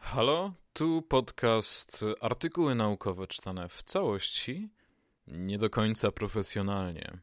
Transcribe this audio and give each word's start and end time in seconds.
Halo, 0.00 0.52
tu 0.72 1.02
podcast 1.02 2.04
artykuły 2.20 2.74
naukowe 2.74 3.26
czytane 3.26 3.68
w 3.68 3.82
całości, 3.82 4.68
nie 5.26 5.58
do 5.58 5.70
końca 5.70 6.10
profesjonalnie. 6.12 7.18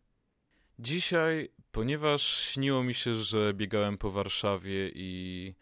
Dzisiaj, 0.79 1.49
ponieważ 1.71 2.21
śniło 2.21 2.83
mi 2.83 2.93
się, 2.93 3.15
że 3.15 3.53
biegałem 3.53 3.97
po 3.97 4.11
Warszawie 4.11 4.91
i 4.95 5.53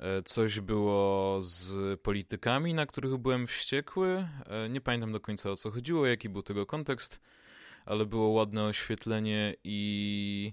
e, 0.00 0.22
coś 0.22 0.60
było 0.60 1.38
z 1.42 2.00
politykami, 2.00 2.74
na 2.74 2.86
których 2.86 3.16
byłem 3.16 3.46
wściekły, 3.46 4.28
e, 4.46 4.68
nie 4.68 4.80
pamiętam 4.80 5.12
do 5.12 5.20
końca 5.20 5.50
o 5.50 5.56
co 5.56 5.70
chodziło, 5.70 6.06
jaki 6.06 6.28
był 6.28 6.42
tego 6.42 6.66
kontekst, 6.66 7.20
ale 7.86 8.06
było 8.06 8.28
ładne 8.28 8.64
oświetlenie 8.64 9.54
i... 9.64 10.52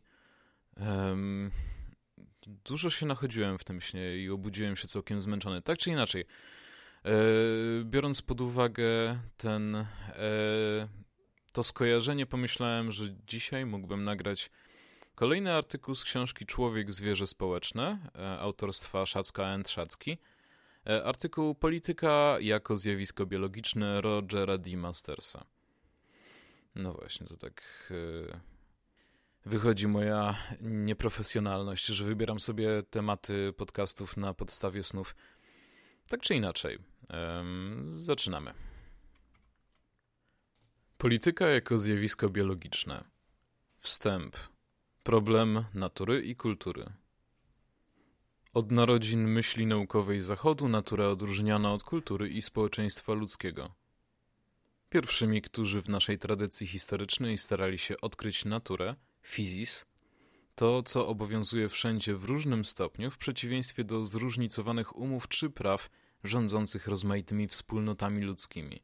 Um, 0.77 1.51
dużo 2.65 2.89
się 2.89 3.05
nachodziłem 3.05 3.57
w 3.57 3.63
tym 3.63 3.81
śnie 3.81 4.17
i 4.17 4.29
obudziłem 4.29 4.75
się 4.75 4.87
całkiem 4.87 5.21
zmęczony. 5.21 5.61
Tak 5.61 5.77
czy 5.77 5.89
inaczej, 5.89 6.25
e, 7.05 7.11
biorąc 7.83 8.21
pod 8.21 8.41
uwagę 8.41 9.19
ten, 9.37 9.75
e, 9.75 9.85
to 11.51 11.63
skojarzenie, 11.63 12.25
pomyślałem, 12.25 12.91
że 12.91 13.05
dzisiaj 13.27 13.65
mógłbym 13.65 14.03
nagrać 14.03 14.51
kolejny 15.15 15.53
artykuł 15.53 15.95
z 15.95 16.03
książki 16.03 16.45
Człowiek, 16.45 16.91
zwierzę 16.91 17.27
społeczne 17.27 17.99
e, 18.15 18.39
autorstwa 18.39 19.05
Szacka 19.05 19.45
and 19.45 19.69
Szacki. 19.69 20.17
E, 20.87 21.03
artykuł 21.03 21.55
Polityka 21.55 22.37
jako 22.39 22.77
zjawisko 22.77 23.25
biologiczne 23.25 24.01
Rogera 24.01 24.57
D. 24.57 24.77
Mastersa. 24.77 25.45
No 26.75 26.93
właśnie, 26.93 27.27
to 27.27 27.37
tak 27.37 27.63
e, 27.91 28.39
wychodzi 29.45 29.87
moja 29.87 30.37
nieprofesjonalność, 30.61 31.85
że 31.85 32.05
wybieram 32.05 32.39
sobie 32.39 32.83
tematy 32.83 33.53
podcastów 33.57 34.17
na 34.17 34.33
podstawie 34.33 34.83
snów. 34.83 35.15
Tak 36.07 36.21
czy 36.21 36.35
inaczej, 36.35 36.79
zaczynamy. 37.91 38.53
Polityka 40.97 41.47
jako 41.47 41.77
zjawisko 41.77 42.29
biologiczne. 42.29 43.03
Wstęp. 43.79 44.35
Problem 45.03 45.65
natury 45.73 46.21
i 46.21 46.35
kultury. 46.35 46.85
Od 48.53 48.71
narodzin 48.71 49.27
myśli 49.27 49.65
naukowej 49.65 50.21
Zachodu 50.21 50.67
natura 50.67 51.07
odróżniana 51.07 51.73
od 51.73 51.83
kultury 51.83 52.29
i 52.29 52.41
społeczeństwa 52.41 53.13
ludzkiego. 53.13 53.75
Pierwszymi, 54.89 55.41
którzy 55.41 55.81
w 55.81 55.89
naszej 55.89 56.19
tradycji 56.19 56.67
historycznej 56.67 57.37
starali 57.37 57.77
się 57.77 58.01
odkryć 58.01 58.45
naturę– 58.45 58.95
Fizis 59.29 59.85
to, 60.55 60.83
co 60.83 61.07
obowiązuje 61.07 61.69
wszędzie 61.69 62.15
w 62.15 62.23
różnym 62.23 62.65
stopniu, 62.65 63.11
w 63.11 63.17
przeciwieństwie 63.17 63.83
do 63.83 64.05
zróżnicowanych 64.05 64.95
umów 64.95 65.27
czy 65.27 65.49
praw 65.49 65.89
rządzących 66.23 66.87
rozmaitymi 66.87 67.47
wspólnotami 67.47 68.21
ludzkimi. 68.21 68.83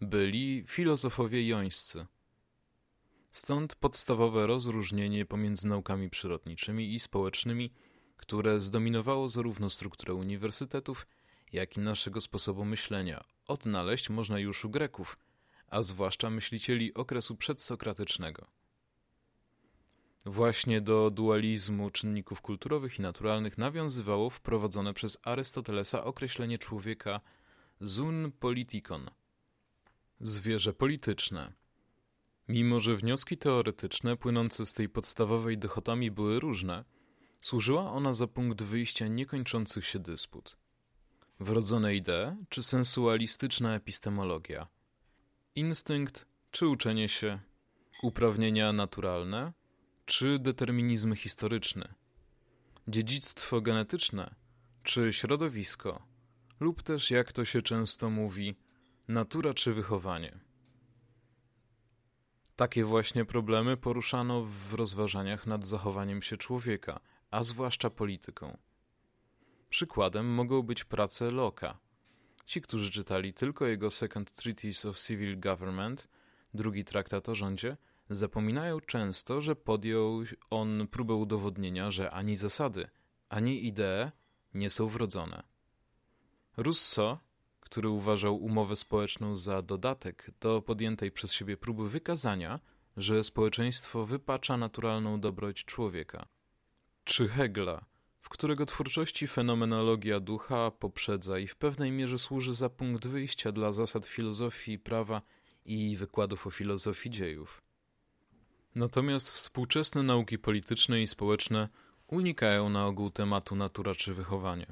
Byli 0.00 0.64
filozofowie 0.66 1.48
jońscy. 1.48 2.06
Stąd 3.30 3.74
podstawowe 3.74 4.46
rozróżnienie 4.46 5.26
pomiędzy 5.26 5.68
naukami 5.68 6.10
przyrodniczymi 6.10 6.94
i 6.94 6.98
społecznymi, 6.98 7.72
które 8.16 8.60
zdominowało 8.60 9.28
zarówno 9.28 9.70
strukturę 9.70 10.14
uniwersytetów, 10.14 11.06
jak 11.52 11.76
i 11.76 11.80
naszego 11.80 12.20
sposobu 12.20 12.64
myślenia. 12.64 13.24
Odnaleźć 13.46 14.10
można 14.10 14.38
już 14.38 14.64
u 14.64 14.70
Greków, 14.70 15.18
a 15.68 15.82
zwłaszcza 15.82 16.30
myślicieli 16.30 16.94
okresu 16.94 17.36
przedsokratycznego. 17.36 18.55
Właśnie 20.26 20.80
do 20.80 21.10
dualizmu 21.10 21.90
czynników 21.90 22.40
kulturowych 22.40 22.98
i 22.98 23.02
naturalnych 23.02 23.58
nawiązywało 23.58 24.30
wprowadzone 24.30 24.94
przez 24.94 25.18
Arystotelesa 25.22 26.04
określenie 26.04 26.58
człowieka 26.58 27.20
zun 27.80 28.32
politikon 28.40 29.10
zwierzę 30.20 30.72
polityczne. 30.72 31.52
Mimo, 32.48 32.80
że 32.80 32.96
wnioski 32.96 33.38
teoretyczne 33.38 34.16
płynące 34.16 34.66
z 34.66 34.72
tej 34.72 34.88
podstawowej 34.88 35.58
dychotomii 35.58 36.10
były 36.10 36.40
różne, 36.40 36.84
służyła 37.40 37.92
ona 37.92 38.14
za 38.14 38.26
punkt 38.26 38.62
wyjścia 38.62 39.06
niekończących 39.06 39.86
się 39.86 39.98
dysput. 39.98 40.56
Wrodzone 41.40 41.94
idee 41.94 42.36
czy 42.48 42.62
sensualistyczna 42.62 43.74
epistemologia? 43.74 44.66
Instynkt 45.54 46.26
czy 46.50 46.68
uczenie 46.68 47.08
się? 47.08 47.38
Uprawnienia 48.02 48.72
naturalne– 48.72 49.52
czy 50.06 50.38
determinizm 50.38 51.14
historyczny, 51.14 51.94
dziedzictwo 52.88 53.60
genetyczne, 53.60 54.34
czy 54.82 55.12
środowisko, 55.12 56.02
lub 56.60 56.82
też, 56.82 57.10
jak 57.10 57.32
to 57.32 57.44
się 57.44 57.62
często 57.62 58.10
mówi, 58.10 58.56
natura 59.08 59.54
czy 59.54 59.74
wychowanie. 59.74 60.38
Takie 62.56 62.84
właśnie 62.84 63.24
problemy 63.24 63.76
poruszano 63.76 64.44
w 64.44 64.74
rozważaniach 64.74 65.46
nad 65.46 65.66
zachowaniem 65.66 66.22
się 66.22 66.36
człowieka, 66.36 67.00
a 67.30 67.42
zwłaszcza 67.42 67.90
polityką. 67.90 68.58
Przykładem 69.70 70.26
mogą 70.26 70.62
być 70.62 70.84
prace 70.84 71.28
Locke'a. 71.28 71.74
Ci, 72.46 72.60
którzy 72.60 72.90
czytali 72.90 73.34
tylko 73.34 73.66
jego 73.66 73.90
Second 73.90 74.32
Treatise 74.32 74.88
of 74.88 74.98
Civil 74.98 75.40
Government, 75.40 76.08
drugi 76.54 76.84
traktat 76.84 77.28
o 77.28 77.34
rządzie, 77.34 77.76
Zapominają 78.10 78.80
często, 78.80 79.40
że 79.40 79.56
podjął 79.56 80.22
on 80.50 80.88
próbę 80.88 81.14
udowodnienia, 81.14 81.90
że 81.90 82.10
ani 82.10 82.36
zasady, 82.36 82.88
ani 83.28 83.66
idee 83.66 84.10
nie 84.54 84.70
są 84.70 84.88
wrodzone. 84.88 85.42
Rousseau, 86.56 87.18
który 87.60 87.88
uważał 87.88 88.36
umowę 88.36 88.76
społeczną 88.76 89.36
za 89.36 89.62
dodatek 89.62 90.30
do 90.40 90.62
podjętej 90.62 91.10
przez 91.10 91.32
siebie 91.32 91.56
próby 91.56 91.88
wykazania, 91.88 92.60
że 92.96 93.24
społeczeństwo 93.24 94.06
wypacza 94.06 94.56
naturalną 94.56 95.20
dobroć 95.20 95.64
człowieka. 95.64 96.26
Czy 97.04 97.28
Hegla, 97.28 97.84
w 98.20 98.28
którego 98.28 98.66
twórczości 98.66 99.26
fenomenologia 99.26 100.20
ducha 100.20 100.70
poprzedza 100.70 101.38
i 101.38 101.46
w 101.46 101.56
pewnej 101.56 101.92
mierze 101.92 102.18
służy 102.18 102.54
za 102.54 102.70
punkt 102.70 103.06
wyjścia 103.06 103.52
dla 103.52 103.72
zasad 103.72 104.06
filozofii 104.06 104.78
prawa 104.78 105.22
i 105.64 105.96
wykładów 105.96 106.46
o 106.46 106.50
filozofii 106.50 107.10
dziejów. 107.10 107.65
Natomiast 108.76 109.30
współczesne 109.30 110.02
nauki 110.02 110.38
polityczne 110.38 111.02
i 111.02 111.06
społeczne 111.06 111.68
unikają 112.06 112.68
na 112.68 112.86
ogół 112.86 113.10
tematu 113.10 113.56
natura 113.56 113.94
czy 113.94 114.14
wychowanie. 114.14 114.66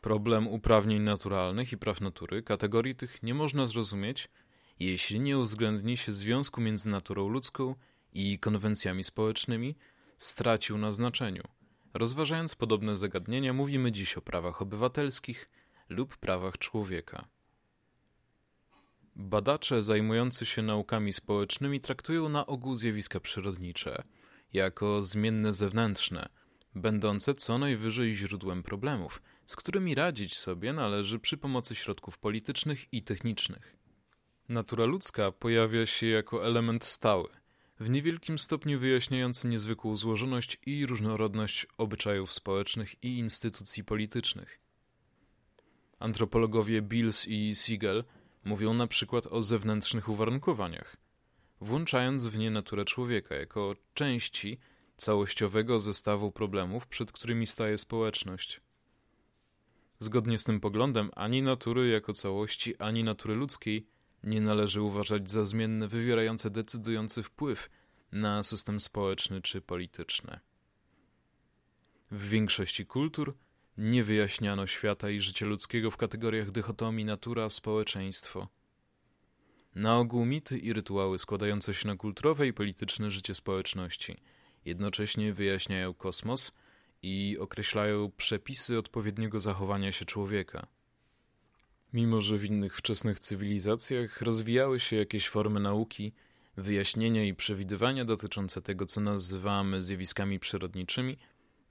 Problem 0.00 0.48
uprawnień 0.48 1.02
naturalnych 1.02 1.72
i 1.72 1.76
praw 1.78 2.00
natury, 2.00 2.42
kategorii 2.42 2.94
tych 2.94 3.22
nie 3.22 3.34
można 3.34 3.66
zrozumieć, 3.66 4.28
jeśli 4.80 5.20
nie 5.20 5.38
uwzględni 5.38 5.96
się 5.96 6.12
związku 6.12 6.60
między 6.60 6.90
naturą 6.90 7.28
ludzką 7.28 7.74
i 8.12 8.38
konwencjami 8.38 9.04
społecznymi, 9.04 9.76
stracił 10.16 10.78
na 10.78 10.92
znaczeniu. 10.92 11.42
Rozważając 11.94 12.54
podobne 12.54 12.96
zagadnienia, 12.96 13.52
mówimy 13.52 13.92
dziś 13.92 14.16
o 14.16 14.22
prawach 14.22 14.62
obywatelskich 14.62 15.50
lub 15.88 16.16
prawach 16.16 16.58
człowieka. 16.58 17.28
Badacze 19.20 19.82
zajmujący 19.82 20.46
się 20.46 20.62
naukami 20.62 21.12
społecznymi 21.12 21.80
traktują 21.80 22.28
na 22.28 22.46
ogół 22.46 22.76
zjawiska 22.76 23.20
przyrodnicze 23.20 24.02
jako 24.52 25.04
zmienne 25.04 25.54
zewnętrzne, 25.54 26.28
będące 26.74 27.34
co 27.34 27.58
najwyżej 27.58 28.16
źródłem 28.16 28.62
problemów, 28.62 29.22
z 29.46 29.56
którymi 29.56 29.94
radzić 29.94 30.36
sobie 30.36 30.72
należy 30.72 31.18
przy 31.18 31.36
pomocy 31.36 31.74
środków 31.74 32.18
politycznych 32.18 32.92
i 32.92 33.02
technicznych. 33.02 33.76
Natura 34.48 34.84
ludzka 34.84 35.32
pojawia 35.32 35.86
się 35.86 36.06
jako 36.06 36.46
element 36.46 36.84
stały, 36.84 37.28
w 37.80 37.90
niewielkim 37.90 38.38
stopniu 38.38 38.80
wyjaśniający 38.80 39.48
niezwykłą 39.48 39.96
złożoność 39.96 40.58
i 40.66 40.86
różnorodność 40.86 41.66
obyczajów 41.78 42.32
społecznych 42.32 43.04
i 43.04 43.18
instytucji 43.18 43.84
politycznych. 43.84 44.60
Antropologowie 45.98 46.82
Bills 46.82 47.26
i 47.28 47.54
Siegel 47.54 48.04
mówią 48.48 48.74
na 48.74 48.86
przykład 48.86 49.26
o 49.26 49.42
zewnętrznych 49.42 50.08
uwarunkowaniach, 50.08 50.96
włączając 51.60 52.26
w 52.26 52.38
nie 52.38 52.50
naturę 52.50 52.84
człowieka 52.84 53.34
jako 53.34 53.76
części 53.94 54.58
całościowego 54.96 55.80
zestawu 55.80 56.32
problemów, 56.32 56.86
przed 56.86 57.12
którymi 57.12 57.46
staje 57.46 57.78
społeczność. 57.78 58.60
Zgodnie 59.98 60.38
z 60.38 60.44
tym 60.44 60.60
poglądem, 60.60 61.10
ani 61.16 61.42
natury 61.42 61.88
jako 61.88 62.12
całości, 62.12 62.76
ani 62.78 63.04
natury 63.04 63.34
ludzkiej 63.34 63.86
nie 64.24 64.40
należy 64.40 64.82
uważać 64.82 65.30
za 65.30 65.44
zmienne 65.44 65.88
wywierające 65.88 66.50
decydujący 66.50 67.22
wpływ 67.22 67.70
na 68.12 68.42
system 68.42 68.80
społeczny 68.80 69.42
czy 69.42 69.60
polityczny. 69.60 70.40
W 72.10 72.28
większości 72.28 72.86
kultur 72.86 73.34
nie 73.78 74.04
wyjaśniano 74.04 74.66
świata 74.66 75.10
i 75.10 75.20
życia 75.20 75.46
ludzkiego 75.46 75.90
w 75.90 75.96
kategoriach 75.96 76.50
dychotomii 76.50 77.04
natura-społeczeństwo. 77.04 78.48
Na 79.74 79.98
ogół 79.98 80.24
mity 80.24 80.58
i 80.58 80.72
rytuały 80.72 81.18
składające 81.18 81.74
się 81.74 81.88
na 81.88 81.96
kulturowe 81.96 82.46
i 82.46 82.52
polityczne 82.52 83.10
życie 83.10 83.34
społeczności 83.34 84.16
jednocześnie 84.68 85.32
wyjaśniają 85.32 85.94
kosmos 85.94 86.52
i 87.02 87.36
określają 87.40 88.10
przepisy 88.16 88.78
odpowiedniego 88.78 89.40
zachowania 89.40 89.92
się 89.92 90.04
człowieka. 90.04 90.66
Mimo, 91.92 92.20
że 92.20 92.38
w 92.38 92.44
innych 92.44 92.76
wczesnych 92.76 93.18
cywilizacjach 93.18 94.22
rozwijały 94.22 94.80
się 94.80 94.96
jakieś 94.96 95.28
formy 95.28 95.60
nauki, 95.60 96.12
wyjaśnienia 96.56 97.24
i 97.24 97.34
przewidywania 97.34 98.04
dotyczące 98.04 98.62
tego, 98.62 98.86
co 98.86 99.00
nazywamy 99.00 99.82
zjawiskami 99.82 100.40
przyrodniczymi, 100.40 101.18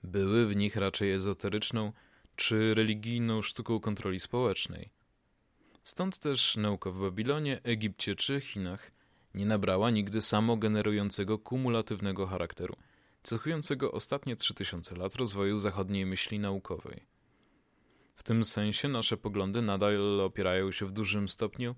były 0.02 0.46
w 0.46 0.56
nich 0.56 0.76
raczej 0.76 1.12
ezoteryczną 1.12 1.92
czy 2.36 2.74
religijną 2.74 3.42
sztuką 3.42 3.80
kontroli 3.80 4.20
społecznej. 4.20 4.90
Stąd 5.84 6.18
też 6.18 6.56
nauka 6.56 6.90
w 6.90 6.98
Babilonie, 7.00 7.60
Egipcie 7.62 8.16
czy 8.16 8.40
Chinach 8.40 8.90
nie 9.34 9.46
nabrała 9.46 9.90
nigdy 9.90 10.22
samogenerującego 10.22 11.38
kumulatywnego 11.38 12.26
charakteru, 12.26 12.76
cechującego 13.22 13.92
ostatnie 13.92 14.36
3000 14.36 14.96
lat 14.96 15.14
rozwoju 15.14 15.58
zachodniej 15.58 16.06
myśli 16.06 16.38
naukowej. 16.38 17.06
W 18.14 18.22
tym 18.22 18.44
sensie 18.44 18.88
nasze 18.88 19.16
poglądy 19.16 19.62
nadal 19.62 20.20
opierają 20.20 20.72
się 20.72 20.86
w 20.86 20.92
dużym 20.92 21.28
stopniu 21.28 21.74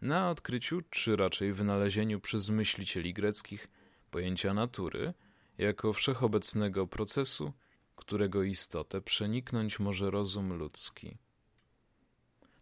na 0.00 0.30
odkryciu, 0.30 0.82
czy 0.90 1.16
raczej 1.16 1.52
wynalezieniu 1.52 2.20
przez 2.20 2.48
myślicieli 2.48 3.14
greckich 3.14 3.68
pojęcia 4.10 4.54
natury 4.54 5.14
jako 5.58 5.92
wszechobecnego 5.92 6.86
procesu, 6.86 7.52
którego 7.96 8.42
istotę 8.42 9.00
przeniknąć 9.00 9.78
może 9.78 10.10
rozum 10.10 10.52
ludzki. 10.52 11.16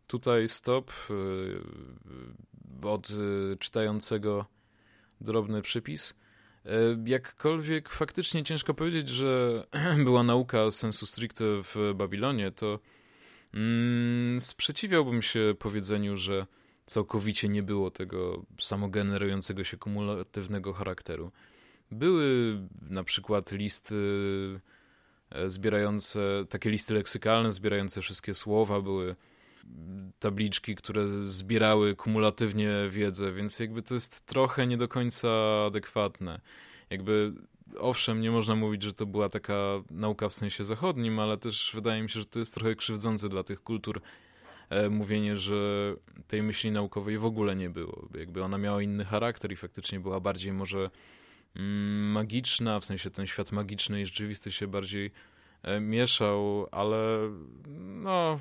Tutaj 0.07 0.49
stop 0.49 0.93
yy, 1.11 2.89
od 2.91 3.11
yy, 3.11 3.57
czytającego 3.61 4.47
drobny 5.21 5.63
przypis. 5.63 6.15
Yy, 6.65 6.71
jakkolwiek 7.05 7.89
faktycznie 7.89 8.45
ciężko 8.45 8.75
powiedzieć, 8.75 9.09
że 9.09 9.65
była 10.05 10.23
nauka 10.23 10.71
sensu 10.71 11.07
stricte 11.07 11.45
w 11.45 11.93
Babilonie, 11.95 12.53
to 12.53 12.79
mm, 13.55 14.41
sprzeciwiałbym 14.41 15.23
się 15.23 15.55
powiedzeniu, 15.59 16.17
że 16.17 16.47
całkowicie 16.87 17.49
nie 17.49 17.63
było 17.63 17.91
tego 17.91 18.47
samogenerującego 18.61 19.65
się 19.65 19.77
kumulatywnego 19.77 20.73
charakteru. 20.73 21.33
Były 21.91 22.59
na 22.83 23.05
przykład 23.05 23.53
listy 23.53 23.97
e, 25.31 25.51
zbierające, 25.51 26.21
takie 26.49 26.71
listy 26.71 26.95
leksykalne, 26.95 27.53
zbierające 27.53 28.03
wszystkie 28.03 28.35
słowa, 28.35 28.81
były 28.81 29.17
tabliczki, 30.19 30.75
które 30.75 31.09
zbierały 31.23 31.97
kumulatywnie 31.97 32.71
wiedzę, 32.91 33.33
więc 33.33 33.59
jakby 33.61 33.83
to 33.83 33.95
jest 33.95 34.27
trochę 34.27 34.67
nie 34.67 34.77
do 34.77 34.89
końca 34.89 35.29
adekwatne. 35.67 36.41
Jakby 36.91 37.33
owszem, 37.79 38.21
nie 38.21 38.31
można 38.31 38.57
mówić, 38.57 38.83
że 38.83 38.93
to 38.93 39.07
była 39.07 39.29
taka 39.29 39.55
nauka 39.91 40.29
w 40.29 40.35
sensie 40.35 40.65
zachodnim, 40.65 41.19
ale 41.19 41.37
też 41.37 41.73
wydaje 41.75 42.03
mi 42.03 42.11
się, 42.11 42.21
że 42.21 42.27
to 42.27 42.39
jest 42.39 42.55
trochę 42.55 42.75
krzywdzące 42.75 43.29
dla 43.29 43.43
tych 43.43 43.63
kultur 43.63 44.01
e, 44.71 44.89
mówienie, 44.89 45.37
że 45.37 45.95
tej 46.27 46.43
myśli 46.43 46.71
naukowej 46.71 47.19
w 47.19 47.25
ogóle 47.25 47.57
nie 47.57 47.71
było. 47.71 48.09
Jakby 48.19 48.45
ona 48.45 48.59
miała 48.59 48.83
inny 48.83 49.05
charakter 49.05 49.53
i 49.53 49.57
faktycznie 49.57 50.01
była 50.01 50.21
bardziej 50.21 50.53
może 50.53 50.91
magiczna, 52.13 52.81
w 52.81 52.85
sensie 52.85 53.11
ten 53.11 53.27
świat 53.27 53.53
magiczny 53.53 54.01
i 54.01 54.07
rzeczywisty 54.07 54.53
się 54.53 54.67
bardziej 54.67 55.11
e, 55.63 55.81
mieszał, 55.81 56.67
ale 56.71 57.31
no 57.79 58.39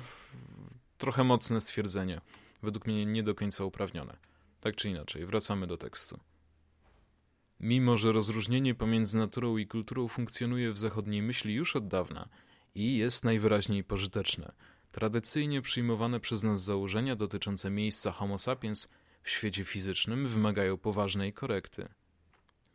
trochę 0.98 1.24
mocne 1.24 1.60
stwierdzenie. 1.60 2.20
Według 2.62 2.86
mnie 2.86 3.06
nie 3.06 3.22
do 3.22 3.34
końca 3.34 3.64
uprawnione. 3.64 4.16
Tak 4.60 4.76
czy 4.76 4.88
inaczej, 4.88 5.26
wracamy 5.26 5.66
do 5.66 5.76
tekstu. 5.76 6.20
Mimo, 7.60 7.96
że 7.96 8.12
rozróżnienie 8.12 8.74
pomiędzy 8.74 9.18
naturą 9.18 9.56
i 9.56 9.66
kulturą 9.66 10.08
funkcjonuje 10.08 10.72
w 10.72 10.78
zachodniej 10.78 11.22
myśli 11.22 11.54
już 11.54 11.76
od 11.76 11.88
dawna 11.88 12.28
i 12.74 12.96
jest 12.96 13.24
najwyraźniej 13.24 13.84
pożyteczne, 13.84 14.52
tradycyjnie 14.92 15.62
przyjmowane 15.62 16.20
przez 16.20 16.42
nas 16.42 16.62
założenia 16.62 17.16
dotyczące 17.16 17.70
miejsca 17.70 18.12
Homo 18.12 18.38
sapiens 18.38 18.88
w 19.22 19.30
świecie 19.30 19.64
fizycznym 19.64 20.28
wymagają 20.28 20.76
poważnej 20.76 21.32
korekty. 21.32 21.88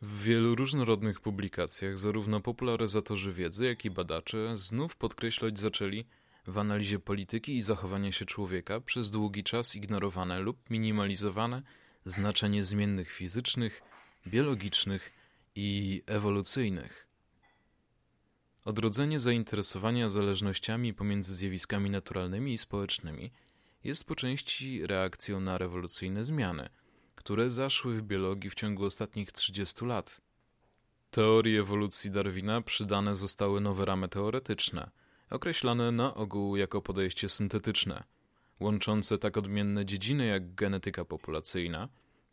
W 0.02 0.22
wielu 0.22 0.54
różnorodnych 0.54 1.20
publikacjach 1.20 1.98
zarówno 1.98 2.40
popularyzatorzy 2.40 3.32
wiedzy, 3.32 3.66
jak 3.66 3.84
i 3.84 3.90
badacze 3.90 4.58
znów 4.58 4.96
podkreślać 4.96 5.58
zaczęli, 5.58 6.04
w 6.46 6.58
analizie 6.58 6.98
polityki 6.98 7.56
i 7.56 7.62
zachowania 7.62 8.12
się 8.12 8.26
człowieka 8.26 8.80
przez 8.80 9.10
długi 9.10 9.44
czas 9.44 9.76
ignorowane 9.76 10.40
lub 10.40 10.70
minimalizowane 10.70 11.62
znaczenie 12.04 12.64
zmiennych 12.64 13.10
fizycznych, 13.10 13.82
biologicznych 14.26 15.12
i 15.54 16.02
ewolucyjnych. 16.06 17.08
Odrodzenie 18.64 19.20
zainteresowania 19.20 20.08
zależnościami 20.08 20.94
pomiędzy 20.94 21.34
zjawiskami 21.34 21.90
naturalnymi 21.90 22.52
i 22.52 22.58
społecznymi 22.58 23.32
jest 23.84 24.04
po 24.04 24.14
części 24.14 24.86
reakcją 24.86 25.40
na 25.40 25.58
rewolucyjne 25.58 26.24
zmiany, 26.24 26.68
które 27.22 27.50
zaszły 27.50 27.94
w 27.94 28.02
biologii 28.02 28.50
w 28.50 28.54
ciągu 28.54 28.84
ostatnich 28.84 29.32
30 29.32 29.84
lat. 29.84 30.20
Teorii 31.10 31.58
ewolucji 31.58 32.10
Darwina 32.10 32.62
przydane 32.62 33.16
zostały 33.16 33.60
nowe 33.60 33.84
ramy 33.84 34.08
teoretyczne– 34.08 34.90
określane 35.32 35.92
na 35.92 36.14
ogół 36.14 36.56
jako 36.56 36.82
podejście 36.82 37.28
syntetyczne, 37.28 38.04
łączące 38.60 39.18
tak 39.18 39.36
odmienne 39.36 39.86
dziedziny 39.86 40.26
jak 40.26 40.54
genetyka 40.54 41.04
populacyjna, 41.04 41.88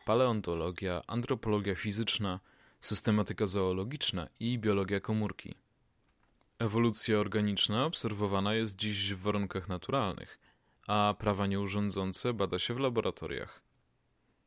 paleontologia, 0.06 1.02
antropologia 1.08 1.76
fizyczna, 1.76 2.40
systematyka 2.82 3.48
zoologiczna 3.48 4.28
i 4.40 4.60
biologia 4.60 5.00
komórki. 5.00 5.56
Ewolucja 6.60 7.18
organiczna 7.18 7.86
obserwowana 7.86 8.54
jest 8.54 8.76
dziś 8.76 9.14
w 9.14 9.22
warunkach 9.22 9.70
naturalnych, 9.70 10.40
a 10.88 11.16
prawa 11.20 11.48
nieurządzące 11.48 12.34
bada 12.34 12.60
się 12.60 12.74
w 12.74 12.80
laboratoriach. 12.80 13.69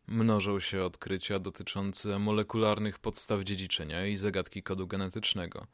Mnożą 0.07 0.61
się 0.61 0.83
odkrycia 0.83 1.39
dotyczące 1.39 2.19
molekularnych 2.19 2.99
podstaw 2.99 3.43
dziedziczenia 3.43 4.07
i 4.07 4.17
zagadki 4.17 4.63
kodu 4.63 4.87
genetycznego– 4.87 5.67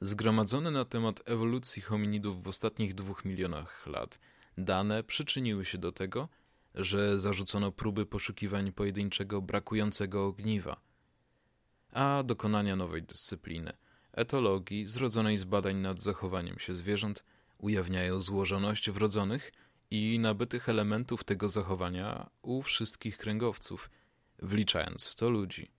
Zgromadzone 0.00 0.70
na 0.70 0.84
temat 0.84 1.22
ewolucji 1.24 1.82
hominidów 1.82 2.42
w 2.42 2.48
ostatnich 2.48 2.94
dwóch 2.94 3.24
milionach 3.24 3.86
lat. 3.86 4.20
Dane 4.58 5.02
przyczyniły 5.02 5.64
się 5.64 5.78
do 5.78 5.92
tego, 5.92 6.28
że 6.74 7.20
zarzucono 7.20 7.72
próby 7.72 8.06
poszukiwań 8.06 8.72
pojedynczego 8.72 9.42
brakującego 9.42 10.26
ogniwa, 10.26 10.80
a 11.92 12.22
dokonania 12.22 12.76
nowej 12.76 13.02
dyscypliny 13.02 13.72
etologii 14.12 14.86
zrodzonej 14.86 15.38
z 15.38 15.44
badań 15.44 15.76
nad 15.76 16.00
zachowaniem 16.00 16.58
się 16.58 16.74
zwierząt 16.74 17.24
ujawniają 17.58 18.20
złożoność 18.20 18.90
wrodzonych 18.90 19.52
i 19.90 20.18
nabytych 20.18 20.68
elementów 20.68 21.24
tego 21.24 21.48
zachowania 21.48 22.30
u 22.42 22.62
wszystkich 22.62 23.18
kręgowców, 23.18 23.90
wliczając 24.38 25.06
w 25.06 25.14
to 25.14 25.30
ludzi. 25.30 25.70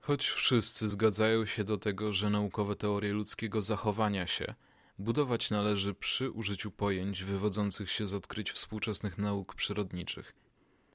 Choć 0.00 0.28
wszyscy 0.28 0.88
zgadzają 0.88 1.46
się 1.46 1.64
do 1.64 1.78
tego, 1.78 2.12
że 2.12 2.30
naukowe 2.30 2.76
teorie 2.76 3.12
ludzkiego 3.12 3.62
zachowania 3.62 4.26
się 4.26 4.54
budować 4.98 5.50
należy 5.50 5.94
przy 5.94 6.30
użyciu 6.30 6.70
pojęć 6.70 7.24
wywodzących 7.24 7.90
się 7.90 8.06
z 8.06 8.14
odkryć 8.14 8.50
współczesnych 8.50 9.18
nauk 9.18 9.54
przyrodniczych, 9.54 10.34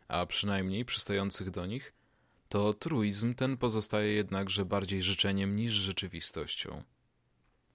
a 0.07 0.25
przynajmniej 0.25 0.85
przystających 0.85 1.49
do 1.49 1.65
nich, 1.65 1.93
to 2.49 2.73
truizm 2.73 3.35
ten 3.35 3.57
pozostaje 3.57 4.13
jednakże 4.13 4.65
bardziej 4.65 5.03
życzeniem 5.03 5.55
niż 5.55 5.73
rzeczywistością. 5.73 6.83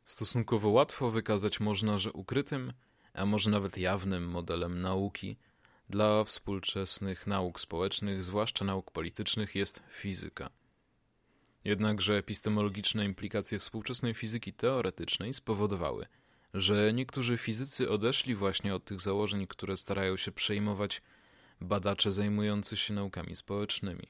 Stosunkowo 0.04 0.68
łatwo 0.68 1.10
wykazać 1.10 1.60
można, 1.60 1.98
że 1.98 2.12
ukrytym, 2.12 2.72
a 3.14 3.26
może 3.26 3.50
nawet 3.50 3.78
jawnym 3.78 4.28
modelem 4.28 4.80
nauki 4.80 5.36
dla 5.90 6.24
współczesnych 6.24 7.26
nauk 7.26 7.60
społecznych, 7.60 8.24
zwłaszcza 8.24 8.64
nauk 8.64 8.90
politycznych, 8.90 9.54
jest 9.54 9.82
fizyka. 9.90 10.50
Jednakże 11.64 12.16
epistemologiczne 12.16 13.04
implikacje 13.04 13.58
współczesnej 13.58 14.14
fizyki 14.14 14.52
teoretycznej 14.52 15.34
spowodowały, 15.34 16.06
że 16.54 16.92
niektórzy 16.92 17.38
fizycy 17.38 17.90
odeszli 17.90 18.34
właśnie 18.34 18.74
od 18.74 18.84
tych 18.84 19.00
założeń, 19.00 19.46
które 19.46 19.76
starają 19.76 20.16
się 20.16 20.32
przejmować 20.32 21.02
badacze 21.60 22.12
zajmujący 22.12 22.76
się 22.76 22.94
naukami 22.94 23.36
społecznymi. 23.36 24.06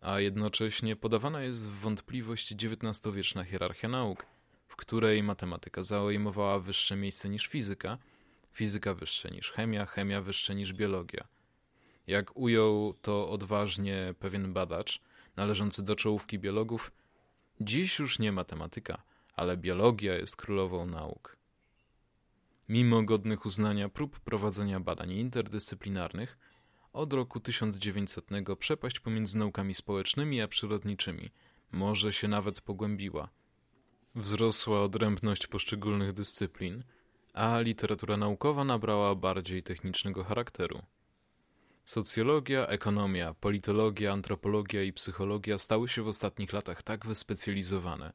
A 0.00 0.20
jednocześnie 0.20 0.96
podawana 0.96 1.42
jest 1.42 1.68
w 1.68 1.80
wątpliwość 1.80 2.52
XIX-wieczna 2.52 3.44
hierarchia 3.44 3.88
nauk, 3.88 4.26
w 4.70 4.76
której 4.76 5.22
matematyka 5.22 5.82
zajmowała 5.82 6.58
wyższe 6.58 6.96
miejsce 6.96 7.28
niż 7.28 7.46
fizyka, 7.46 7.98
fizyka 8.52 8.94
wyższe 8.94 9.30
niż 9.30 9.50
chemia, 9.50 9.86
chemia 9.86 10.20
wyższe 10.20 10.54
niż 10.54 10.72
biologia. 10.72 11.28
Jak 12.06 12.36
ujął 12.36 12.94
to 13.02 13.30
odważnie 13.30 14.14
pewien 14.18 14.52
badacz 14.52 15.00
należący 15.36 15.82
do 15.82 15.96
czołówki 15.96 16.38
biologów, 16.38 16.92
dziś 17.60 17.98
już 17.98 18.18
nie 18.18 18.32
matematyka, 18.32 19.02
ale 19.34 19.56
biologia 19.56 20.14
jest 20.14 20.36
królową 20.36 20.86
nauk. 20.86 21.36
Mimo 22.68 23.02
godnych 23.02 23.46
uznania 23.46 23.88
prób 23.88 24.20
prowadzenia 24.20 24.80
badań 24.80 25.10
interdyscyplinarnych, 25.12 26.38
od 26.92 27.12
roku 27.12 27.40
1900 27.40 28.24
przepaść 28.58 29.00
pomiędzy 29.00 29.38
naukami 29.38 29.74
społecznymi 29.74 30.42
a 30.42 30.48
przyrodniczymi 30.48 31.30
może 31.72 32.12
się 32.12 32.28
nawet 32.28 32.60
pogłębiła. 32.60 33.28
Wzrosła 34.20 34.82
odrębność 34.82 35.46
poszczególnych 35.46 36.12
dyscyplin, 36.12 36.82
a 37.34 37.60
literatura 37.60 38.16
naukowa 38.16 38.64
nabrała 38.64 39.14
bardziej 39.14 39.62
technicznego 39.62 40.24
charakteru. 40.24 40.82
Socjologia, 41.84 42.66
ekonomia, 42.66 43.34
politologia, 43.34 44.12
antropologia 44.12 44.82
i 44.82 44.92
psychologia 44.92 45.58
stały 45.58 45.88
się 45.88 46.02
w 46.02 46.08
ostatnich 46.08 46.52
latach 46.52 46.82
tak 46.82 47.06
wyspecjalizowane, 47.06 48.12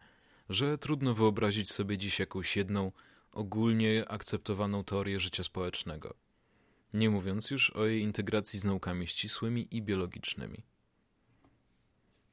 że 0.50 0.78
trudno 0.78 1.14
wyobrazić 1.14 1.72
sobie 1.72 1.98
dziś 1.98 2.20
jakąś 2.20 2.58
jedną, 2.58 2.92
ogólnie 3.32 4.06
akceptowaną 4.08 4.84
teorię 4.84 5.20
życia 5.20 5.44
społecznego, 5.44 6.14
nie 6.94 7.10
mówiąc 7.10 7.52
już 7.52 7.70
o 7.70 7.86
jej 7.86 8.02
integracji 8.02 8.60
z 8.60 8.64
naukami 8.64 9.08
ścisłymi 9.08 9.68
i 9.72 9.82
biologicznymi. 9.82 10.64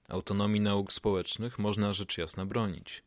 Autonomii 0.08 0.60
nauk 0.60 0.92
społecznych 0.92 1.58
można 1.58 1.92
rzecz 1.92 2.18
jasna 2.18 2.46
bronić. 2.46 3.02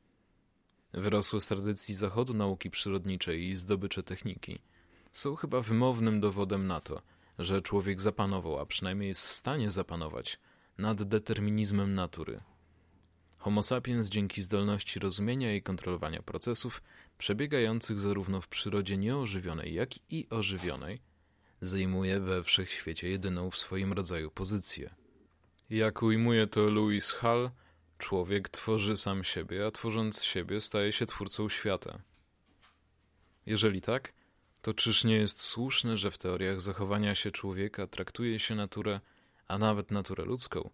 Wyrosłe 0.95 1.41
z 1.41 1.47
tradycji 1.47 1.95
zachodu 1.95 2.33
nauki 2.33 2.69
przyrodniczej 2.69 3.43
i 3.43 3.55
zdobycze 3.55 4.03
techniki 4.03 4.59
są 5.13 5.35
chyba 5.35 5.61
wymownym 5.61 6.21
dowodem 6.21 6.67
na 6.67 6.81
to, 6.81 7.01
że 7.39 7.61
człowiek 7.61 8.01
zapanował, 8.01 8.59
a 8.59 8.65
przynajmniej 8.65 9.09
jest 9.09 9.27
w 9.27 9.31
stanie 9.31 9.71
zapanować 9.71 10.39
nad 10.77 11.03
determinizmem 11.03 11.95
natury. 11.95 12.41
Homo 13.37 13.63
sapiens 13.63 14.09
dzięki 14.09 14.41
zdolności 14.41 14.99
rozumienia 14.99 15.55
i 15.55 15.61
kontrolowania 15.61 16.21
procesów 16.21 16.81
przebiegających 17.17 17.99
zarówno 17.99 18.41
w 18.41 18.47
przyrodzie 18.47 18.97
nieożywionej, 18.97 19.73
jak 19.73 19.89
i 20.09 20.27
ożywionej, 20.29 21.01
zajmuje 21.61 22.19
we 22.19 22.43
wszechświecie 22.43 23.09
jedyną 23.09 23.49
w 23.49 23.57
swoim 23.57 23.93
rodzaju 23.93 24.31
pozycję. 24.31 24.95
Jak 25.69 26.03
ujmuje 26.03 26.47
to 26.47 26.69
Louis 26.69 27.11
Hall, 27.11 27.51
człowiek 27.97 28.49
tworzy 28.49 28.97
sam 28.97 29.23
siebie, 29.23 29.65
a 29.67 29.71
tworząc 29.71 30.23
siebie 30.23 30.61
staje 30.61 30.91
się 30.91 31.05
twórcą 31.05 31.49
świata. 31.49 31.99
Jeżeli 33.45 33.81
tak, 33.81 34.13
to 34.61 34.73
czyż 34.73 35.03
nie 35.03 35.15
jest 35.15 35.41
słuszne, 35.41 35.97
że 35.97 36.11
w 36.11 36.17
teoriach 36.17 36.61
zachowania 36.61 37.15
się 37.15 37.31
człowieka 37.31 37.87
traktuje 37.87 38.39
się 38.39 38.55
naturę, 38.55 38.99
a 39.47 39.57
nawet 39.57 39.91
naturę 39.91 40.25
ludzką, 40.25 40.69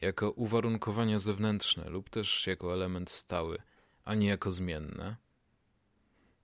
jako 0.00 0.30
uwarunkowania 0.30 1.18
zewnętrzne 1.18 1.88
lub 1.88 2.10
też 2.10 2.46
jako 2.46 2.72
element 2.72 3.10
stały, 3.10 3.58
a 4.04 4.14
nie 4.14 4.28
jako 4.28 4.50
zmienne? 4.50 5.16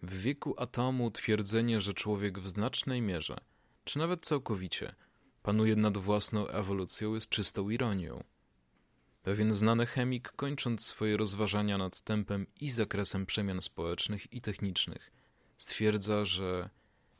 W 0.02 0.18
wieku 0.18 0.54
atomu 0.56 1.10
twierdzenie, 1.10 1.80
że 1.80 1.94
człowiek 1.94 2.38
w 2.38 2.48
znacznej 2.48 3.02
mierze, 3.02 3.36
czy 3.84 3.98
nawet 3.98 4.26
całkowicie, 4.26 4.94
panuje 5.42 5.76
nad 5.76 5.98
własną 5.98 6.48
ewolucją 6.48 7.14
jest 7.14 7.28
czystą 7.28 7.70
ironią. 7.70 8.24
Pewien 9.22 9.54
znany 9.54 9.86
chemik, 9.86 10.32
kończąc 10.32 10.86
swoje 10.86 11.16
rozważania 11.16 11.78
nad 11.78 12.02
tempem 12.02 12.46
i 12.60 12.70
zakresem 12.70 13.26
przemian 13.26 13.62
społecznych 13.62 14.32
i 14.32 14.40
technicznych, 14.40 15.12
stwierdza, 15.58 16.24
że 16.24 16.70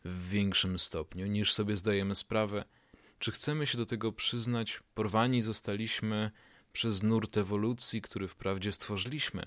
w 0.04 0.28
większym 0.28 0.78
stopniu 0.78 1.26
niż 1.26 1.52
sobie 1.52 1.76
zdajemy 1.76 2.14
sprawę, 2.14 2.64
czy 3.18 3.32
chcemy 3.32 3.66
się 3.66 3.78
do 3.78 3.86
tego 3.86 4.12
przyznać, 4.12 4.80
porwani 4.94 5.42
zostaliśmy 5.42 6.30
przez 6.72 7.02
nurt 7.02 7.36
ewolucji, 7.36 8.02
który 8.02 8.28
wprawdzie 8.28 8.72
stworzyliśmy, 8.72 9.42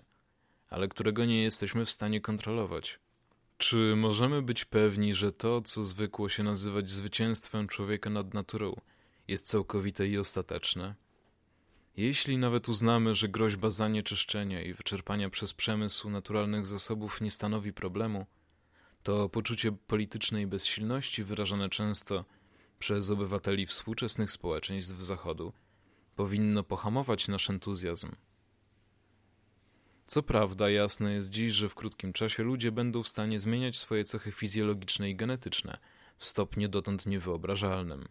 ale 0.70 0.88
którego 0.88 1.26
nie 1.26 1.44
jesteśmy 1.44 1.86
w 1.86 1.92
stanie 1.92 2.22
kontrolować. 2.22 3.00
Czy 3.58 3.96
możemy 3.96 4.42
być 4.42 4.66
pewni, 4.66 5.16
że 5.16 5.32
to, 5.32 5.62
co 5.62 5.86
zwykło 5.86 6.30
się 6.30 6.44
nazywać 6.44 6.90
zwycięstwem 6.90 7.68
człowieka 7.68 8.10
nad 8.10 8.34
naturą, 8.34 8.76
jest 9.28 9.48
całkowite 9.48 10.08
i 10.08 10.18
ostateczne? 10.18 10.96
Jeśli 11.98 12.38
nawet 12.38 12.70
uznamy, 12.70 13.16
że 13.16 13.30
groźba 13.30 13.70
zanieczyszczenia 13.70 14.62
i 14.62 14.74
wyczerpania 14.74 15.30
przez 15.30 15.54
przemysł 15.54 16.10
naturalnych 16.10 16.68
zasobów 16.68 17.22
nie 17.22 17.32
stanowi 17.32 17.74
problemu, 17.74 18.26
to 19.04 19.30
poczucie 19.30 19.72
politycznej 19.72 20.48
bezsilności 20.48 21.24
wyrażane 21.24 21.70
często 21.70 22.26
przez 22.80 23.10
obywateli 23.10 23.66
współczesnych 23.66 24.32
społeczeństw 24.32 25.00
Zachodu 25.00 25.54
powinno 26.16 26.64
pohamować 26.64 27.28
nasz 27.28 27.50
entuzjazm. 27.50 28.12
Co 30.08 30.24
prawda, 30.24 30.70
jasne 30.70 31.14
jest 31.14 31.30
dziś, 31.30 31.54
że 31.54 31.70
w 31.70 31.76
krótkim 31.76 32.14
czasie 32.14 32.44
ludzie 32.44 32.72
będą 32.72 33.04
w 33.04 33.08
stanie 33.08 33.40
zmieniać 33.40 33.78
swoje 33.78 34.04
cechy 34.04 34.32
fizjologiczne 34.32 35.10
i 35.10 35.16
genetyczne 35.16 35.78
w 36.18 36.26
stopniu 36.26 36.70
dotąd 36.70 37.06
niewyobrażalnym. 37.06 38.08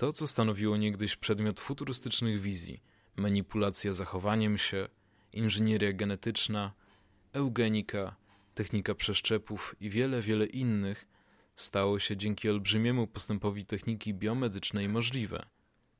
To, 0.00 0.12
co 0.12 0.26
stanowiło 0.26 0.76
niegdyś 0.76 1.16
przedmiot 1.16 1.60
futurystycznych 1.60 2.40
wizji, 2.40 2.82
manipulacja 3.16 3.92
zachowaniem 3.92 4.58
się, 4.58 4.88
inżynieria 5.32 5.92
genetyczna, 5.92 6.72
eugenika, 7.32 8.16
technika 8.54 8.94
przeszczepów 8.94 9.76
i 9.80 9.90
wiele, 9.90 10.22
wiele 10.22 10.46
innych, 10.46 11.08
stało 11.56 11.98
się 11.98 12.16
dzięki 12.16 12.50
olbrzymiemu 12.50 13.06
postępowi 13.06 13.64
techniki 13.64 14.14
biomedycznej 14.14 14.88
możliwe, 14.88 15.46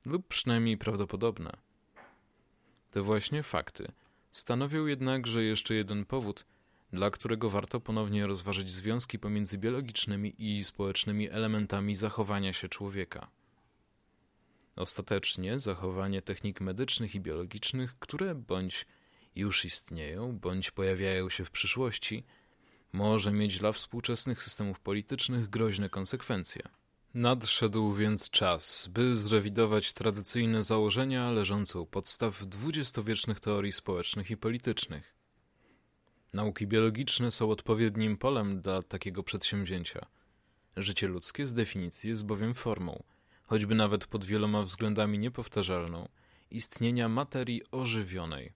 lub 0.04 0.28
przynajmniej 0.28 0.78
prawdopodobne. 0.78 1.56
Te 2.90 3.02
właśnie 3.02 3.42
fakty 3.42 3.92
stanowią 4.32 4.86
jednakże 4.86 5.44
jeszcze 5.44 5.74
jeden 5.74 6.04
powód, 6.04 6.46
dla 6.92 7.10
którego 7.10 7.50
warto 7.50 7.80
ponownie 7.80 8.26
rozważyć 8.26 8.70
związki 8.70 9.18
pomiędzy 9.18 9.58
biologicznymi 9.58 10.34
i 10.38 10.64
społecznymi 10.64 11.30
elementami 11.30 11.94
zachowania 11.94 12.52
się 12.52 12.68
człowieka. 12.68 13.39
Ostatecznie 14.80 15.58
zachowanie 15.58 16.22
technik 16.22 16.60
medycznych 16.60 17.14
i 17.14 17.20
biologicznych, 17.20 17.98
które 17.98 18.34
bądź 18.34 18.86
już 19.36 19.64
istnieją, 19.64 20.38
bądź 20.38 20.70
pojawiają 20.70 21.30
się 21.30 21.44
w 21.44 21.50
przyszłości, 21.50 22.24
może 22.92 23.32
mieć 23.32 23.58
dla 23.58 23.72
współczesnych 23.72 24.42
systemów 24.42 24.80
politycznych 24.80 25.50
groźne 25.50 25.88
konsekwencje. 25.88 26.62
Nadszedł 27.14 27.94
więc 27.94 28.30
czas, 28.30 28.88
by 28.92 29.16
zrewidować 29.16 29.92
tradycyjne 29.92 30.62
założenia 30.62 31.30
leżące 31.30 31.80
u 31.80 31.86
podstaw 31.86 32.46
dwudziestowiecznych 32.46 33.40
teorii 33.40 33.72
społecznych 33.72 34.30
i 34.30 34.36
politycznych. 34.36 35.14
Nauki 36.32 36.66
biologiczne 36.66 37.30
są 37.30 37.50
odpowiednim 37.50 38.16
polem 38.16 38.60
dla 38.60 38.82
takiego 38.82 39.22
przedsięwzięcia. 39.22 40.06
Życie 40.76 41.08
ludzkie 41.08 41.46
z 41.46 41.54
definicji 41.54 42.10
jest 42.10 42.24
bowiem 42.24 42.54
formą, 42.54 43.02
choćby 43.50 43.74
nawet 43.74 44.06
pod 44.06 44.24
wieloma 44.24 44.62
względami 44.62 45.18
niepowtarzalną, 45.18 46.08
istnienia 46.50 47.08
materii 47.08 47.62
ożywionej. 47.70 48.52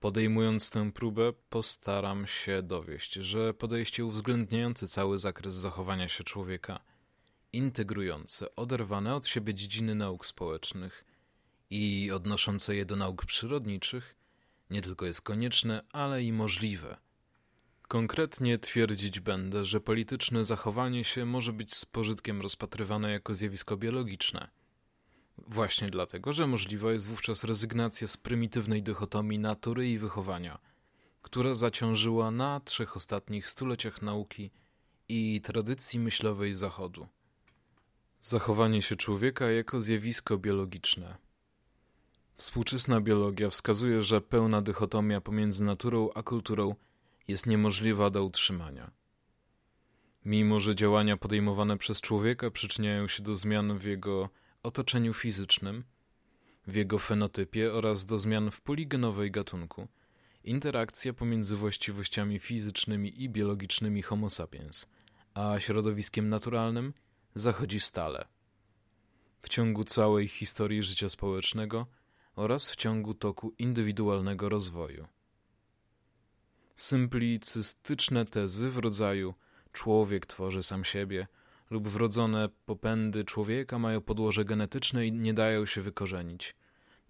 Podejmując 0.00 0.70
tę 0.70 0.92
próbę, 0.92 1.32
postaram 1.50 2.26
się 2.26 2.62
dowieść, 2.62 3.14
że 3.14 3.54
podejście 3.54 4.04
uwzględniające 4.04 4.88
cały 4.88 5.18
zakres 5.18 5.54
zachowania 5.54 6.08
się 6.08 6.24
człowieka, 6.24 6.80
integrujące 7.52 8.56
oderwane 8.56 9.14
od 9.14 9.26
siebie 9.26 9.54
dziedziny 9.54 9.94
nauk 9.94 10.26
społecznych 10.26 11.04
i 11.70 12.10
odnoszące 12.14 12.76
je 12.76 12.84
do 12.84 12.96
nauk 12.96 13.26
przyrodniczych, 13.26 14.16
nie 14.70 14.82
tylko 14.82 15.06
jest 15.06 15.22
konieczne, 15.22 15.82
ale 15.92 16.22
i 16.22 16.32
możliwe. 16.32 16.96
Konkretnie 17.90 18.58
twierdzić 18.58 19.20
będę, 19.20 19.64
że 19.64 19.80
polityczne 19.80 20.44
zachowanie 20.44 21.04
się 21.04 21.24
może 21.24 21.52
być 21.52 21.74
z 21.74 21.84
pożytkiem 21.84 22.40
rozpatrywane 22.40 23.12
jako 23.12 23.34
zjawisko 23.34 23.76
biologiczne– 23.76 24.48
Właśnie 25.48 25.88
dlatego, 25.88 26.32
że 26.32 26.46
możliwa 26.46 26.92
jest 26.92 27.06
wówczas 27.06 27.44
rezygnacja 27.44 28.08
z 28.08 28.16
prymitywnej 28.16 28.82
dychotomii 28.82 29.38
natury 29.38 29.88
i 29.88 29.98
wychowania, 29.98 30.58
która 31.22 31.54
zaciążyła 31.54 32.30
na 32.30 32.60
trzech 32.60 32.96
ostatnich 32.96 33.48
stuleciach 33.48 34.02
nauki 34.02 34.50
i 35.08 35.40
tradycji 35.40 36.00
myślowej 36.00 36.54
Zachodu. 36.54 37.06
Zachowanie 38.20 38.82
się 38.82 38.96
człowieka 38.96 39.50
jako 39.50 39.80
zjawisko 39.80 40.38
biologiczne. 40.38 41.16
Współczesna 42.36 43.00
biologia 43.00 43.50
wskazuje, 43.50 44.02
że 44.02 44.20
pełna 44.20 44.62
dychotomia 44.62 45.20
pomiędzy 45.20 45.64
naturą 45.64 46.08
a 46.14 46.22
kulturą 46.22 46.74
jest 47.30 47.46
niemożliwa 47.46 48.10
do 48.10 48.24
utrzymania. 48.24 48.90
Mimo, 50.24 50.60
że 50.60 50.74
działania 50.74 51.16
podejmowane 51.16 51.78
przez 51.78 52.00
człowieka 52.00 52.50
przyczyniają 52.50 53.08
się 53.08 53.22
do 53.22 53.36
zmian 53.36 53.78
w 53.78 53.84
jego 53.84 54.28
otoczeniu 54.62 55.14
fizycznym, 55.14 55.84
w 56.66 56.74
jego 56.74 56.98
fenotypie 56.98 57.72
oraz 57.72 58.06
do 58.06 58.18
zmian 58.18 58.50
w 58.50 58.60
poligenowej 58.60 59.30
gatunku, 59.30 59.88
interakcja 60.44 61.12
pomiędzy 61.12 61.56
właściwościami 61.56 62.38
fizycznymi 62.38 63.22
i 63.22 63.28
biologicznymi 63.28 64.02
Homo 64.02 64.30
sapiens, 64.30 64.86
a 65.34 65.60
środowiskiem 65.60 66.28
naturalnym 66.28 66.92
zachodzi 67.34 67.80
stale. 67.80 68.28
W 69.42 69.48
ciągu 69.48 69.84
całej 69.84 70.28
historii 70.28 70.82
życia 70.82 71.08
społecznego 71.08 71.86
oraz 72.36 72.70
w 72.70 72.76
ciągu 72.76 73.14
toku 73.14 73.54
indywidualnego 73.58 74.48
rozwoju. 74.48 75.06
Symplicystyczne 76.80 78.24
tezy 78.24 78.70
w 78.70 78.78
rodzaju 78.78 79.34
człowiek 79.72 80.26
tworzy 80.26 80.62
sam 80.62 80.84
siebie 80.84 81.26
lub 81.70 81.88
wrodzone 81.88 82.48
popędy 82.66 83.24
człowieka 83.24 83.78
mają 83.78 84.00
podłoże 84.00 84.44
genetyczne 84.44 85.06
i 85.06 85.12
nie 85.12 85.34
dają 85.34 85.66
się 85.66 85.82
wykorzenić. 85.82 86.56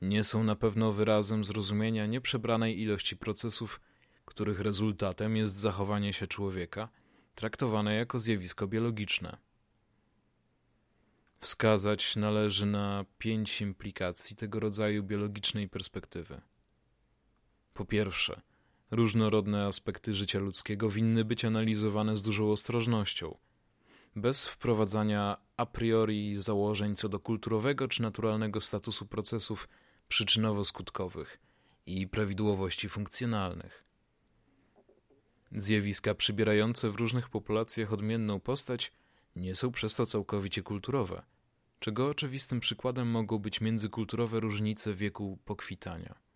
Nie 0.02 0.24
są 0.24 0.44
na 0.44 0.56
pewno 0.56 0.92
wyrazem 0.92 1.44
zrozumienia 1.44 2.06
nieprzebranej 2.06 2.80
ilości 2.80 3.16
procesów, 3.16 3.80
których 4.24 4.60
rezultatem 4.60 5.36
jest 5.36 5.54
zachowanie 5.54 6.12
się 6.12 6.26
człowieka, 6.26 6.88
traktowane 7.34 7.94
jako 7.94 8.18
zjawisko 8.18 8.66
biologiczne. 8.66 9.36
Wskazać 11.40 12.16
należy 12.16 12.66
na 12.66 13.04
pięć 13.18 13.60
implikacji 13.60 14.36
tego 14.36 14.60
rodzaju 14.60 15.02
biologicznej 15.02 15.68
perspektywy. 15.68 16.40
Po 17.74 17.84
pierwsze, 17.84 18.40
różnorodne 18.90 19.66
aspekty 19.66 20.14
życia 20.14 20.38
ludzkiego 20.38 20.90
winny 20.90 21.24
być 21.24 21.44
analizowane 21.44 22.16
z 22.16 22.22
dużą 22.22 22.52
ostrożnością, 22.52 23.38
bez 24.16 24.46
wprowadzania 24.46 25.36
a 25.56 25.66
priori 25.66 26.42
założeń 26.42 26.96
co 26.96 27.08
do 27.08 27.20
kulturowego 27.20 27.88
czy 27.88 28.02
naturalnego 28.02 28.60
statusu 28.60 29.06
procesów 29.06 29.68
przyczynowo-skutkowych 30.08 31.38
i 31.86 32.08
prawidłowości 32.08 32.88
funkcjonalnych. 32.88 33.84
Zjawiska 35.52 36.14
przybierające 36.14 36.90
w 36.90 36.94
różnych 36.94 37.28
populacjach 37.28 37.92
odmienną 37.92 38.40
postać 38.40 38.92
nie 39.36 39.54
są 39.54 39.72
przez 39.72 39.94
to 39.94 40.06
całkowicie 40.06 40.62
kulturowe, 40.62 41.22
czego 41.80 42.08
oczywistym 42.08 42.60
przykładem 42.60 43.08
mogą 43.08 43.38
być 43.38 43.60
międzykulturowe 43.60 44.40
różnice 44.40 44.94
wieku 44.94 45.38
pokwitania. 45.44 46.29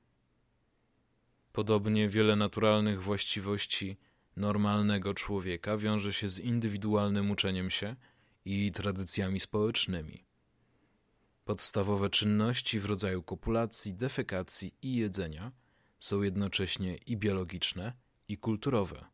Podobnie 1.54 2.08
wiele 2.08 2.36
naturalnych 2.36 3.02
właściwości 3.02 3.96
normalnego 4.36 5.14
człowieka 5.14 5.76
wiąże 5.76 6.12
się 6.12 6.28
z 6.28 6.40
indywidualnym 6.40 7.30
uczeniem 7.30 7.70
się 7.70 7.96
i 8.44 8.72
tradycjami 8.72 9.40
społecznymi. 9.40 10.24
Podstawowe 11.44 12.10
czynności 12.10 12.80
w 12.80 12.84
rodzaju 12.84 13.22
kopulacji, 13.22 13.94
defekacji 13.94 14.74
i 14.82 14.96
jedzenia 14.96 15.52
są 15.98 16.22
jednocześnie 16.22 16.96
i 16.96 17.16
biologiczne, 17.16 17.92
i 18.28 18.38
kulturowe. 18.38 19.04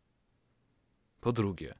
Po 1.20 1.32
drugie, 1.32 1.75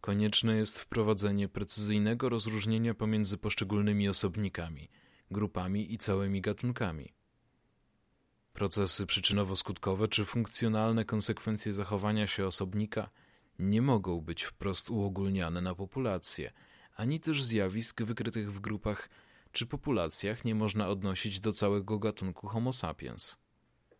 konieczne 0.00 0.56
jest 0.56 0.78
wprowadzenie 0.78 1.48
precyzyjnego 1.48 2.28
rozróżnienia 2.28 2.94
pomiędzy 2.94 3.38
poszczególnymi 3.38 4.08
osobnikami, 4.08 4.88
grupami 5.30 5.92
i 5.94 5.98
całymi 5.98 6.40
gatunkami. 6.40 7.17
Procesy 8.58 9.06
przyczynowo-skutkowe 9.06 10.08
czy 10.08 10.24
funkcjonalne 10.24 11.04
konsekwencje 11.04 11.72
zachowania 11.72 12.26
się 12.26 12.46
osobnika 12.46 13.10
nie 13.58 13.82
mogą 13.82 14.20
być 14.20 14.42
wprost 14.44 14.90
uogólniane 14.90 15.60
na 15.60 15.74
populację, 15.74 16.52
ani 16.96 17.20
też 17.20 17.44
zjawisk 17.44 18.02
wykrytych 18.02 18.52
w 18.52 18.60
grupach 18.60 19.08
czy 19.52 19.66
populacjach 19.66 20.44
nie 20.44 20.54
można 20.54 20.88
odnosić 20.88 21.40
do 21.40 21.52
całego 21.52 21.98
gatunku 21.98 22.48
Homo 22.48 22.72
sapiens. 22.72 23.36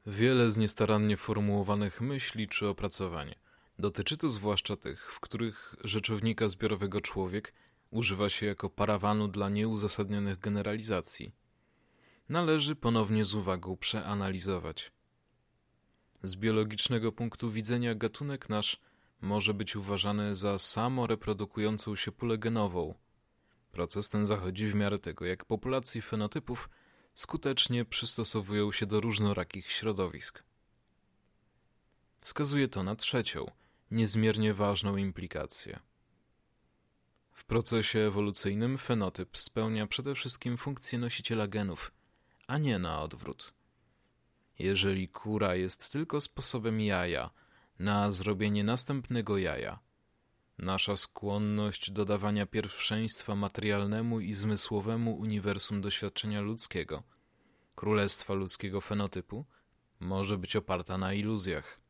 Wiele 0.06 0.50
z 0.50 0.56
niestarannie 0.56 1.16
formułowanych 1.16 2.00
myśli 2.00 2.48
czy 2.48 2.68
opracowań 2.68 3.34
dotyczy 3.78 4.16
to 4.16 4.30
zwłaszcza 4.30 4.76
tych, 4.76 5.12
w 5.12 5.20
których 5.20 5.74
rzeczownika 5.84 6.48
zbiorowego 6.48 7.00
człowiek 7.00 7.54
używa 7.90 8.28
się 8.28 8.46
jako 8.46 8.70
parawanu 8.70 9.28
dla 9.28 9.48
nieuzasadnionych 9.48 10.38
generalizacji. 10.38 11.32
Należy 12.28 12.76
ponownie 12.76 13.24
z 13.24 13.34
uwagą 13.34 13.76
przeanalizować. 13.76 14.92
Z 16.22 16.36
biologicznego 16.36 17.12
punktu 17.12 17.50
widzenia 17.50 17.94
gatunek 17.94 18.48
nasz 18.48 18.80
może 19.20 19.54
być 19.54 19.76
uważany 19.76 20.36
za 20.36 20.58
samoreprodukującą 20.58 21.96
się 21.96 22.12
pulę 22.12 22.38
genową– 22.38 22.94
Proces 23.78 24.08
ten 24.08 24.26
zachodzi 24.26 24.66
w 24.66 24.74
miarę 24.74 24.98
tego, 24.98 25.24
jak 25.24 25.44
populacje 25.44 26.02
fenotypów 26.02 26.68
skutecznie 27.14 27.84
przystosowują 27.84 28.72
się 28.72 28.86
do 28.86 29.00
różnorakich 29.00 29.70
środowisk. 29.70 30.42
Wskazuje 32.20 32.68
to 32.68 32.82
na 32.82 32.96
trzecią, 32.96 33.50
niezmiernie 33.90 34.54
ważną 34.54 34.96
implikację. 34.96 35.80
W 37.32 37.44
procesie 37.44 37.98
ewolucyjnym 37.98 38.78
fenotyp 38.78 39.38
spełnia 39.38 39.86
przede 39.86 40.14
wszystkim 40.14 40.56
funkcję 40.56 40.98
nosiciela 40.98 41.46
genów, 41.46 41.92
a 42.48 42.58
nie 42.58 42.78
na 42.78 43.00
odwrót. 43.00 43.54
Jeżeli 44.58 45.08
kura 45.08 45.54
jest 45.54 45.92
tylko 45.92 46.20
sposobem 46.20 46.80
jaja 46.80 47.30
na 47.78 48.12
zrobienie 48.12 48.64
następnego 48.64 49.38
jaja, 49.38 49.78
Nasza 50.58 50.96
skłonność 50.96 51.90
do 51.90 52.04
dawania 52.04 52.46
pierwszeństwa 52.46 53.34
materialnemu 53.34 54.20
i 54.20 54.32
zmysłowemu 54.32 55.14
uniwersum 55.14 55.80
doświadczenia 55.80 56.40
ludzkiego, 56.40 57.02
królestwa 57.74 58.34
ludzkiego 58.34 58.80
fenotypu, 58.80 59.44
może 60.00 60.38
być 60.38 60.56
oparta 60.56 60.98
na 60.98 61.14
iluzjach. 61.14 61.80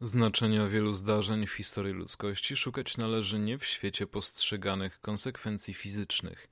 Znaczenia 0.00 0.66
wielu 0.66 0.92
zdarzeń 0.92 1.46
w 1.46 1.52
historii 1.52 1.94
ludzkości 1.94 2.56
szukać 2.56 2.96
należy 2.96 3.38
nie 3.38 3.58
w 3.58 3.64
świecie 3.64 4.06
postrzeganych 4.06 5.00
konsekwencji 5.00 5.74
fizycznych, 5.74 6.48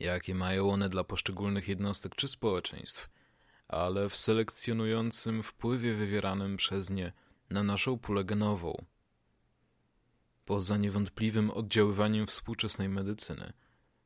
jakie 0.00 0.34
mają 0.34 0.70
one 0.70 0.88
dla 0.88 1.04
poszczególnych 1.04 1.68
jednostek 1.68 2.14
czy 2.14 2.28
społeczeństw, 2.28 3.10
ale 3.68 4.08
w 4.08 4.16
selekcjonującym 4.16 5.42
wpływie 5.42 5.94
wywieranym 5.94 6.56
przez 6.56 6.90
nie 6.90 7.12
na 7.50 7.62
naszą 7.62 7.98
pulę 7.98 8.24
genową 8.24 8.84
Poza 10.44 10.76
niewątpliwym 10.76 11.50
oddziaływaniem 11.50 12.26
współczesnej 12.26 12.88
medycyny, 12.88 13.52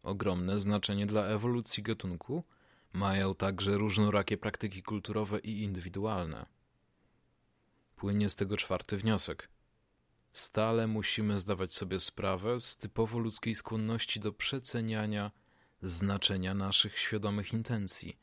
ogromne 0.02 0.60
znaczenie 0.60 1.06
dla 1.06 1.24
ewolucji 1.24 1.82
gatunku 1.82 2.44
mają 2.92 3.34
także 3.34 3.78
różnorakie 3.78 4.36
praktyki 4.36 4.82
kulturowe 4.82 5.38
i 5.38 5.62
indywidualne. 5.62 6.46
Płynie 7.96 8.30
z 8.30 8.34
tego 8.34 8.56
czwarty 8.56 8.96
wniosek. 8.96 9.48
Stale 10.32 10.86
musimy 10.86 11.40
zdawać 11.40 11.74
sobie 11.74 12.00
sprawę 12.00 12.60
z 12.60 12.76
typowo 12.76 13.18
ludzkiej 13.18 13.54
skłonności 13.54 14.20
do 14.20 14.32
przeceniania 14.32 15.30
znaczenia 15.82 16.54
naszych 16.54 16.98
świadomych 16.98 17.52
intencji, 17.52 18.18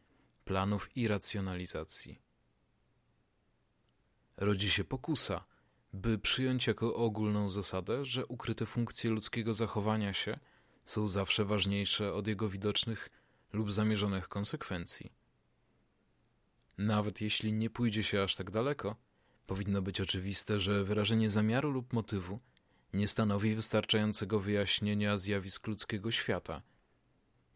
planów 0.46 0.98
i 0.98 1.08
racjonalizacji. 1.08 2.22
Rodzi 4.38 4.70
się 4.70 4.84
pokusa– 4.84 5.44
by 5.96 6.20
przyjąć 6.20 6.68
jako 6.68 6.96
ogólną 6.96 7.52
zasadę, 7.52 8.06
że 8.06 8.26
ukryte 8.26 8.66
funkcje 8.66 9.10
ludzkiego 9.10 9.54
zachowania 9.54 10.14
się 10.14 10.40
są 10.86 11.08
zawsze 11.08 11.46
ważniejsze 11.46 12.14
od 12.14 12.28
jego 12.28 12.50
widocznych 12.50 13.10
lub 13.54 13.72
zamierzonych 13.72 14.28
konsekwencji. 14.28 15.12
Nawet 16.78 17.22
jeśli 17.22 17.54
nie 17.54 17.70
pójdzie 17.70 18.04
się 18.04 18.24
aż 18.24 18.36
tak 18.36 18.52
daleko, 18.52 18.96
powinno 19.48 19.82
być 19.82 20.02
oczywiste, 20.02 20.60
że 20.60 20.84
wyrażenie 20.84 21.30
zamiaru 21.30 21.72
lub 21.72 21.94
motywu 21.94 22.40
nie 22.94 23.08
stanowi 23.08 23.56
wystarczającego 23.56 24.40
wyjaśnienia 24.40 25.18
zjawisk 25.18 25.68
ludzkiego 25.68 26.12
świata, 26.12 26.62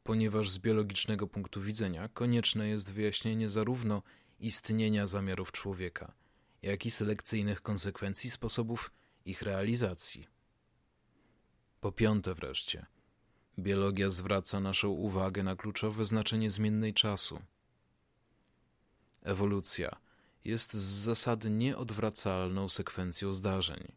ponieważ 0.09 0.49
z 0.49 0.59
biologicznego 0.59 1.27
punktu 1.27 1.61
widzenia 1.61 2.07
konieczne 2.07 2.67
jest 2.67 2.91
wyjaśnienie 2.91 3.49
zarówno 3.49 4.01
istnienia 4.39 5.07
zamiarów 5.07 5.51
człowieka– 5.51 6.13
jak 6.61 6.85
i 6.85 6.91
selekcyjnych 6.91 7.61
konsekwencji 7.61 8.29
sposobów 8.29 8.91
ich 9.25 9.41
realizacji. 9.41 10.27
Po 11.81 11.91
piąte 11.91 12.33
wreszcie, 12.33 12.85
biologia 13.59 14.09
zwraca 14.09 14.59
naszą 14.59 14.89
uwagę 14.89 15.43
na 15.43 15.55
kluczowe 15.55 16.05
znaczenie 16.05 16.51
zmiennej 16.51 16.93
czasu. 16.93 17.41
Ewolucja, 19.21 19.95
jest 20.45 20.73
z 20.73 21.03
zasady 21.03 21.49
nieodwracalną 21.49 22.69
sekwencją 22.69 23.33
zdarzeń, 23.33 23.91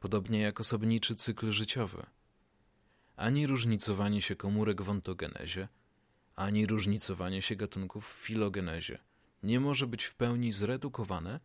podobnie 0.00 0.40
jak 0.40 0.60
osobniczy 0.60 1.16
cykl 1.16 1.52
życiowy. 1.52 2.06
Ani 3.22 3.46
różnicowanie 3.46 4.22
się 4.22 4.36
komórek 4.36 4.82
w 4.82 4.90
ontogenezie, 4.90 5.68
ani 6.36 6.66
różnicowanie 6.66 7.42
się 7.42 7.56
gatunków 7.56 8.08
w 8.08 8.26
filogenezie 8.26 8.98
nie 9.42 9.60
może 9.60 9.86
być 9.86 10.04
w 10.04 10.14
pełni 10.14 10.52
zredukowane 10.52 11.40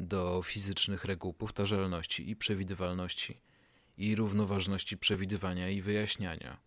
do 0.00 0.42
fizycznych 0.44 1.04
reguł 1.04 1.32
powtarzalności 1.32 2.30
i 2.30 2.36
przewidywalności 2.36 3.40
i 3.98 4.14
równoważności 4.14 4.98
przewidywania 4.98 5.70
i 5.70 5.82
wyjaśniania. 5.82 6.60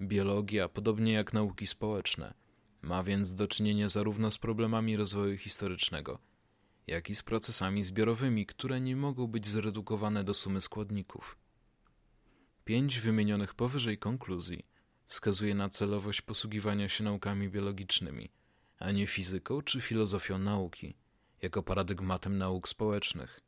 Biologia, 0.00 0.68
podobnie 0.68 1.12
jak 1.12 1.32
nauki 1.32 1.66
społeczne, 1.66 2.34
ma 2.82 3.02
więc 3.02 3.34
do 3.34 3.48
czynienia 3.48 3.88
zarówno 3.88 4.30
z 4.30 4.38
problemami 4.38 4.96
rozwoju 4.96 5.38
historycznego, 5.38 6.18
jak 6.86 7.10
i 7.10 7.14
z 7.14 7.22
procesami 7.22 7.84
zbiorowymi, 7.84 8.46
które 8.46 8.80
nie 8.80 8.96
mogą 8.96 9.26
być 9.26 9.46
zredukowane 9.46 10.24
do 10.24 10.34
sumy 10.34 10.60
składników. 10.60 11.41
Pięć 12.64 13.00
wymienionych 13.00 13.54
powyżej 13.54 13.98
konkluzji 13.98 14.66
wskazuje 15.06 15.54
na 15.54 15.68
celowość 15.68 16.20
posługiwania 16.22 16.88
się 16.88 17.04
naukami 17.04 17.48
biologicznymi, 17.48 18.30
a 18.78 18.90
nie 18.92 19.06
fizyką 19.06 19.62
czy 19.62 19.80
filozofią 19.80 20.38
nauki, 20.38 20.94
jako 21.42 21.62
paradygmatem 21.62 22.38
nauk 22.38 22.68
społecznych. 22.68 23.40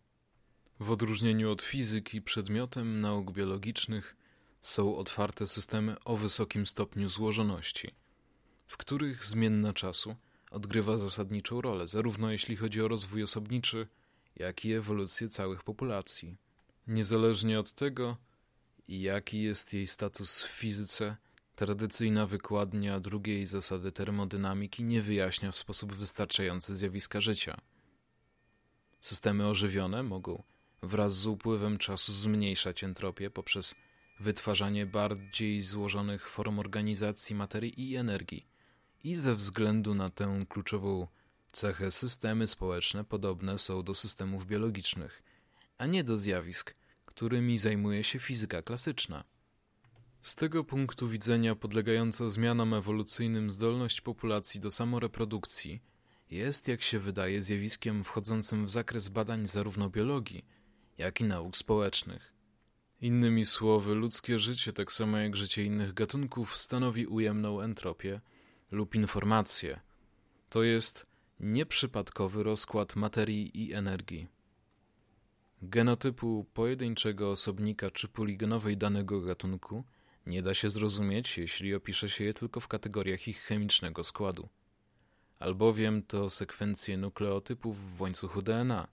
W 0.81 0.91
odróżnieniu 0.91 1.51
od 1.51 1.63
fizyki, 1.63 2.23
przedmiotem 2.23 3.01
nauk 3.01 3.33
biologicznych 3.33 4.17
są 4.61 4.97
otwarte 4.97 5.47
systemy 5.47 5.97
o 6.05 6.17
wysokim 6.17 6.67
stopniu 6.67 7.09
złożoności, 7.09 7.91
w 8.67 8.77
których 8.77 9.25
zmienna 9.25 9.73
czasu 9.73 10.17
odgrywa 10.51 10.99
zasadniczą 10.99 11.61
rolę, 11.61 11.89
zarówno 11.89 12.31
jeśli 12.31 12.57
chodzi 12.57 12.83
o 12.83 12.89
rozwój 12.89 13.23
osobniczy, 13.23 13.87
jak 14.37 14.65
i 14.65 14.73
ewolucję 14.73 15.29
całych 15.29 15.63
populacji. 15.63 16.37
Niezależnie 16.87 17.61
od 17.61 17.73
tego, 17.73 18.17
jaki 18.89 19.43
jest 19.43 19.75
jej 19.75 19.87
status 19.87 20.43
w 20.43 20.49
fizyce, 20.49 21.17
tradycyjna 21.57 22.27
wykładnia 22.27 23.01
drugiej 23.01 23.47
zasady 23.47 23.93
termodynamiki 23.93 24.85
nie 24.85 25.03
wyjaśnia 25.03 25.53
w 25.53 25.57
sposób 25.57 25.95
wystarczający 25.95 26.77
zjawiska 26.77 27.21
życia. 27.21 27.61
Systemy 29.01 29.49
ożywione 29.49 30.03
mogą 30.03 30.43
wraz 30.83 31.15
z 31.15 31.27
upływem 31.27 31.79
czasu 31.79 32.13
zmniejszać 32.13 32.85
entropię 32.85 33.31
poprzez 33.31 33.75
wytwarzanie 34.21 34.87
bardziej 34.87 35.63
złożonych 35.63 36.29
form 36.29 36.59
organizacji 36.59 37.37
materii 37.37 37.91
i 37.91 37.97
energii. 37.97 38.47
I 39.05 39.15
ze 39.15 39.35
względu 39.35 39.95
na 39.95 40.09
tę 40.09 40.45
kluczową 40.49 41.07
cechę 41.53 41.91
systemy 41.91 42.49
społeczne 42.49 43.05
podobne 43.05 43.59
są 43.59 43.83
do 43.83 43.95
systemów 43.95 44.47
biologicznych, 44.47 45.23
a 45.79 45.87
nie 45.87 46.05
do 46.05 46.19
zjawisk, 46.19 46.75
którymi 47.15 47.59
zajmuje 47.59 48.05
się 48.05 48.19
fizyka 48.19 48.63
klasyczna. 48.63 49.25
Z 50.23 50.35
tego 50.35 50.65
punktu 50.65 51.09
widzenia 51.09 51.55
podlegająca 51.55 52.31
zmianom 52.31 52.75
ewolucyjnym 52.75 53.51
zdolność 53.51 54.01
populacji 54.01 54.61
do 54.61 54.71
samoreprodukcji 54.71 55.83
jest, 56.31 56.69
jak 56.69 56.83
się 56.83 56.99
wydaje, 56.99 57.43
zjawiskiem 57.43 58.05
wchodzącym 58.05 58.67
w 58.67 58.71
zakres 58.71 59.09
badań 59.09 59.47
zarówno 59.47 59.91
biologii, 59.91 60.45
jak 60.99 61.21
i 61.21 61.25
nauk 61.25 61.57
społecznych. 61.57 62.33
Innymi 63.01 63.47
słowy, 63.47 63.95
ludzkie 63.95 64.39
życie, 64.39 64.73
tak 64.73 64.93
samo 64.93 65.17
jak 65.19 65.37
życie 65.37 65.65
innych 65.65 65.95
gatunków, 65.95 66.57
stanowi 66.57 67.07
ujemną 67.07 67.61
entropię 67.61 68.21
lub 68.71 68.95
informację. 68.95 69.81
To 70.49 70.63
jest 70.63 71.07
nieprzypadkowy 71.41 72.43
rozkład 72.43 72.97
materii 72.97 73.63
i 73.63 73.73
energii. 73.73 74.29
Genotypu 75.69 76.47
pojedynczego 76.55 77.31
osobnika 77.31 77.91
czy 77.91 78.09
poligenowej 78.09 78.77
danego 78.77 79.21
gatunku 79.21 79.85
nie 80.27 80.43
da 80.43 80.55
się 80.55 80.71
zrozumieć, 80.71 81.39
jeśli 81.39 81.75
opisze 81.75 82.09
się 82.09 82.25
je 82.25 82.35
tylko 82.35 82.61
w 82.61 82.69
kategoriach 82.69 83.29
ich 83.29 83.41
chemicznego 83.41 84.05
składu. 84.05 84.49
Albowiem 85.39 86.03
to 86.03 86.31
sekwencje 86.31 86.97
nukleotypów 86.97 87.97
w 87.97 88.01
łańcuchu 88.01 88.43
DNA, 88.43 88.89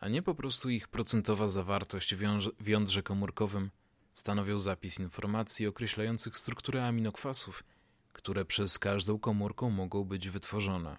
a 0.00 0.08
nie 0.08 0.22
po 0.22 0.34
prostu 0.34 0.70
ich 0.70 0.88
procentowa 0.88 1.48
zawartość 1.48 2.14
w 2.60 2.68
jądrze 2.68 3.02
komórkowym 3.02 3.70
stanowią 4.14 4.58
zapis 4.58 5.00
informacji 5.00 5.66
określających 5.66 6.36
strukturę 6.36 6.86
aminokwasów, 6.86 7.64
które 8.12 8.44
przez 8.44 8.78
każdą 8.78 9.18
komórką 9.18 9.70
mogą 9.70 10.04
być 10.04 10.28
wytworzone. 10.28 10.96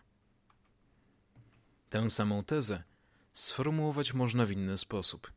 Tę 1.90 2.10
samą 2.10 2.44
tezę 2.44 2.84
sformułować 3.40 4.14
można 4.14 4.46
w 4.46 4.52
inny 4.52 4.78
sposób. 4.78 5.32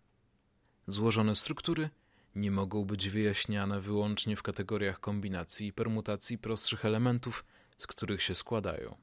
Złożone 0.86 1.36
struktury 1.36 1.90
nie 2.34 2.50
mogą 2.50 2.84
być 2.84 3.08
wyjaśniane 3.08 3.80
wyłącznie 3.80 4.36
w 4.36 4.42
kategoriach 4.42 5.00
kombinacji 5.00 5.66
i 5.66 5.72
permutacji 5.72 6.38
prostszych 6.38 6.84
elementów, 6.84 7.44
z 7.78 7.86
których 7.86 8.22
się 8.22 8.34
składają. 8.34 8.96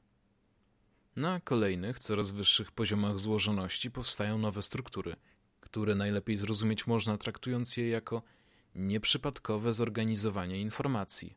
Na 1.16 1.40
kolejnych, 1.40 1.98
coraz 1.98 2.30
wyższych 2.30 2.72
poziomach 2.72 3.18
złożoności 3.18 3.90
powstają 3.90 4.38
nowe 4.38 4.62
struktury, 4.62 5.16
które 5.60 5.94
najlepiej 5.94 6.36
zrozumieć 6.36 6.86
można 6.86 7.18
traktując 7.18 7.76
je 7.76 7.88
jako 7.88 8.22
nieprzypadkowe 8.74 9.72
zorganizowanie 9.72 10.60
informacji. 10.60 11.36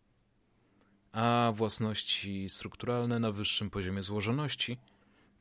A 1.12 1.52
własności 1.56 2.50
strukturalne 2.50 3.20
na 3.20 3.32
wyższym 3.32 3.70
poziomie 3.70 4.04
złożoności 4.04 4.78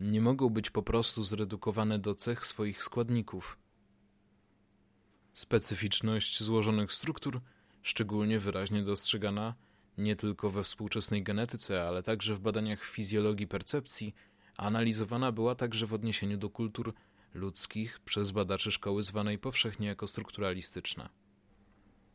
nie 0.02 0.20
mogą 0.20 0.48
być 0.48 0.70
po 0.70 0.82
prostu 0.82 1.24
zredukowane 1.24 1.98
do 1.98 2.14
cech 2.14 2.46
swoich 2.46 2.82
składników. 2.82 3.58
Specyficzność 5.34 6.42
złożonych 6.42 6.92
struktur, 6.92 7.40
szczególnie 7.82 8.38
wyraźnie 8.38 8.82
dostrzegana 8.82 9.54
nie 9.98 10.16
tylko 10.16 10.50
we 10.50 10.62
współczesnej 10.62 11.22
genetyce, 11.22 11.88
ale 11.88 12.02
także 12.02 12.34
w 12.34 12.40
badaniach 12.40 12.84
fizjologii 12.84 13.46
percepcji, 13.46 14.14
analizowana 14.56 15.32
była 15.32 15.54
także 15.54 15.86
w 15.86 15.94
odniesieniu 15.94 16.36
do 16.36 16.50
kultur 16.50 16.94
ludzkich 17.34 18.00
przez 18.00 18.30
badaczy 18.30 18.70
szkoły 18.70 19.02
zwanej 19.02 19.38
powszechnie 19.38 19.86
jako 19.86 20.06
strukturalistyczna. 20.06 21.08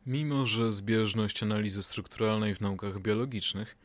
Mimo, 0.06 0.46
że 0.46 0.72
zbieżność 0.72 1.42
analizy 1.42 1.82
strukturalnej 1.82 2.54
w 2.54 2.60
naukach 2.60 3.00
biologicznych 3.00 3.78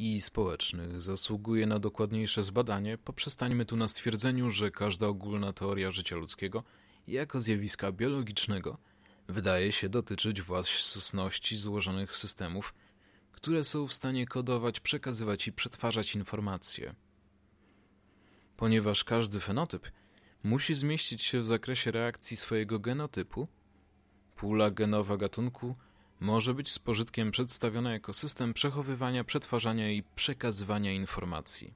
i 0.00 0.20
społecznych 0.20 1.00
zasługuje 1.00 1.66
na 1.66 1.78
dokładniejsze 1.78 2.42
zbadanie, 2.42 2.98
poprzestańmy 2.98 3.64
tu 3.64 3.76
na 3.76 3.88
stwierdzeniu, 3.88 4.50
że 4.50 4.70
każda 4.70 5.06
ogólna 5.06 5.52
teoria 5.52 5.90
życia 5.90 6.16
ludzkiego 6.16 6.64
jako 7.08 7.40
zjawiska 7.40 7.92
biologicznego 7.92 8.78
wydaje 9.28 9.72
się 9.72 9.88
dotyczyć 9.88 10.42
własności 10.42 11.56
złożonych 11.56 12.16
systemów, 12.16 12.74
które 13.32 13.64
są 13.64 13.86
w 13.86 13.94
stanie 13.94 14.26
kodować, 14.26 14.80
przekazywać 14.80 15.46
i 15.46 15.52
przetwarzać 15.52 16.14
informacje. 16.14 16.94
Ponieważ 18.56 19.04
każdy 19.04 19.40
fenotyp 19.40 19.90
musi 20.42 20.74
zmieścić 20.74 21.22
się 21.22 21.40
w 21.40 21.46
zakresie 21.46 21.90
reakcji 21.90 22.36
swojego 22.36 22.78
genotypu, 22.78 23.48
pula 24.36 24.70
genowa 24.70 25.16
gatunku 25.16 25.74
może 26.20 26.54
być 26.54 26.70
z 26.70 26.78
pożytkiem 26.78 27.30
przedstawiona 27.30 27.92
jako 27.92 28.12
system 28.12 28.54
przechowywania, 28.54 29.24
przetwarzania 29.24 29.90
i 29.90 30.02
przekazywania 30.02 30.92
informacji. 30.92 31.74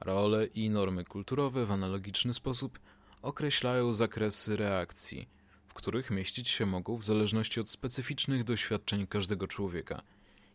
Role 0.00 0.46
i 0.46 0.70
normy 0.70 1.04
kulturowe 1.04 1.66
w 1.66 1.70
analogiczny 1.70 2.34
sposób 2.34 2.78
określają 3.22 3.92
zakresy 3.92 4.56
reakcji, 4.56 5.28
w 5.66 5.74
których 5.74 6.10
mieścić 6.10 6.48
się 6.48 6.66
mogą 6.66 6.96
w 6.96 7.04
zależności 7.04 7.60
od 7.60 7.70
specyficznych 7.70 8.44
doświadczeń 8.44 9.06
każdego 9.06 9.48
człowieka, 9.48 10.02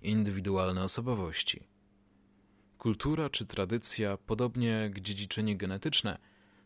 indywidualne 0.01 0.83
osobowości. 0.83 1.59
Kultura 2.77 3.29
czy 3.29 3.45
tradycja, 3.45 4.17
podobnie 4.17 4.67
jak 4.67 4.99
dziedziczenie 4.99 5.57
genetyczne, 5.57 6.17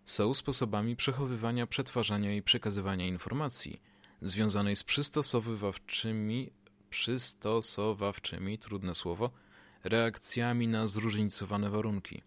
są 0.06 0.34
sposobami 0.34 0.96
przechowywania, 0.96 1.68
przetwarzania 1.68 2.36
i 2.36 2.42
przekazywania 2.42 3.08
informacji 3.08 3.93
związanej 4.24 4.76
z 4.76 4.84
przystosowywawczymi, 4.84 6.52
przystosowawczymi, 6.90 8.58
trudne 8.58 8.96
słowo, 8.96 9.32
reakcjami 9.84 10.68
na 10.68 10.88
zróżnicowane 10.88 11.70
warunki. 11.70 12.22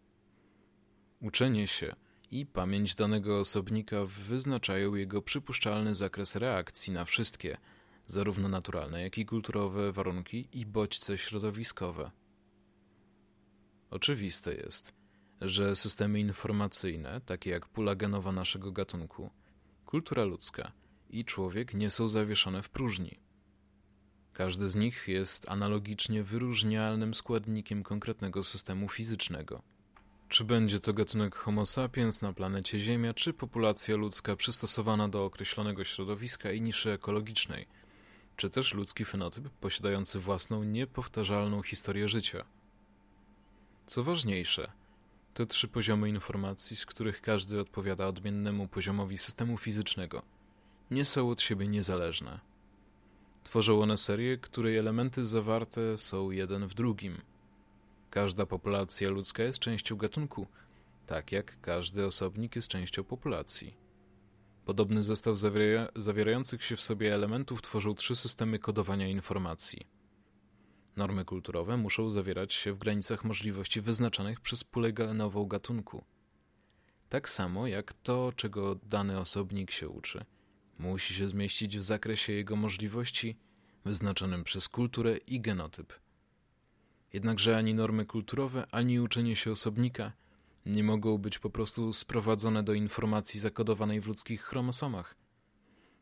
Uczenie 1.21 1.67
się– 1.67 1.97
i 2.31 2.47
pamięć 2.47 2.95
danego 2.95 3.39
osobnika 3.39 3.97
wyznaczają 4.07 4.95
jego 4.95 5.23
przypuszczalny 5.23 5.95
zakres 5.95 6.37
reakcji 6.37 6.93
na 6.93 7.05
wszystkie, 7.05 7.57
zarówno 8.07 8.49
naturalne, 8.49 9.03
jak 9.03 9.19
i 9.19 9.27
kulturowe 9.27 9.93
warunki 9.93 10.49
i 10.53 10.67
bodźce 10.67 11.19
środowiskowe. 11.19 12.11
Oczywiste 13.91 14.55
jest, 14.55 14.93
że 15.41 15.77
systemy 15.77 16.21
informacyjne, 16.21 17.21
takie 17.21 17.51
jak 17.51 17.69
pula 17.69 17.95
genowa 17.95 18.33
naszego 18.33 18.73
gatunku, 18.73 19.31
kultura 19.87 20.25
ludzka 20.25 20.73
i 21.11 21.25
człowiek 21.25 21.75
nie 21.75 21.91
są 21.91 22.09
zawieszone 22.09 22.63
w 22.63 22.69
próżni. 22.69 23.19
Każdy 24.33 24.69
z 24.69 24.77
nich 24.77 25.09
jest 25.09 25.49
analogicznie 25.49 26.23
wyróżnialnym 26.23 27.15
składnikiem 27.15 27.83
konkretnego 27.83 28.43
systemu 28.43 28.89
fizycznego– 28.89 29.63
Czy 30.29 30.45
będzie 30.45 30.81
to 30.81 30.93
gatunek 30.93 31.35
Homo 31.35 31.67
sapiens 31.67 32.23
na 32.23 32.33
planecie 32.33 32.79
Ziemia, 32.79 33.15
czy 33.15 33.33
populacja 33.33 33.97
ludzka 33.97 34.37
przystosowana 34.37 35.09
do 35.09 35.25
określonego 35.25 35.85
środowiska 35.85 36.53
i 36.53 36.61
niszy 36.61 36.93
ekologicznej, 36.93 37.67
czy 38.37 38.51
też 38.51 38.75
ludzki 38.75 39.05
fenotyp 39.05 39.49
posiadający 39.51 40.21
własną, 40.21 40.63
niepowtarzalną 40.65 41.63
historię 41.63 42.09
życia. 42.09 42.45
Co 43.87 44.05
ważniejsze, 44.05 44.73
te 45.35 45.47
trzy 45.47 45.69
poziomy 45.69 46.09
informacji, 46.09 46.77
z 46.77 46.87
których 46.87 47.21
każdy 47.21 47.61
odpowiada 47.61 48.07
odmiennemu 48.07 48.69
poziomowi 48.69 49.19
systemu 49.19 49.59
fizycznego, 49.59 50.23
nie 50.91 51.05
są 51.05 51.31
od 51.31 51.41
siebie 51.41 51.69
niezależne. 51.69 52.41
Tworzą 53.45 53.83
one 53.83 53.97
serię, 53.97 54.39
której 54.39 54.77
elementy 54.77 55.25
zawarte 55.25 55.99
są 55.99 56.31
jeden 56.31 56.67
w 56.67 56.75
drugim. 56.75 57.21
Każda 58.11 58.47
populacja 58.47 59.11
ludzka 59.11 59.43
jest 59.43 59.59
częścią 59.59 59.97
gatunku, 59.97 60.47
tak 61.07 61.33
jak 61.33 61.61
każdy 61.61 62.07
osobnik 62.07 62.57
jest 62.57 62.69
częścią 62.69 63.05
populacji. 63.05 63.75
Podobny 64.65 65.03
zestaw 65.03 65.39
zawiera 65.39 65.89
zawierających 65.97 66.65
się 66.65 66.77
w 66.77 66.83
sobie 66.83 67.15
elementów 67.15 67.63
tworzą 67.63 67.95
trzy 67.95 68.17
systemy 68.17 68.59
kodowania 68.59 69.09
informacji. 69.09 69.87
Normy 70.97 71.25
kulturowe 71.25 71.77
muszą 71.77 72.11
zawierać 72.11 72.55
się 72.55 72.73
w 72.73 72.79
granicach 72.79 73.25
możliwości 73.25 73.81
wyznaczonych 73.81 74.41
przez 74.41 74.65
pulę 74.65 74.93
genową 74.93 75.47
gatunku. 75.47 76.05
Tak 77.09 77.29
samo 77.29 77.67
jak 77.67 77.93
to, 77.93 78.33
czego 78.37 78.75
dany 78.75 79.19
osobnik 79.19 79.71
się 79.71 79.89
uczy, 79.89 80.25
musi 80.79 81.15
się 81.15 81.29
zmieścić 81.29 81.79
w 81.79 81.83
zakresie 81.83 82.33
jego 82.33 82.57
możliwości 82.57 83.37
wyznaczonym 83.85 84.45
przez 84.45 84.69
kulturę 84.69 85.17
i 85.17 85.41
genotyp. 85.41 85.93
Jednakże 87.13 87.57
ani 87.57 87.75
normy 87.75 88.07
kulturowe, 88.07 88.67
ani 88.71 89.01
uczenie 89.01 89.37
się 89.37 89.53
osobnika 89.53 90.13
nie 90.67 90.85
mogą 90.85 91.19
być 91.19 91.39
po 91.39 91.51
prostu 91.51 91.93
sprowadzone 91.93 92.63
do 92.63 92.75
informacji 92.75 93.41
zakodowanej 93.41 94.01
w 94.01 94.07
ludzkich 94.07 94.43
chromosomach, 94.43 95.17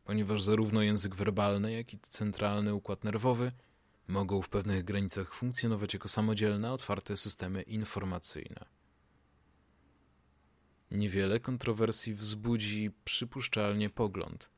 ponieważ 0.05 0.41
zarówno 0.41 0.81
język 0.81 1.15
werbalny, 1.15 1.71
jak 1.71 1.93
i 1.93 1.99
centralny 1.99 2.73
układ 2.73 3.03
nerwowy– 3.03 3.51
mogą 4.07 4.41
w 4.41 4.49
pewnych 4.49 4.83
granicach 4.83 5.33
funkcjonować 5.33 5.93
jako 5.93 6.09
samodzielne, 6.09 6.71
otwarte 6.71 7.17
systemy 7.17 7.61
informacyjne. 7.61 8.65
Niewiele 10.91 11.39
kontrowersji 11.39 12.13
wzbudzi 12.13 12.91
przypuszczalnie 13.05 13.89
pogląd, 13.89 14.49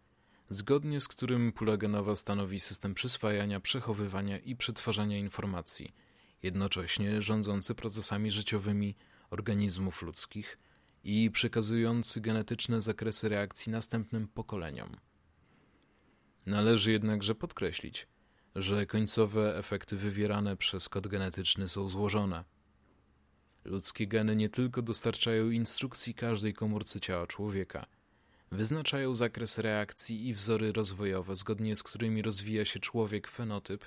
zgodnie 0.50 1.02
z 1.02 1.08
którym 1.08 1.52
pula 1.52 1.78
genowa 1.78 2.16
stanowi 2.16 2.60
system 2.60 2.94
przyswajania, 2.94 3.60
przechowywania 3.60 4.38
i 4.38 4.56
przetwarzania 4.56 5.18
informacji, 5.18 5.94
jednocześnie 6.44 7.22
rządzący 7.22 7.76
procesami 7.76 8.32
życiowymi 8.32 8.96
organizmów 9.30 10.02
ludzkich 10.02 10.60
i 11.04 11.32
przekazujący 11.32 12.22
genetyczne 12.22 12.82
zakresy 12.82 13.30
reakcji 13.30 13.72
następnym 13.72 14.28
pokoleniom. 14.28 14.90
Należy 16.46 16.92
jednakże 16.92 17.36
podkreślić, 17.36 18.08
że 18.56 18.86
końcowe 18.86 19.58
efekty 19.58 19.96
wywierane 19.98 20.58
przez 20.58 20.90
kod 20.90 21.08
genetyczny 21.08 21.70
są 21.70 21.90
złożone. 21.90 22.44
Ludzkie 23.66 24.08
geny 24.08 24.36
nie 24.36 24.50
tylko 24.50 24.82
dostarczają 24.82 25.50
instrukcji 25.50 26.14
każdej 26.14 26.54
komórce 26.54 27.00
ciała 27.00 27.28
człowieka, 27.28 27.86
wyznaczają 28.52 29.16
zakres 29.16 29.58
reakcji 29.58 30.28
i 30.28 30.34
wzory 30.34 30.72
rozwojowe, 30.72 31.36
zgodnie 31.36 31.76
z 31.76 31.84
którymi 31.84 32.22
rozwija 32.22 32.66
się 32.66 32.80
człowiek 32.80 33.28
fenotyp. 33.28 33.86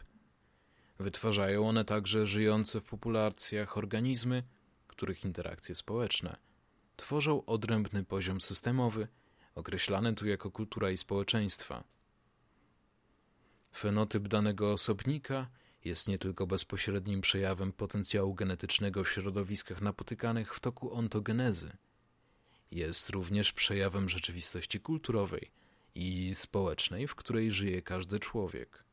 Wytwarzają 0.98 1.68
one 1.68 1.84
także 1.84 2.26
żyjące 2.26 2.80
w 2.80 2.84
populacjach 2.84 3.78
organizmy, 3.78 4.42
których 4.86 5.24
interakcje 5.24 5.74
społeczne 5.74 6.50
tworzą 7.00 7.44
odrębny 7.44 8.04
poziom 8.04 8.40
systemowy, 8.40 9.08
określany 9.54 10.14
tu 10.14 10.26
jako 10.26 10.50
kultura 10.50 10.90
i 10.90 10.96
społeczeństwa. 10.96 11.84
Fenotyp 13.72 14.28
danego 14.28 14.72
osobnika 14.72 15.48
jest 15.84 16.08
nie 16.08 16.18
tylko 16.18 16.46
bezpośrednim 16.46 17.20
przejawem 17.20 17.72
potencjału 17.72 18.34
genetycznego 18.34 19.04
w 19.04 19.08
środowiskach 19.08 19.80
napotykanych 19.80 20.54
w 20.54 20.60
toku 20.60 20.94
ontogenezy, 20.94 21.72
jest 22.70 23.10
również 23.10 23.52
przejawem 23.52 24.08
rzeczywistości 24.08 24.80
kulturowej 24.80 25.50
i 25.94 26.34
społecznej, 26.34 27.08
w 27.08 27.14
której 27.14 27.52
żyje 27.52 27.82
każdy 27.82 28.20
człowiek. 28.20 28.84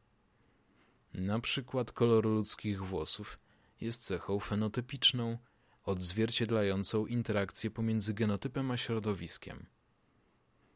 Na 1.14 1.40
przykład 1.40 1.92
kolor 1.92 2.26
ludzkich 2.26 2.86
włosów 2.86 3.40
jest 3.82 4.06
cechą 4.06 4.40
fenotypiczną, 4.40 5.38
odzwierciedlającą 5.84 7.06
interakcję 7.06 7.72
pomiędzy 7.72 8.14
genotypem 8.14 8.72
a 8.72 8.78
środowiskiem, 8.78 9.66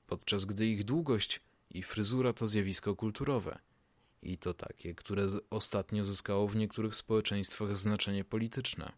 podczas 0.08 0.46
gdy 0.46 0.68
ich 0.68 0.84
długość 0.84 1.42
i 1.70 1.84
fryzura 1.84 2.34
to 2.34 2.48
zjawisko 2.48 2.96
kulturowe– 2.96 3.60
i 4.24 4.38
to 4.38 4.54
takie, 4.54 4.96
które 4.96 5.28
ostatnio 5.50 6.04
zyskało 6.04 6.48
w 6.48 6.56
niektórych 6.56 6.96
społeczeństwach 6.96 7.78
znaczenie 7.78 8.24
polityczne. 8.24 8.92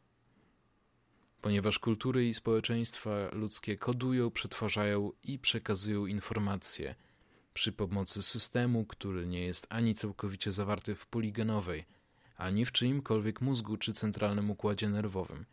Ponieważ 1.44 1.80
kultury 1.80 2.28
i 2.28 2.34
społeczeństwa 2.34 3.10
ludzkie 3.32 3.78
kodują, 3.78 4.32
przetwarzają 4.32 5.12
i 5.24 5.40
przekazują 5.40 6.06
informacje 6.06 6.96
przy 7.54 7.72
pomocy 7.72 8.24
systemu, 8.24 8.86
który 8.86 9.28
nie 9.28 9.46
jest 9.46 9.68
ani 9.70 9.96
całkowicie 9.96 10.52
zawarty 10.52 10.96
w 10.96 11.08
puli 11.08 11.32
genowej, 11.32 11.86
ani 12.38 12.66
w 12.66 12.72
czyimkolwiek 12.72 13.42
mózgu 13.42 13.78
czy 13.78 13.94
centralnym 13.94 14.52
układzie 14.52 14.90
nerwowym. 14.90 15.46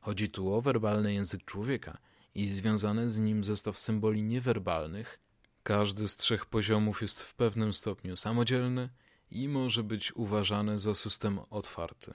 Chodzi 0.00 0.28
tu 0.30 0.54
o 0.54 0.60
werbalny 0.60 1.14
język 1.14 1.44
człowieka 1.44 1.98
i 2.34 2.48
związany 2.48 3.10
z 3.10 3.18
nim 3.18 3.44
zestaw 3.44 3.78
symboli 3.78 4.22
niewerbalnych. 4.22 5.20
Każdy 5.62 6.08
z 6.08 6.16
trzech 6.16 6.46
poziomów 6.46 7.02
jest 7.02 7.22
w 7.22 7.34
pewnym 7.34 7.74
stopniu 7.74 8.16
samodzielny– 8.16 8.88
i 9.30 9.48
może 9.48 9.82
być 9.82 10.16
uważane 10.16 10.78
za 10.78 10.94
system 10.94 11.40
otwarty. 11.50 12.14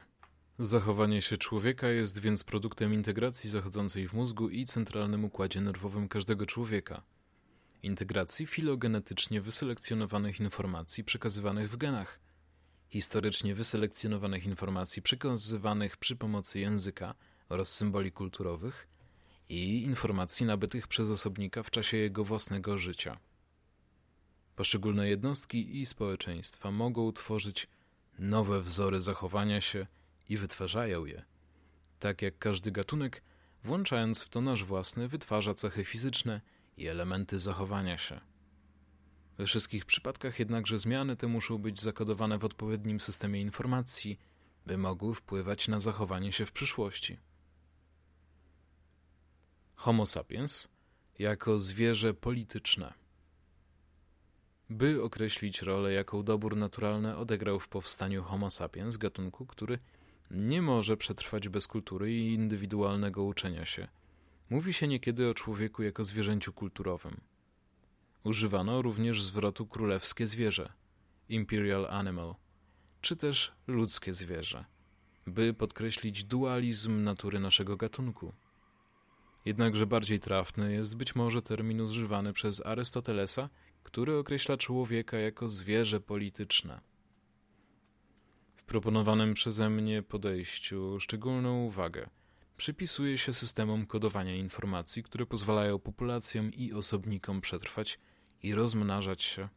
Zachowanie 0.61 1.21
się 1.21 1.37
człowieka 1.37 1.87
jest 1.87 2.19
więc 2.19 2.43
produktem 2.43 2.93
integracji 2.93 3.49
zachodzącej 3.49 4.07
w 4.07 4.13
mózgu 4.13 4.49
i 4.49 4.65
centralnym 4.65 5.25
układzie 5.25 5.61
nerwowym 5.61 6.07
każdego 6.07 6.45
człowieka. 6.45 7.01
Integracji 7.83 8.45
filogenetycznie 8.45 9.41
wyselekcjonowanych 9.41 10.39
informacji 10.39 11.03
przekazywanych 11.03 11.71
w 11.71 11.77
genach, 11.77 12.19
historycznie 12.89 13.55
wyselekcjonowanych 13.55 14.45
informacji 14.45 15.01
przekazywanych 15.01 15.97
przy 15.97 16.15
pomocy 16.15 16.59
języka 16.59 17.15
oraz 17.49 17.75
symboli 17.75 18.11
kulturowych 18.11 18.87
i 19.49 19.83
informacji 19.83 20.45
nabytych 20.45 20.87
przez 20.87 21.09
osobnika 21.09 21.63
w 21.63 21.71
czasie 21.71 21.97
jego 21.97 22.23
własnego 22.23 22.77
życia. 22.77 23.19
Poszczególne 24.55 25.09
jednostki 25.09 25.79
i 25.81 25.85
społeczeństwa 25.85 26.71
mogą 26.71 27.11
tworzyć 27.11 27.67
nowe 28.19 28.61
wzory 28.61 29.01
zachowania 29.01 29.61
się 29.61 29.87
i 30.29 30.37
wytwarzają 30.37 31.05
je. 31.05 31.25
Tak 31.99 32.21
jak 32.21 32.37
każdy 32.37 32.71
gatunek, 32.71 33.23
włączając 33.63 34.21
w 34.21 34.29
to 34.29 34.41
nasz 34.41 34.63
własny, 34.63 35.07
wytwarza 35.07 35.53
cechy 35.53 35.85
fizyczne 35.85 36.41
i 36.77 36.87
elementy 36.87 37.39
zachowania 37.39 37.97
się. 37.97 38.21
We 39.37 39.45
wszystkich 39.45 39.85
przypadkach 39.85 40.39
jednakże 40.39 40.79
zmiany 40.79 41.15
te 41.15 41.27
muszą 41.27 41.57
być 41.57 41.81
zakodowane 41.81 42.37
w 42.37 42.45
odpowiednim 42.45 42.99
systemie 42.99 43.41
informacji, 43.41 44.19
by 44.65 44.77
mogły 44.77 45.15
wpływać 45.15 45.67
na 45.67 45.79
zachowanie 45.79 46.33
się 46.33 46.45
w 46.45 46.51
przyszłości. 46.51 47.17
Homo 49.75 50.05
sapiens 50.05 50.67
jako 51.19 51.59
zwierzę 51.59 52.13
polityczne. 52.13 52.93
By 54.69 55.03
określić 55.03 55.61
rolę, 55.61 55.93
jaką 55.93 56.23
dobór 56.23 56.57
naturalny 56.57 57.17
odegrał 57.17 57.59
w 57.59 57.67
powstaniu 57.67 58.23
Homo 58.23 58.51
sapiens, 58.51 58.97
gatunku, 58.97 59.45
który 59.45 59.79
nie 60.31 60.61
może 60.61 60.97
przetrwać 60.97 61.49
bez 61.49 61.67
kultury 61.67 62.13
i 62.13 62.33
indywidualnego 62.33 63.23
uczenia 63.23 63.65
się. 63.65 63.87
Mówi 64.49 64.73
się 64.73 64.87
niekiedy 64.87 65.29
o 65.29 65.33
człowieku 65.33 65.83
jako 65.83 66.03
zwierzęciu 66.03 66.53
kulturowym. 66.53 67.21
Używano 68.23 68.81
również 68.81 69.23
zwrotu 69.23 69.67
królewskie 69.67 70.27
zwierzę, 70.27 70.73
imperial 71.29 71.87
animal, 71.89 72.35
czy 73.01 73.15
też 73.15 73.51
ludzkie 73.67 74.13
zwierzę, 74.13 74.65
by 75.27 75.53
podkreślić 75.53 76.23
dualizm 76.23 77.03
natury 77.03 77.39
naszego 77.39 77.77
gatunku. 77.77 78.33
Jednakże 79.45 79.87
bardziej 79.87 80.19
trafny 80.19 80.73
jest 80.73 80.95
być 80.95 81.15
może 81.15 81.41
termin 81.41 81.81
używany 81.81 82.33
przez 82.33 82.65
Arystotelesa 82.65 83.49
który 83.83 84.17
określa 84.17 84.57
człowieka 84.57 85.17
jako 85.17 85.49
zwierzę 85.49 85.99
polityczne. 85.99 86.81
Proponowanym 88.69 89.33
przeze 89.33 89.69
mnie 89.69 90.03
podejściu 90.03 90.99
szczególną 90.99 91.63
uwagę 91.63 92.09
przypisuje 92.57 93.17
się 93.17 93.33
systemom 93.33 93.85
kodowania 93.85 94.35
informacji, 94.35 95.03
które 95.03 95.25
pozwalają 95.25 95.79
populacjom 95.79 96.53
i 96.53 96.73
osobnikom 96.73 97.41
przetrwać 97.41 97.99
i 98.43 98.53
rozmnażać 98.53 99.23
się. 99.23 99.49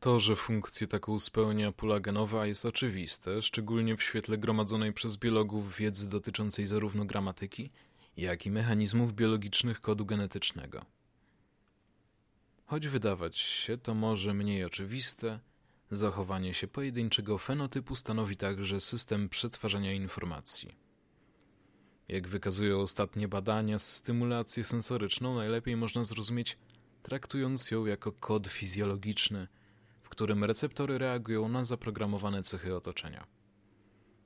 To, 0.00 0.20
że 0.20 0.36
funkcję 0.36 0.86
taką 0.86 1.18
spełnia 1.18 1.72
pula 1.72 2.00
genowa 2.00 2.46
jest 2.46 2.66
oczywiste, 2.66 3.42
szczególnie 3.42 3.96
w 3.96 4.02
świetle 4.02 4.38
gromadzonej 4.38 4.92
przez 4.92 5.16
biologów 5.16 5.76
wiedzy 5.76 6.08
dotyczącej 6.08 6.66
zarówno 6.66 7.04
gramatyki, 7.04 7.70
jak 8.16 8.46
i 8.46 8.50
mechanizmów 8.50 9.14
biologicznych 9.14 9.80
kodu 9.80 10.06
genetycznego. 10.06 10.84
Choć 12.64 12.88
wydawać 12.88 13.38
się 13.38 13.78
to 13.78 13.94
może 13.94 14.34
mniej 14.34 14.64
oczywiste, 14.64 15.40
zachowanie 15.90 16.54
się 16.54 16.68
pojedynczego 16.68 17.38
fenotypu 17.38 17.96
stanowi 17.96 18.36
także 18.36 18.80
system 18.80 19.28
przetwarzania 19.28 19.92
informacji. 19.92 20.76
Jak 22.08 22.28
wykazują 22.28 22.80
ostatnie 22.80 23.28
badania, 23.28 23.78
stymulację 23.78 24.64
sensoryczną 24.64 25.34
najlepiej 25.34 25.76
można 25.76 26.04
zrozumieć 26.04 26.58
traktując 27.02 27.70
ją 27.70 27.86
jako 27.86 28.12
kod 28.12 28.46
fizjologiczny, 28.46 29.48
w 30.02 30.08
którym 30.08 30.44
receptory 30.44 30.98
reagują 30.98 31.48
na 31.48 31.64
zaprogramowane 31.64 32.42
cechy 32.42 32.76
otoczenia. 32.76 33.26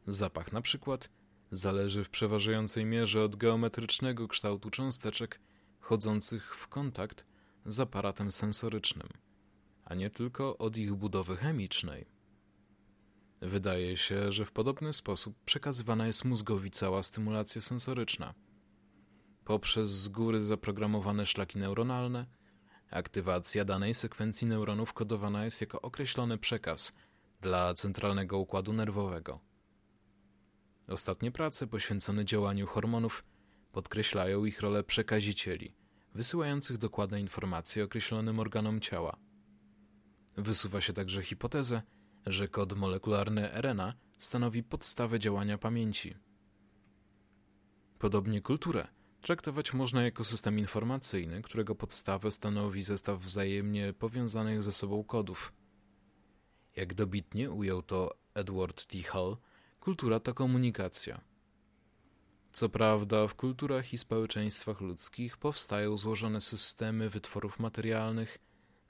Zapach 0.06 0.52
na 0.52 0.60
przykład 0.60 1.08
zależy 1.50 2.04
w 2.04 2.10
przeważającej 2.10 2.84
mierze 2.84 3.24
od 3.24 3.36
geometrycznego 3.36 4.28
kształtu 4.28 4.70
cząsteczek 4.70 5.40
wchodzących 5.80 6.56
w 6.56 6.68
kontakt 6.68 7.26
z 7.66 7.80
aparatem 7.80 8.32
sensorycznym, 8.32 9.08
a 9.84 9.94
nie 9.94 10.10
tylko 10.10 10.58
od 10.58 10.76
ich 10.76 10.94
budowy 10.94 11.36
chemicznej. 11.36 12.06
Wydaje 13.42 13.96
się, 13.96 14.32
że 14.32 14.44
w 14.44 14.52
podobny 14.52 14.92
sposób 14.92 15.36
przekazywana 15.44 16.06
jest 16.06 16.24
mózgowi 16.24 16.70
cała 16.70 17.02
stymulacja 17.02 17.62
sensoryczna. 17.62 18.34
Poprzez 19.44 19.90
z 19.90 20.08
góry 20.08 20.42
zaprogramowane 20.42 21.26
szlaki 21.26 21.58
neuronalne, 21.58 22.26
aktywacja 22.90 23.64
danej 23.64 23.94
sekwencji 23.94 24.46
neuronów 24.46 24.92
kodowana 24.92 25.44
jest 25.44 25.60
jako 25.60 25.80
określony 25.80 26.38
przekaz 26.38 26.92
dla 27.40 27.74
centralnego 27.74 28.38
układu 28.38 28.72
nerwowego. 28.72 29.40
Ostatnie 30.88 31.32
prace 31.32 31.66
poświęcone 31.66 32.24
działaniu 32.24 32.66
hormonów 32.66 33.24
podkreślają 33.72 34.44
ich 34.44 34.60
rolę 34.60 34.84
przekazicieli, 34.84 35.74
wysyłających 36.14 36.78
dokładne 36.78 37.20
informacje 37.20 37.84
określonym 37.84 38.38
organom 38.38 38.80
ciała. 38.80 39.16
Wysuwa 40.36 40.80
się 40.80 40.92
także 40.92 41.22
hipotezę, 41.22 41.82
że 42.26 42.48
kod 42.48 42.72
molekularny 42.72 43.48
RNA 43.52 43.94
stanowi 44.18 44.62
podstawę 44.62 45.18
działania 45.18 45.58
pamięci. 45.58 46.14
Podobnie 47.98 48.40
kulturę 48.40 48.88
traktować 49.20 49.72
można 49.72 50.02
jako 50.02 50.24
system 50.24 50.58
informacyjny, 50.58 51.42
którego 51.42 51.74
podstawę 51.74 52.30
stanowi 52.30 52.82
zestaw 52.82 53.20
wzajemnie 53.20 53.92
powiązanych 53.92 54.62
ze 54.62 54.72
sobą 54.72 55.04
kodów. 55.04 55.52
Jak 56.76 56.94
dobitnie 56.94 57.50
ujął 57.50 57.82
to 57.82 58.14
Edward 58.34 58.86
T. 58.86 59.02
Hall, 59.02 59.36
kultura 59.80 60.20
to 60.20 60.34
komunikacja. 60.34 61.20
Co 62.52 62.68
prawda, 62.68 63.26
w 63.26 63.34
kulturach 63.34 63.92
i 63.92 63.98
społeczeństwach 63.98 64.80
ludzkich 64.80 65.36
powstają 65.36 65.96
złożone 65.96 66.40
systemy 66.40 67.10
wytworów 67.10 67.58
materialnych, 67.58 68.38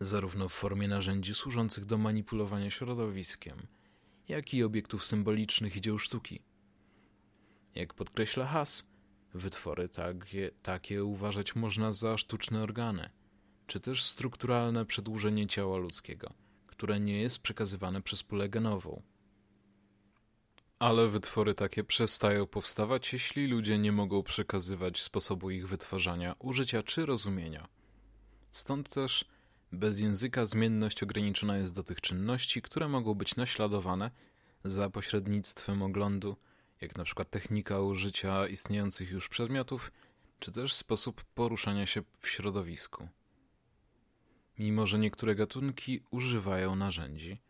zarówno 0.01 0.49
w 0.49 0.53
formie 0.53 0.89
narzędzi 0.89 1.35
służących 1.35 1.85
do 1.85 1.99
manipulowania 1.99 2.71
środowiskiem, 2.71 3.67
jak 4.29 4.55
i 4.55 4.65
obiektów 4.65 5.05
symbolicznych 5.05 5.77
i 5.77 5.81
dzieł 5.81 5.99
sztuki. 5.99 6.43
Jak 7.75 7.95
podkreśla 7.95 8.47
Haas, 8.47 8.87
wytwory 9.35 9.89
takie, 9.89 10.51
takie 10.63 11.05
uważać 11.05 11.57
można 11.57 11.93
za 11.93 12.19
sztuczne 12.19 12.63
organy, 12.63 13.11
czy 13.67 13.81
też 13.81 14.03
strukturalne 14.03 14.87
przedłużenie 14.87 15.47
ciała 15.47 15.77
ludzkiego, 15.77 16.35
które 16.67 17.01
nie 17.01 17.21
jest 17.21 17.39
przekazywane 17.39 18.03
przez 18.03 18.23
pulę 18.23 18.49
genową. 18.49 19.03
Ale 20.79 21.09
wytwory 21.09 21.55
takie 21.55 21.85
przestają 21.85 22.47
powstawać, 22.47 23.13
jeśli 23.13 23.47
ludzie 23.47 23.79
nie 23.79 23.93
mogą 23.93 24.23
przekazywać 24.23 25.03
sposobu 25.03 25.51
ich 25.51 25.69
wytwarzania, 25.69 26.35
użycia 26.39 26.83
czy 26.83 27.07
rozumienia. 27.07 27.69
Stąd 28.53 28.91
też 28.95 29.25
bez 29.75 30.01
języka 30.01 30.47
zmienność 30.47 31.03
ograniczona 31.03 31.57
jest 31.57 31.75
do 31.75 31.85
tych 31.85 32.01
czynności, 32.01 32.63
które 32.63 32.89
mogą 32.89 33.15
być 33.15 33.37
naśladowane 33.37 34.11
za 34.65 34.91
pośrednictwem 34.91 35.83
oglądu, 35.83 36.37
jak 36.81 36.97
na 36.97 37.05
przykład 37.05 37.31
technika 37.31 37.81
użycia 37.81 38.47
istniejących 38.47 39.11
już 39.11 39.29
przedmiotów, 39.29 39.93
czy 40.39 40.53
też 40.53 40.75
sposób 40.75 41.25
poruszania 41.25 41.87
się 41.87 42.03
w 42.19 42.29
środowisku. 42.29 43.09
Mimo, 44.59 44.87
że 44.87 44.99
niektóre 44.99 45.35
gatunki 45.35 46.01
używają 46.11 46.77
narzędzi, 46.77 47.41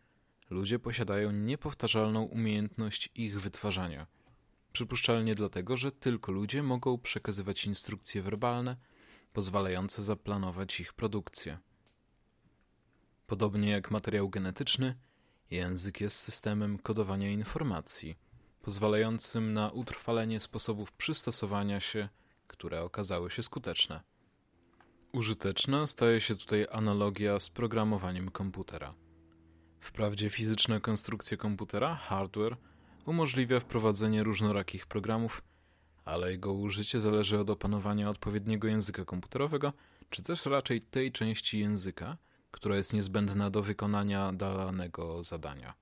ludzie 0.51 0.79
posiadają 0.79 1.33
niepowtarzalną 1.33 2.23
umiejętność 2.23 3.11
ich 3.15 3.41
wytwarzania. 3.41 4.07
Przypuszczalnie 4.73 5.35
dlatego, 5.35 5.77
że 5.77 5.93
tylko 5.93 6.33
ludzie 6.33 6.63
mogą 6.63 6.99
przekazywać 6.99 7.65
instrukcje 7.65 8.23
werbalne, 8.23 8.77
pozwalające 9.33 10.03
zaplanować 10.03 10.81
ich 10.81 10.93
produkcję. 10.93 11.59
Podobnie 13.27 13.71
jak 13.71 13.91
materiał 13.91 14.29
genetyczny, 14.29 14.95
język 15.51 16.01
jest 16.01 16.17
systemem 16.17 16.79
kodowania 16.79 17.31
informacji, 17.31 18.17
pozwalającym 18.63 19.53
na 19.53 19.71
utrwalenie 19.71 20.41
sposobów 20.41 20.93
przystosowania 20.93 21.81
się, 21.81 22.09
które 22.47 22.83
okazały 22.83 23.31
się 23.31 23.43
skuteczne. 23.43 24.01
Użyteczna 25.13 25.87
staje 25.87 26.21
się 26.21 26.37
tutaj 26.37 26.67
analogia 26.73 27.41
z 27.41 27.49
programowaniem 27.49 28.31
komputera. 28.31 28.95
Wprawdzie 29.81 30.31
fizyczna 30.31 30.81
konstrukcja 30.81 31.37
komputera, 31.37 31.95
hardware, 31.95 32.57
umożliwia 33.07 33.61
wprowadzenie 33.61 34.23
różnorakich 34.23 34.87
programów, 34.87 35.43
ale 36.05 36.31
jego 36.31 36.53
użycie 36.53 37.01
zależy 37.01 37.39
od 37.39 37.51
opanowania 37.51 38.11
odpowiedniego 38.11 38.69
języka 38.69 39.05
komputerowego, 39.05 39.73
czy 40.11 40.23
też 40.23 40.47
raczej 40.47 40.81
tej 40.81 41.13
części 41.13 41.59
języka, 41.59 42.17
która 42.55 42.77
jest 42.77 42.93
niezbędna 42.93 43.51
do 43.51 43.63
wykonania 43.63 44.33
danego 44.33 45.25
zadania. 45.25 45.75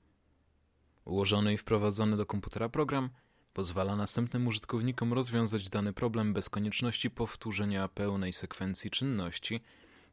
Ułożony 1.05 1.55
i 1.55 1.59
wprowadzony 1.59 2.17
do 2.17 2.27
komputera 2.27 2.69
program 2.69 3.11
pozwala 3.53 3.97
następnym 3.97 4.47
użytkownikom 4.47 5.13
rozwiązać 5.13 5.69
dany 5.69 5.93
problem 5.93 6.33
bez 6.33 6.49
konieczności 6.49 7.11
powtórzenia 7.11 7.89
pełnej 7.89 8.33
sekwencji 8.33 8.91
czynności 8.91 9.61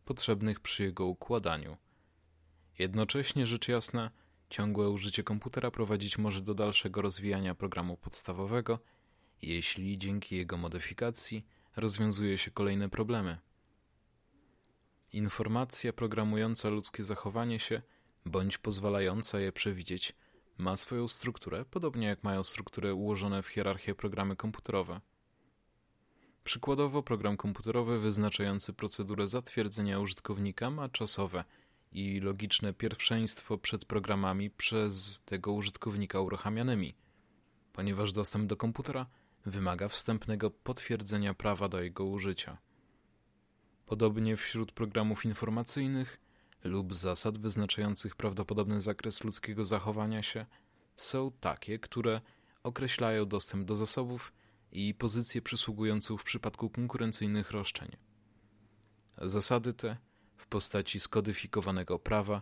potrzebnych 0.05 0.59
przy 0.59 0.83
jego 0.83 1.05
układaniu. 1.05 1.77
Jednocześnie, 2.79 3.45
rzecz 3.45 3.67
jasna, 3.67 4.11
ciągłe 4.49 4.89
użycie 4.89 5.23
komputera 5.23 5.71
prowadzić 5.71 6.17
może 6.17 6.41
do 6.41 6.53
dalszego 6.53 7.01
rozwijania 7.01 7.55
programu 7.55 7.97
podstawowego, 7.97 8.79
jeśli 9.41 9.97
dzięki 9.97 10.35
jego 10.35 10.57
modyfikacji 10.57 11.45
rozwiązuje 11.75 12.37
się 12.37 12.51
kolejne 12.51 12.89
problemy. 12.89 13.37
Informacja 15.13 15.93
programująca 15.93 16.69
ludzkie 16.69 17.03
zachowanie 17.03 17.59
się, 17.59 17.81
bądź 18.25 18.57
pozwalająca 18.57 19.39
je 19.39 19.51
przewidzieć, 19.51 20.15
ma 20.57 20.77
swoją 20.77 21.07
strukturę, 21.07 21.65
podobnie 21.71 22.07
jak 22.07 22.23
mają 22.23 22.43
strukturę 22.43 22.93
ułożone 22.93 23.43
w 23.43 23.47
hierarchię 23.47 23.95
programy 23.95 24.35
komputerowe. 24.35 25.01
Przykładowo 26.43 27.03
program 27.03 27.37
komputerowy 27.37 27.99
wyznaczający 27.99 28.73
procedurę 28.73 29.27
zatwierdzenia 29.27 29.99
użytkownika 29.99 30.69
ma 30.69 30.89
czasowe 30.89 31.43
i 31.91 32.19
logiczne 32.19 32.73
pierwszeństwo 32.73 33.57
przed 33.57 33.85
programami 33.85 34.49
przez 34.49 35.21
tego 35.21 35.51
użytkownika 35.53 36.19
uruchamianymi, 36.19 36.95
ponieważ 37.73 38.13
dostęp 38.13 38.47
do 38.47 38.57
komputera 38.57 39.05
wymaga 39.45 39.87
wstępnego 39.87 40.51
potwierdzenia 40.51 41.33
prawa 41.33 41.69
do 41.69 41.81
jego 41.81 42.05
użycia. 42.05 42.57
Podobnie 43.89 44.37
wśród 44.37 44.71
programów 44.71 45.25
informacyjnych 45.25 46.19
lub 46.63 46.95
zasad 46.95 47.37
wyznaczających 47.37 48.15
prawdopodobny 48.15 48.81
zakres 48.81 49.23
ludzkiego 49.23 49.65
zachowania 49.65 50.23
się 50.23 50.45
są 50.95 51.31
takie, 51.39 51.79
które 51.79 52.21
określają 52.63 53.25
dostęp 53.25 53.65
do 53.65 53.75
zasobów 53.75 54.33
i 54.71 54.93
pozycję 54.93 55.41
przysługującą 55.41 56.17
w 56.17 56.23
przypadku 56.23 56.69
konkurencyjnych 56.69 57.51
roszczeń. 57.51 57.91
Zasady 59.17 59.73
te 59.73 59.97
w 60.37 60.47
postaci 60.47 60.99
skodyfikowanego 60.99 61.99
prawa, 61.99 62.41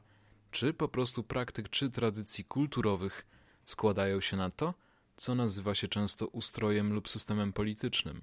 czy 0.52 0.74
po 0.74 0.88
prostu 0.88 1.24
praktyk 1.24 1.70
czy 1.70 1.90
tradycji 1.90 2.46
kulturowych 2.46 3.26
składają 3.66 4.22
się 4.22 4.38
na 4.38 4.50
to, 4.50 4.74
co 5.16 5.36
nazywa 5.36 5.76
się 5.76 5.88
często 5.88 6.28
ustrojem 6.28 6.94
lub 6.94 7.10
systemem 7.10 7.54
politycznym. 7.54 8.22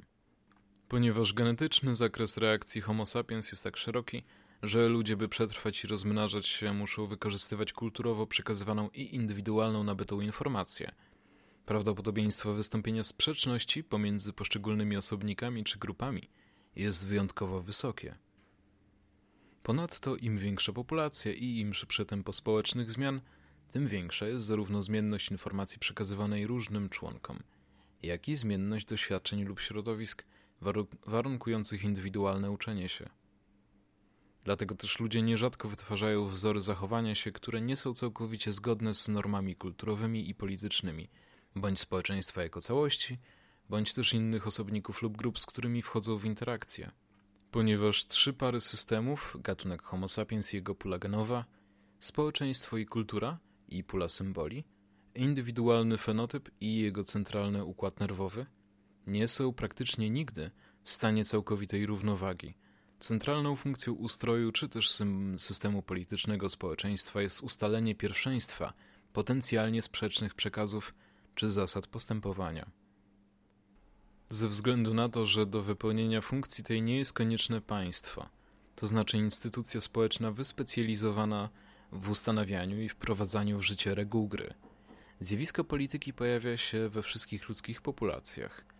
Ponieważ 0.94 1.32
genetyczny 1.32 1.94
zakres 1.94 2.36
reakcji 2.36 2.80
Homo 2.80 3.06
sapiens 3.06 3.52
jest 3.52 3.64
tak 3.64 3.76
szeroki, 3.76 4.22
że 4.62 4.88
ludzie, 4.88 5.16
by 5.16 5.28
przetrwać 5.28 5.84
i 5.84 5.86
rozmnażać 5.86 6.46
się, 6.46 6.72
muszą 6.72 7.06
wykorzystywać 7.06 7.72
kulturowo 7.72 8.26
przekazywaną 8.26 8.88
i 8.88 9.14
indywidualną 9.14 9.84
nabytą 9.84 10.20
informację. 10.20 10.92
Prawdopodobieństwo 11.66 12.54
wystąpienia 12.54 13.04
sprzeczności 13.04 13.84
pomiędzy 13.84 14.32
poszczególnymi 14.32 14.96
osobnikami 14.96 15.64
czy 15.64 15.78
grupami 15.78 16.28
jest 16.76 17.06
wyjątkowo 17.06 17.62
wysokie. 17.62 18.14
Ponadto 19.62 20.16
im 20.16 20.38
większa 20.38 20.72
populacja 20.72 21.32
i 21.32 21.58
im 21.58 21.74
szybsze 21.74 22.06
tempo 22.06 22.32
społecznych 22.32 22.90
zmian, 22.90 23.20
tym 23.72 23.88
większa 23.88 24.26
jest 24.26 24.44
zarówno 24.44 24.82
zmienność 24.82 25.30
informacji 25.30 25.78
przekazywanej 25.78 26.46
różnym 26.46 26.88
członkom, 26.88 27.38
jak 28.02 28.28
i 28.28 28.36
zmienność 28.36 28.86
doświadczeń 28.86 29.44
lub 29.44 29.60
środowisk 29.60 30.24
warunkujących 31.06 31.84
indywidualne 31.84 32.50
uczenie 32.50 32.88
się. 32.88 33.10
Dlatego 34.44 34.74
też 34.74 35.00
ludzie 35.00 35.22
nierzadko 35.22 35.68
wytwarzają 35.68 36.26
wzory 36.26 36.60
zachowania 36.60 37.14
się, 37.14 37.32
które 37.32 37.60
nie 37.60 37.76
są 37.76 37.94
całkowicie 37.94 38.52
zgodne 38.52 38.94
z 38.94 39.08
normami 39.08 39.56
kulturowymi 39.56 40.30
i 40.30 40.34
politycznymi, 40.34 41.08
bądź 41.56 41.80
społeczeństwa 41.80 42.42
jako 42.42 42.60
całości, 42.60 43.18
bądź 43.68 43.94
też 43.94 44.14
innych 44.14 44.46
osobników 44.46 45.02
lub 45.02 45.16
grup, 45.16 45.38
z 45.38 45.46
którymi 45.46 45.82
wchodzą 45.82 46.16
w 46.16 46.24
interakcję. 46.24 46.90
Ponieważ 47.50 48.06
trzy 48.06 48.32
pary 48.32 48.60
systemów, 48.60 49.36
gatunek 49.40 49.82
Homo 49.82 50.08
sapiens 50.08 50.52
i 50.52 50.56
jego 50.56 50.74
pula 50.74 50.98
genowa, 50.98 51.44
społeczeństwo 51.98 52.76
i 52.76 52.86
kultura 52.86 53.38
i 53.68 53.84
pula 53.84 54.08
symboli, 54.08 54.64
indywidualny 55.14 55.98
fenotyp 55.98 56.50
i 56.60 56.78
jego 56.78 57.04
centralny 57.04 57.64
układ 57.64 58.00
nerwowy, 58.00 58.46
nie 59.06 59.28
są 59.28 59.52
praktycznie 59.52 60.10
nigdy 60.10 60.50
w 60.82 60.90
stanie 60.90 61.24
całkowitej 61.24 61.86
równowagi– 61.86 62.54
Centralną 63.04 63.56
funkcją 63.56 63.92
ustroju 63.92 64.52
czy 64.52 64.68
też 64.68 64.90
systemu 65.38 65.82
politycznego 65.82 66.48
społeczeństwa 66.48 67.22
jest 67.22 67.42
ustalenie 67.42 67.94
pierwszeństwa 67.94 68.72
potencjalnie 69.12 69.82
sprzecznych 69.82 70.34
przekazów 70.34 70.94
czy 71.34 71.50
zasad 71.50 71.86
postępowania. 71.86 72.70
Ze 74.30 74.48
względu 74.48 74.94
na 74.94 75.08
to, 75.08 75.26
że 75.26 75.46
do 75.46 75.62
wypełnienia 75.62 76.20
funkcji 76.20 76.64
tej 76.64 76.82
nie 76.82 76.98
jest 76.98 77.12
konieczne 77.12 77.60
państwo, 77.60 78.28
to 78.74 78.88
znaczy 78.88 79.18
instytucja 79.18 79.80
społeczna 79.80 80.30
wyspecjalizowana 80.30 81.48
w 81.92 82.10
ustanawianiu 82.10 82.82
i 82.82 82.88
wprowadzaniu 82.88 83.58
w 83.58 83.62
życie 83.62 83.94
reguł 83.94 84.28
gry. 84.28 84.54
Zjawisko 85.20 85.64
polityki 85.64 86.12
pojawia 86.12 86.56
się 86.56 86.88
we 86.88 87.02
wszystkich 87.02 87.48
ludzkich 87.48 87.82
populacjach. 87.82 88.73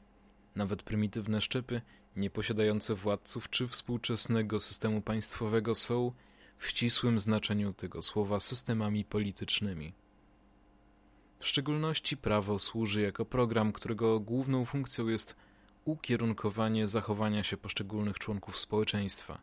Nawet 0.55 0.83
prymitywne 0.83 1.41
szczepy 1.41 1.83
nieposiadające 2.17 2.95
władców 2.95 3.51
czy 3.51 3.69
współczesnego 3.69 4.61
systemu 4.61 5.01
państwowego 5.01 5.75
są 5.75 6.13
w 6.59 6.69
ścisłym 6.69 7.21
znaczeniu 7.21 7.73
tego 7.73 8.03
słowa 8.03 8.41
systemami 8.41 9.05
politycznymi. 9.05 9.93
W 11.39 11.47
szczególności 11.47 12.17
prawo 12.17 12.59
służy 12.59 13.01
jako 13.01 13.25
program, 13.25 13.73
którego 13.73 14.21
główną 14.21 14.65
funkcją 14.65 15.09
jest 15.09 15.37
ukierunkowanie 15.85 16.89
zachowania 16.89 17.43
się 17.43 17.57
poszczególnych 17.57 18.19
członków 18.19 18.59
społeczeństwa. 18.59 19.39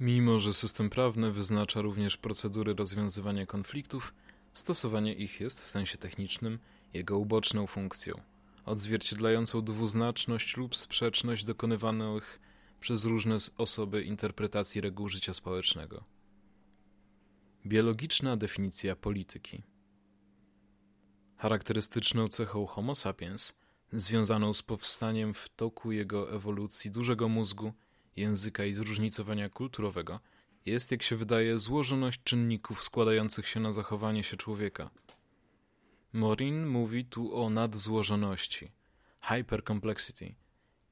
Mimo, 0.00 0.38
że 0.38 0.54
system 0.54 0.90
prawny 0.90 1.32
wyznacza 1.32 1.80
również 1.80 2.16
procedury 2.16 2.74
rozwiązywania 2.74 3.46
konfliktów, 3.46 4.14
stosowanie 4.54 5.14
ich 5.14 5.40
jest 5.40 5.62
w 5.62 5.68
sensie 5.68 5.98
technicznym 5.98 6.58
jego 6.94 7.18
uboczną 7.18 7.66
funkcją 7.66 8.31
odzwierciedlającą 8.64 9.62
dwuznaczność 9.64 10.56
lub 10.56 10.76
sprzeczność 10.76 11.44
dokonywanych 11.44 12.40
przez 12.80 13.04
różne 13.04 13.36
osoby 13.58 14.02
interpretacji 14.02 14.80
reguł 14.80 15.08
życia 15.08 15.34
społecznego. 15.34 16.04
Biologiczna 17.66 18.36
definicja 18.36 18.96
polityki. 18.96 19.62
Charakterystyczną 21.36 22.28
cechą 22.28 22.66
Homo 22.66 22.94
sapiens, 22.94 23.58
związaną 23.92 24.52
z 24.52 24.62
powstaniem 24.62 25.34
w 25.34 25.48
toku 25.48 25.92
jego 25.92 26.32
ewolucji 26.32 26.90
dużego 26.90 27.28
mózgu, 27.28 27.72
języka 28.16 28.64
i 28.64 28.74
zróżnicowania 28.74 29.48
kulturowego, 29.48 30.20
jest, 30.66 30.90
jak 30.90 31.02
się 31.02 31.16
wydaje, 31.16 31.58
złożoność 31.58 32.20
czynników 32.24 32.84
składających 32.84 33.48
się 33.48 33.60
na 33.60 33.72
zachowanie 33.72 34.24
się 34.24 34.36
człowieka– 34.36 34.90
Morin 36.12 36.66
mówi 36.66 37.04
tu 37.04 37.34
o 37.34 37.50
nadzłożoności, 37.50 38.70
hypercomplexity 39.20 40.34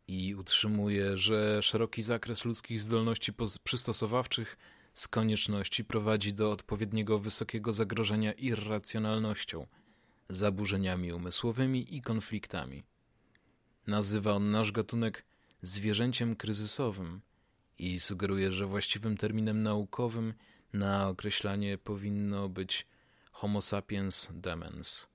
i 0.09 0.35
utrzymuje, 0.35 1.18
że 1.18 1.62
szeroki 1.62 2.03
zakres 2.03 2.45
ludzkich 2.45 2.81
zdolności 2.81 3.33
przystosowawczych 3.64 4.57
z 4.95 5.09
konieczności 5.09 5.85
prowadzi 5.85 6.35
do 6.35 6.51
odpowiedniego 6.51 7.18
wysokiego 7.18 7.73
zagrożenia 7.73 8.33
irracjonalnością, 8.33 9.66
zaburzeniami 10.29 11.12
umysłowymi 11.12 11.97
i 11.97 12.03
konfliktami. 12.03 12.83
Nazywa 13.87 14.33
on 14.33 14.51
nasz 14.51 14.73
gatunek 14.73 15.25
zwierzęciem 15.62 16.37
kryzysowym 16.37 17.21
i 17.79 18.01
sugeruje, 18.01 18.53
że 18.53 18.66
właściwym 18.66 19.16
terminem 19.16 19.62
naukowym 19.62 20.35
na 20.73 21.09
określanie 21.09 21.79
powinno 21.79 22.49
być 22.49 22.87
Homo 23.33 23.62
sapiens 23.62 24.29
demens. 24.35 25.10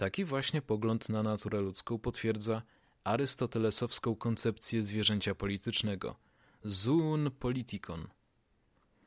Taki 0.00 0.24
właśnie 0.24 0.62
pogląd 0.62 1.08
na 1.08 1.22
naturę 1.22 1.60
ludzką 1.60 1.98
potwierdza 1.98 2.62
arystotelesowską 3.04 4.16
koncepcję 4.16 4.84
zwierzęcia 4.84 5.34
politycznego 5.34 6.16
zoon 6.64 7.30
politikon. 7.30 8.08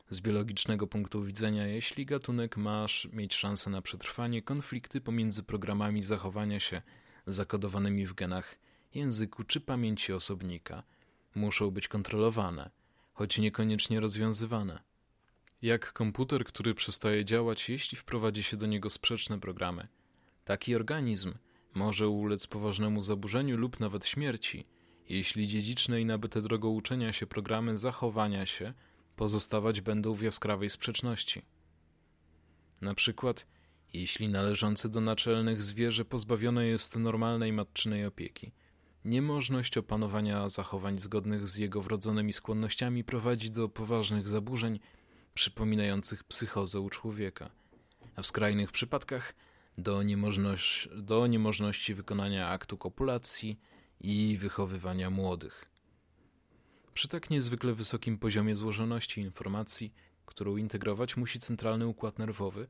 Z 0.10 0.22
biologicznego 0.22 0.88
punktu 0.88 1.24
widzenia, 1.24 1.68
jeśli 1.68 2.06
gatunek 2.06 2.58
ma 2.58 2.86
mieć 3.14 3.36
szansę 3.36 3.70
na 3.70 3.82
przetrwanie, 3.82 4.42
konflikty 4.42 5.02
pomiędzy 5.02 5.44
programami 5.44 6.02
zachowania 6.02 6.60
się 6.60 6.82
zakodowanymi 7.28 8.06
w 8.06 8.14
genach, 8.14 8.56
języku 8.94 9.44
czy 9.44 9.62
pamięci 9.62 10.14
osobnika 10.14 10.84
muszą 11.36 11.72
być 11.72 11.88
kontrolowane, 11.88 12.70
choć 13.14 13.38
niekoniecznie 13.38 14.00
rozwiązywane. 14.00 14.84
Jak 15.62 15.94
komputer, 15.94 16.46
który 16.46 16.74
przestaje 16.74 17.26
działać, 17.26 17.70
jeśli 17.70 17.98
wprowadzi 17.98 18.44
się 18.44 18.58
do 18.58 18.66
niego 18.66 18.90
sprzeczne 18.90 19.40
programy– 19.40 19.88
Taki 20.46 20.76
organizm 20.76 21.34
może 21.74 22.08
ulec 22.08 22.48
poważnemu 22.48 23.02
zaburzeniu 23.02 23.58
lub 23.58 23.80
nawet 23.80 24.06
śmierci, 24.06 24.66
jeśli 25.10 25.48
dziedziczne 25.48 26.02
i 26.02 26.06
nabyte 26.06 26.42
drogą 26.42 26.70
uczenia 26.70 27.14
się 27.14 27.28
programy 27.28 27.78
zachowania 27.78 28.46
się 28.46 28.74
pozostawać 29.16 29.82
będą 29.82 30.14
w 30.14 30.22
jaskrawej 30.22 30.70
sprzeczności. 30.70 31.42
Na 32.82 32.94
przykład, 32.96 33.48
jeśli 33.94 34.30
należące 34.30 34.90
do 34.90 35.02
naczelnych 35.02 35.64
zwierzę 35.64 36.06
pozbawione 36.06 36.68
jest 36.68 36.96
normalnej 36.96 37.54
matczynej 37.54 38.06
opieki, 38.06 38.52
niemożność 39.06 39.78
opanowania 39.78 40.50
zachowań 40.50 41.00
zgodnych 41.00 41.48
z 41.48 41.58
jego 41.58 41.82
wrodzonymi 41.82 42.34
skłonnościami 42.34 43.04
prowadzi 43.04 43.52
do 43.52 43.70
poważnych 43.70 44.28
zaburzeń 44.28 44.80
przypominających 45.34 46.24
psychozę 46.24 46.80
u 46.80 46.90
człowieka, 46.90 47.50
a 48.16 48.22
w 48.22 48.28
skrajnych 48.28 48.72
przypadkach 48.72 49.34
do, 49.78 50.04
niemożność, 50.04 50.90
do 50.96 51.28
niemożności 51.28 51.94
wykonania 51.94 52.50
aktu 52.50 52.78
kopulacji 52.78 53.60
i 54.00 54.38
wychowywania 54.38 55.10
młodych. 55.10 55.70
Przy 56.94 57.08
tak 57.08 57.30
niezwykle 57.30 57.74
wysokim 57.74 58.18
poziomie 58.18 58.56
złożoności 58.56 59.22
informacji, 59.22 59.94
którą 60.26 60.58
integrować 60.58 61.18
musi 61.18 61.40
centralny 61.40 61.88
układ 61.88 62.20
nerwowy, 62.20 62.68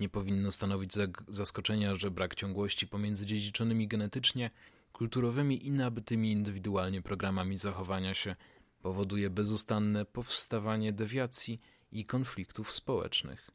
nie 0.00 0.08
powinno 0.08 0.52
stanowić 0.52 0.92
zaskoczenia, 1.28 1.94
że 1.94 2.10
brak 2.10 2.34
ciągłości 2.34 2.86
pomiędzy 2.86 3.26
dziedziczonymi 3.26 3.88
genetycznie, 3.88 4.50
kulturowymi 4.92 5.66
i 5.66 5.70
nabytymi 5.70 6.32
indywidualnie 6.32 7.02
programami 7.02 7.58
zachowania 7.58 8.14
się 8.14 8.36
powoduje 8.82 9.30
bezustanne 9.30 10.04
powstawanie 10.04 10.92
dewiacji 10.92 11.60
i 11.92 12.04
konfliktów 12.04 12.72
społecznych. 12.72 13.50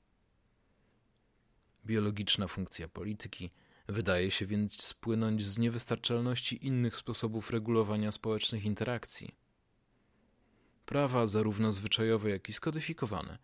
Biologiczna 1.90 2.48
funkcja 2.48 2.88
polityki 2.88 3.50
wydaje 3.88 4.32
się 4.32 4.46
więc 4.46 4.84
spłynąć 4.84 5.46
z 5.46 5.58
niewystarczalności 5.58 6.66
innych 6.68 6.96
sposobów 6.96 7.52
regulowania 7.52 8.12
społecznych 8.12 8.66
interakcji. 8.66 9.36
Prawa, 10.86 11.28
zarówno 11.28 11.74
zwyczajowe, 11.74 12.30
jak 12.30 12.50
i 12.50 12.54
skodyfikowane, 12.54 13.38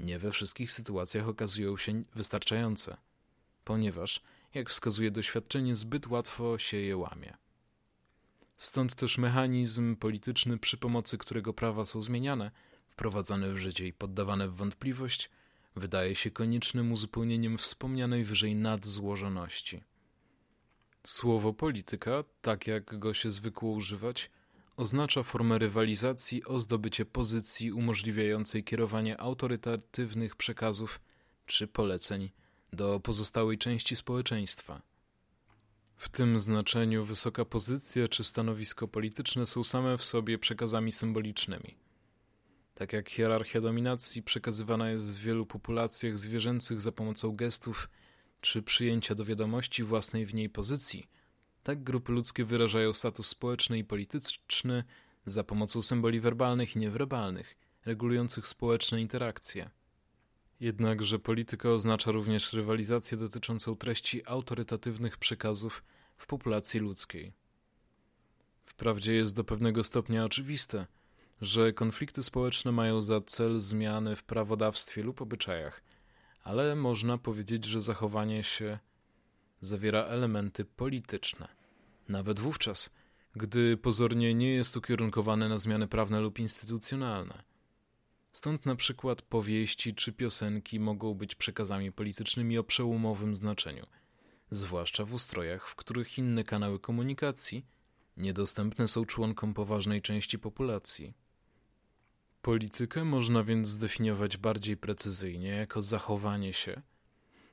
nie 0.00 0.18
we 0.18 0.32
wszystkich 0.32 0.70
sytuacjach 0.70 1.28
okazują 1.28 1.76
się 1.76 2.02
wystarczające, 2.14 2.96
ponieważ, 3.64 4.22
jak 4.54 4.70
wskazuje 4.70 5.10
doświadczenie, 5.10 5.76
zbyt 5.76 6.06
łatwo 6.06 6.58
się 6.58 6.76
je 6.76 6.96
łamie. 6.96 7.36
Stąd 8.56 8.94
też 8.94 9.18
mechanizm 9.18 9.96
polityczny, 9.96 10.58
przy 10.58 10.76
pomocy 10.76 11.18
którego 11.18 11.52
prawa 11.52 11.84
są 11.84 12.02
zmieniane, 12.02 12.50
wprowadzane 12.88 13.52
w 13.52 13.58
życie 13.58 13.86
i 13.86 13.92
poddawane 13.92 14.48
w 14.48 14.54
wątpliwość– 14.54 15.30
wydaje 15.76 16.14
się 16.14 16.30
koniecznym 16.30 16.92
uzupełnieniem 16.92 17.58
wspomnianej 17.58 18.24
wyżej 18.24 18.54
nadzłożoności. 18.54 19.82
Słowo 21.06 21.52
polityka, 21.52 22.24
tak 22.42 22.66
jak 22.66 22.98
go 22.98 23.14
się 23.14 23.32
zwykło 23.32 23.70
używać, 23.70 24.30
oznacza 24.76 25.22
formę 25.22 25.58
rywalizacji 25.58 26.44
o 26.44 26.60
zdobycie 26.60 27.04
pozycji 27.04 27.72
umożliwiającej 27.72 28.64
kierowanie 28.64 29.20
autorytatywnych 29.20 30.36
przekazów 30.36 31.00
czy 31.46 31.66
poleceń 31.66 32.30
do 32.72 33.00
pozostałej 33.00 33.58
części 33.58 33.96
społeczeństwa. 33.96 34.82
W 35.96 36.08
tym 36.08 36.40
znaczeniu 36.40 37.04
wysoka 37.04 37.44
pozycja 37.44 38.08
czy 38.08 38.24
stanowisko 38.24 38.88
polityczne 38.88 39.46
są 39.46 39.64
same 39.64 39.98
w 39.98 40.04
sobie 40.04 40.38
przekazami 40.38 40.92
symbolicznymi. 40.92 41.81
Tak 42.82 42.92
jak 42.92 43.08
hierarchia 43.08 43.60
dominacji 43.60 44.22
przekazywana 44.22 44.90
jest 44.90 45.12
w 45.12 45.20
wielu 45.20 45.46
populacjach 45.46 46.18
zwierzęcych 46.18 46.80
za 46.80 46.92
pomocą 46.92 47.36
gestów 47.36 47.88
czy 48.40 48.62
przyjęcia 48.62 49.14
do 49.14 49.24
wiadomości 49.24 49.84
własnej 49.84 50.26
w 50.26 50.34
niej 50.34 50.50
pozycji, 50.50 51.08
Tak 51.62 51.82
grupy 51.82 52.12
ludzkie 52.12 52.44
wyrażają 52.44 52.92
status 52.92 53.28
społeczny 53.28 53.78
i 53.78 53.84
polityczny 53.84 54.84
za 55.26 55.44
pomocą 55.44 55.82
symboli 55.82 56.20
werbalnych 56.20 56.76
i 56.76 56.78
niewerbalnych, 56.78 57.56
regulujących 57.84 58.46
społeczne 58.46 59.00
interakcje. 59.00 59.70
Jednakże 60.60 61.18
polityka 61.18 61.70
oznacza 61.70 62.12
również 62.12 62.52
rywalizację 62.52 63.18
dotyczącą 63.18 63.76
treści 63.76 64.26
autorytatywnych 64.26 65.16
przekazów 65.16 65.84
w 66.16 66.26
populacji 66.26 66.80
ludzkiej. 66.80 67.32
Wprawdzie 68.64 69.14
jest 69.14 69.36
do 69.36 69.44
pewnego 69.44 69.84
stopnia 69.84 70.24
oczywiste, 70.24 70.86
że 71.42 71.72
konflikty 71.72 72.22
społeczne 72.22 72.72
mają 72.72 73.00
za 73.00 73.20
cel 73.20 73.60
zmiany 73.60 74.16
w 74.16 74.24
prawodawstwie 74.24 75.02
lub 75.02 75.22
obyczajach, 75.22 75.82
ale 76.42 76.76
można 76.76 77.18
powiedzieć, 77.18 77.64
że 77.64 77.80
zachowanie 77.80 78.44
się 78.44 78.78
zawiera 79.60 80.04
elementy 80.04 80.64
polityczne. 80.64 81.48
Nawet 82.08 82.40
wówczas, 82.40 82.94
gdy 83.36 83.76
pozornie 83.76 84.34
nie 84.34 84.54
jest 84.54 84.76
ukierunkowane 84.76 85.48
na 85.48 85.58
zmiany 85.58 85.88
prawne 85.88 86.20
lub 86.20 86.38
instytucjonalne. 86.38 87.42
Stąd 88.32 88.66
na 88.66 88.76
przykład 88.76 89.22
powieści 89.22 89.94
czy 89.94 90.12
piosenki 90.12 90.80
mogą 90.80 91.14
być 91.14 91.34
przekazami 91.34 91.92
politycznymi 91.92 92.58
o 92.58 92.64
przełomowym 92.64 93.36
znaczeniu, 93.36 93.86
zwłaszcza 94.50 95.04
w 95.04 95.12
ustrojach, 95.12 95.68
w 95.68 95.74
których 95.74 96.18
inne 96.18 96.44
kanały 96.44 96.80
komunikacji 96.80 97.66
niedostępne 98.16 98.88
są 98.88 99.04
członkom 99.04 99.54
poważnej 99.54 100.02
części 100.02 100.38
populacji. 100.38 101.21
Politykę 102.42 103.04
można 103.04 103.44
więc 103.44 103.68
zdefiniować 103.68 104.36
bardziej 104.36 104.76
precyzyjnie 104.76 105.48
jako 105.48 105.82
zachowanie 105.82 106.52
się, 106.52 106.82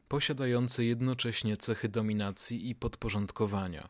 posiadające 0.08 0.84
jednocześnie 0.84 1.58
cechy 1.58 1.90
dominacji 1.90 2.70
i 2.70 2.76
podporządkowania, 2.76 3.90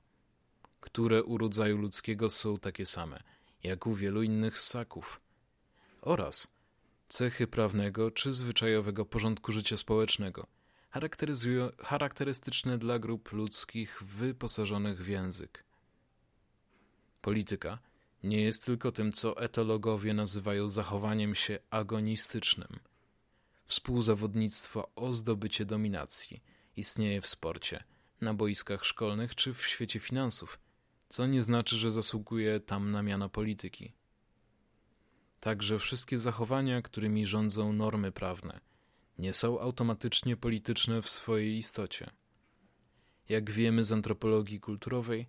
które 0.79 1.23
u 1.23 1.37
rodzaju 1.37 1.77
ludzkiego 1.77 2.29
są 2.29 2.57
takie 2.57 2.85
same, 2.85 3.23
jak 3.63 3.87
u 3.87 3.95
wielu 3.95 4.23
innych 4.23 4.59
ssaków, 4.59 5.21
oraz 6.01 6.47
cechy 7.09 7.47
prawnego 7.47 8.11
czy 8.11 8.33
zwyczajowego 8.33 9.05
porządku 9.05 9.51
życia 9.51 9.77
społecznego, 9.77 10.47
charakterystyczne 11.79 12.77
dla 12.77 12.99
grup 12.99 13.31
ludzkich 13.31 14.03
wyposażonych 14.03 15.03
w 15.03 15.07
język. 15.07 15.63
Polityka 17.21 17.79
nie 18.23 18.41
jest 18.41 18.65
tylko 18.65 18.91
tym, 18.91 19.11
co 19.11 19.41
etologowie 19.41 20.13
nazywają 20.13 20.69
zachowaniem 20.69 21.35
się 21.35 21.59
agonistycznym. 21.69 22.79
Współzawodnictwo 23.65 24.91
o 24.95 25.13
zdobycie 25.13 25.65
dominacji 25.65 26.43
istnieje 26.75 27.21
w 27.21 27.27
sporcie, 27.27 27.83
na 28.21 28.33
boiskach 28.33 28.85
szkolnych 28.85 29.35
czy 29.35 29.53
w 29.53 29.67
świecie 29.67 29.99
finansów, 29.99 30.59
co 31.09 31.27
nie 31.27 31.43
znaczy, 31.43 31.77
że 31.77 31.91
zasługuje 31.91 32.59
tam 32.59 32.91
na 32.91 33.03
miano 33.03 33.29
polityki. 33.29 33.93
Także 35.39 35.79
wszystkie 35.79 36.19
zachowania, 36.19 36.81
którymi 36.81 37.25
rządzą 37.25 37.73
normy 37.73 38.11
prawne, 38.11 38.59
nie 39.17 39.33
są 39.33 39.59
automatycznie 39.59 40.37
polityczne 40.37 41.01
w 41.01 41.09
swojej 41.09 41.57
istocie. 41.57 42.09
Jak 43.29 43.51
wiemy 43.51 43.83
z 43.83 43.91
antropologii 43.91 44.59
kulturowej, 44.59 45.27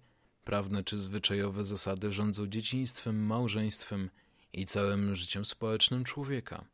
Prawne 0.51 0.85
czy 0.85 0.97
zwyczajowe 0.99 1.65
zasady 1.65 2.13
rządzą 2.13 2.47
dzieciństwem, 2.47 3.27
małżeństwem 3.27 4.11
i 4.53 4.67
całym 4.67 5.17
życiem 5.17 5.45
społecznym 5.45 6.05
człowieka. 6.05 6.65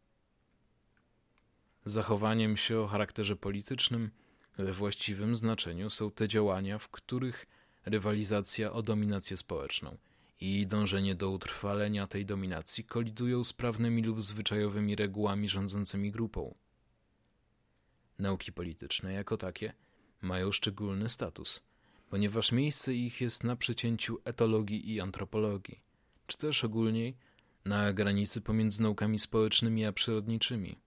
Zachowaniem 1.85 2.57
się 2.57 2.81
o 2.81 2.87
charakterze 2.87 3.37
politycznym 3.37 4.11
we 4.59 4.73
właściwym 4.73 5.37
znaczeniu 5.37 5.91
są 5.91 6.11
te 6.11 6.29
działania, 6.29 6.79
w 6.79 6.89
których 6.89 7.47
rywalizacja 7.85 8.73
o 8.73 8.83
dominację 8.83 9.37
społeczną 9.37 9.97
i 10.41 10.67
dążenie 10.67 11.15
do 11.15 11.31
utrwalenia 11.31 12.07
tej 12.07 12.27
dominacji 12.27 12.85
kolidują 12.85 13.45
z 13.45 13.53
prawnymi 13.53 14.03
lub 14.03 14.23
zwyczajowymi 14.23 14.97
regułami 14.97 15.49
rządzącymi 15.49 16.11
grupą. 16.11 16.55
Nauki 18.19 18.53
polityczne 18.53 19.13
jako 19.13 19.37
takie 19.37 19.73
mają 20.23 20.53
szczególny 20.53 21.09
status– 21.09 21.61
ponieważ 22.11 22.53
miejsce 22.53 22.95
ich 22.95 23.21
jest 23.21 23.45
na 23.45 23.57
przecięciu 23.57 24.19
etologii 24.25 24.93
i 24.93 25.01
antropologii, 25.01 25.83
czy 26.27 26.37
też 26.39 26.65
ogólniej 26.65 27.17
na 27.65 27.93
granicy 27.93 28.41
pomiędzy 28.41 28.83
naukami 28.83 29.19
społecznymi 29.19 29.85
a 29.85 29.93
przyrodniczymi. 29.93 30.79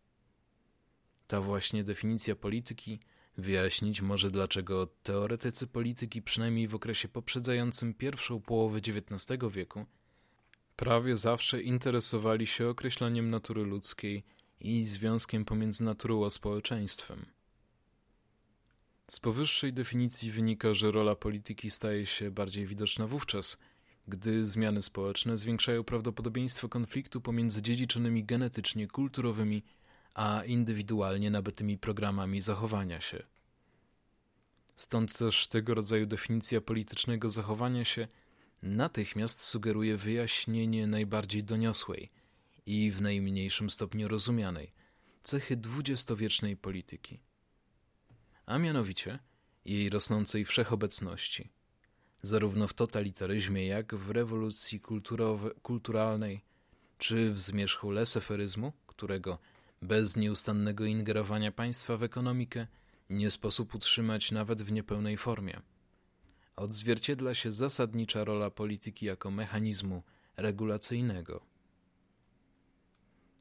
Ta 1.27 1.41
właśnie 1.41 1.83
definicja 1.83 2.35
polityki 2.35 2.99
wyjaśnić 3.37 4.01
może, 4.01 4.31
dlaczego 4.31 4.87
teoretycy 5.03 5.67
polityki, 5.67 6.21
przynajmniej 6.21 6.67
w 6.67 6.75
okresie 6.75 7.07
poprzedzającym 7.07 7.93
pierwszą 7.93 8.41
połowę 8.41 8.77
XIX 8.77 9.39
wieku, 9.51 9.85
prawie 10.75 11.17
zawsze 11.17 11.61
interesowali 11.61 12.47
się 12.47 12.67
określeniem 12.67 13.29
natury 13.29 13.63
ludzkiej 13.63 14.23
i 14.59 14.83
związkiem 14.83 15.45
pomiędzy 15.45 15.83
naturą 15.83 16.25
a 16.25 16.29
społeczeństwem. 16.29 17.38
Z 19.09 19.19
powyższej 19.19 19.73
definicji 19.73 20.31
wynika, 20.31 20.73
że 20.73 20.91
rola 20.91 21.15
polityki 21.15 21.71
staje 21.71 22.05
się 22.05 22.31
bardziej 22.31 22.65
widoczna 22.65 23.07
wówczas, 23.07 23.57
gdy 24.07 24.45
zmiany 24.45 24.81
społeczne 24.81 25.37
zwiększają 25.37 25.83
prawdopodobieństwo 25.83 26.69
konfliktu 26.69 27.21
pomiędzy 27.21 27.61
dziedziczonymi 27.61 28.23
genetycznie 28.23 28.87
kulturowymi 28.87 29.63
a 30.13 30.43
indywidualnie 30.45 31.31
nabytymi 31.31 31.77
programami 31.77 32.41
zachowania 32.41 33.01
się. 33.01 33.23
Stąd 34.75 35.17
też 35.17 35.47
tego 35.47 35.73
rodzaju 35.73 36.05
definicja 36.05 36.61
politycznego 36.61 37.29
zachowania 37.29 37.85
się 37.85 38.07
natychmiast 38.63 39.41
sugeruje 39.41 39.97
wyjaśnienie 39.97 40.87
najbardziej 40.87 41.43
doniosłej 41.43 42.09
i 42.65 42.91
w 42.91 43.01
najmniejszym 43.01 43.69
stopniu 43.69 44.07
rozumianej 44.07 44.71
cechy 45.23 45.57
dwudziestowiecznej 45.57 46.57
polityki 46.57 47.19
a 48.49 48.57
mianowicie 48.57 49.19
jej 49.65 49.89
rosnącej 49.89 50.45
wszechobecności, 50.45 51.49
zarówno 52.21 52.67
w 52.67 52.73
totalitaryzmie, 52.73 53.67
jak 53.67 53.95
w 53.95 54.09
rewolucji 54.09 54.81
kulturalnej, 55.61 56.41
czy 56.97 57.31
w 57.33 57.39
zmierzchu 57.39 57.91
leseferyzmu, 57.91 58.73
którego 58.87 59.39
bez 59.81 60.15
nieustannego 60.15 60.85
ingerowania 60.85 61.51
państwa 61.51 61.97
w 61.97 62.03
ekonomikę 62.03 62.67
nie 63.09 63.31
sposób 63.31 63.75
utrzymać 63.75 64.31
nawet 64.31 64.61
w 64.61 64.71
niepełnej 64.71 65.17
formie. 65.17 65.61
Odzwierciedla 66.55 67.33
się 67.33 67.51
zasadnicza 67.51 68.23
rola 68.23 68.49
polityki 68.49 69.05
jako 69.05 69.31
mechanizmu 69.31 70.03
regulacyjnego. 70.37 71.41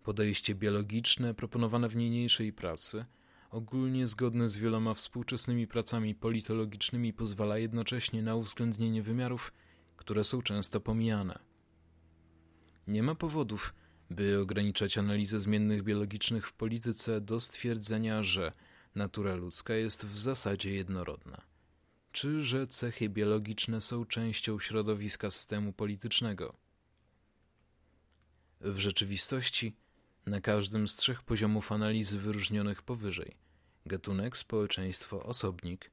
Podejście 0.03 0.55
biologiczne 0.55 1.35
proponowane 1.35 1.89
w 1.89 1.97
niniejszej 1.97 2.53
pracy– 2.53 3.05
ogólnie 3.51 4.07
zgodne 4.07 4.49
z 4.49 4.57
wieloma 4.57 4.95
współczesnymi 4.95 5.67
pracami 5.67 6.15
politologicznymi, 6.15 7.13
pozwala 7.13 7.59
jednocześnie 7.59 8.23
na 8.23 8.35
uwzględnienie 8.35 9.03
wymiarów, 9.03 9.53
które 9.97 10.25
są 10.25 10.43
często 10.43 10.81
pomijane. 10.81 11.39
Nie 12.87 13.03
ma 13.03 13.15
powodów, 13.15 13.75
by 14.11 14.39
ograniczać 14.41 14.99
analizę 14.99 15.41
zmiennych 15.41 15.83
biologicznych 15.83 16.47
w 16.47 16.53
polityce 16.53 17.21
do 17.21 17.41
stwierdzenia, 17.41 18.23
że 18.23 18.53
natura 18.95 19.35
ludzka 19.35 19.75
jest 19.75 20.07
w 20.07 20.19
zasadzie 20.19 20.75
jednorodna, 20.75 21.43
czy 22.13 22.43
że 22.43 22.67
cechy 22.67 23.09
biologiczne 23.09 23.81
są 23.81 24.05
częścią 24.05 24.59
środowiska 24.59 25.31
systemu 25.31 25.73
politycznego. 25.73 26.57
W 28.61 28.79
rzeczywistości, 28.79 29.77
na 30.29 30.41
każdym 30.41 30.89
z 30.89 30.97
trzech 30.97 31.23
poziomów 31.23 31.73
analizy 31.73 32.19
wyróżnionych 32.19 32.83
powyżej 32.83 33.37
gatunek, 33.89 34.37
społeczeństwo, 34.37 35.23
osobnik 35.23 35.91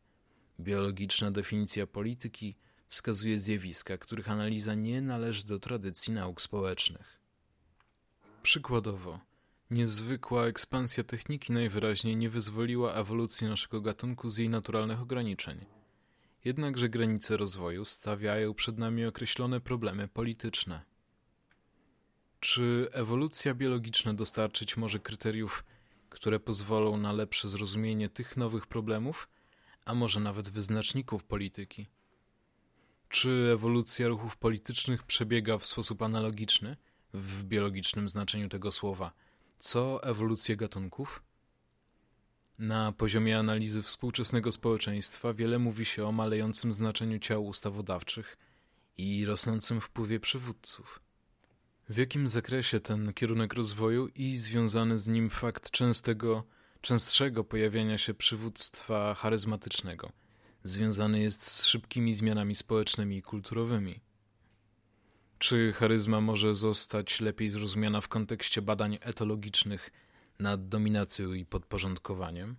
biologiczna 0.59 1.31
definicja 1.31 1.87
polityki 1.87 2.55
wskazuje 2.87 3.39
zjawiska, 3.39 3.97
których 3.97 4.29
analiza 4.29 4.73
nie 4.73 5.01
należy 5.01 5.45
do 5.45 5.59
tradycji 5.59 6.13
nauk 6.13 6.41
społecznych. 6.41 7.19
Przykładowo, 8.43 9.19
niezwykła 9.71 10.45
ekspansja 10.45 11.03
techniki 11.03 11.53
najwyraźniej 11.53 12.17
nie 12.17 12.29
wyzwoliła 12.29 12.93
ewolucji 12.93 13.47
naszego 13.47 13.81
gatunku 13.81 14.29
z 14.29 14.37
jej 14.37 14.49
naturalnych 14.49 15.01
ograniczeń. 15.01 15.65
Jednakże 16.45 16.89
granice 16.89 17.37
rozwoju 17.37 17.85
stawiają 17.85 18.53
przed 18.53 18.77
nami 18.77 19.05
określone 19.05 19.61
problemy 19.61 20.07
polityczne. 20.07 20.94
Czy 22.39 22.89
ewolucja 22.91 23.53
biologiczna 23.53 24.13
dostarczyć 24.13 24.77
może 24.77 24.99
kryteriów, 24.99 25.63
które 26.09 26.39
pozwolą 26.39 26.97
na 26.97 27.13
lepsze 27.13 27.49
zrozumienie 27.49 28.09
tych 28.09 28.37
nowych 28.37 28.67
problemów, 28.67 29.29
a 29.85 29.93
może 29.93 30.19
nawet 30.19 30.49
wyznaczników 30.49 31.23
polityki? 31.23 31.87
Czy 33.09 33.49
ewolucja 33.53 34.07
ruchów 34.07 34.37
politycznych 34.37 35.03
przebiega 35.03 35.57
w 35.57 35.65
sposób 35.65 36.01
analogiczny, 36.01 36.77
w 37.13 37.43
biologicznym 37.43 38.09
znaczeniu 38.09 38.49
tego 38.49 38.71
słowa, 38.71 39.11
co 39.59 40.03
ewolucja 40.03 40.55
gatunków? 40.55 41.23
Na 42.59 42.91
poziomie 42.91 43.39
analizy 43.39 43.83
współczesnego 43.83 44.51
społeczeństwa 44.51 45.33
wiele 45.33 45.59
mówi 45.59 45.85
się 45.85 46.07
o 46.07 46.11
malejącym 46.11 46.73
znaczeniu 46.73 47.19
ciał 47.19 47.45
ustawodawczych 47.45 48.37
i 48.97 49.25
rosnącym 49.25 49.81
wpływie 49.81 50.19
przywódców. 50.19 51.04
W 51.89 51.97
jakim 51.97 52.27
zakresie 52.27 52.79
ten 52.79 53.13
kierunek 53.13 53.53
rozwoju 53.53 54.07
i 54.07 54.37
związany 54.37 54.99
z 54.99 55.07
nim 55.07 55.29
fakt 55.29 55.71
częstego, 55.71 56.43
częstszego 56.81 57.43
pojawiania 57.43 57.97
się 57.97 58.13
przywództwa 58.13 59.13
charyzmatycznego 59.13 60.11
związany 60.67 61.19
jest 61.19 61.41
z 61.45 61.65
szybkimi 61.65 62.13
zmianami 62.13 62.55
społecznymi 62.55 63.17
i 63.17 63.21
kulturowymi? 63.21 63.99
Czy 65.37 65.73
charyzma 65.73 66.21
może 66.21 66.55
zostać 66.55 67.21
lepiej 67.21 67.49
zrozumiana 67.49 68.01
w 68.01 68.07
kontekście 68.07 68.61
badań 68.61 68.97
etologicznych 69.01 69.91
nad 70.39 70.67
dominacją 70.67 71.33
i 71.33 71.45
podporządkowaniem? 71.45 72.55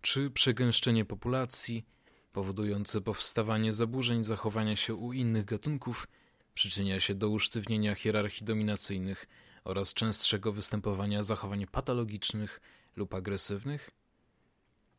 Czy 0.00 0.30
przegęszczenie 0.30 1.04
populacji, 1.04 1.86
powodujące 2.32 3.00
powstawanie 3.00 3.72
zaburzeń 3.72 4.24
zachowania 4.24 4.76
się 4.76 4.94
u 4.94 5.12
innych 5.12 5.44
gatunków, 5.44 6.06
przyczynia 6.54 7.00
się 7.00 7.14
do 7.14 7.28
usztywnienia 7.28 7.94
hierarchii 7.94 8.46
dominacyjnych 8.46 9.26
oraz 9.64 9.94
częstszego 9.94 10.52
występowania 10.52 11.22
zachowań 11.22 11.66
patologicznych 11.66 12.60
lub 12.96 13.14
agresywnych? 13.14 13.90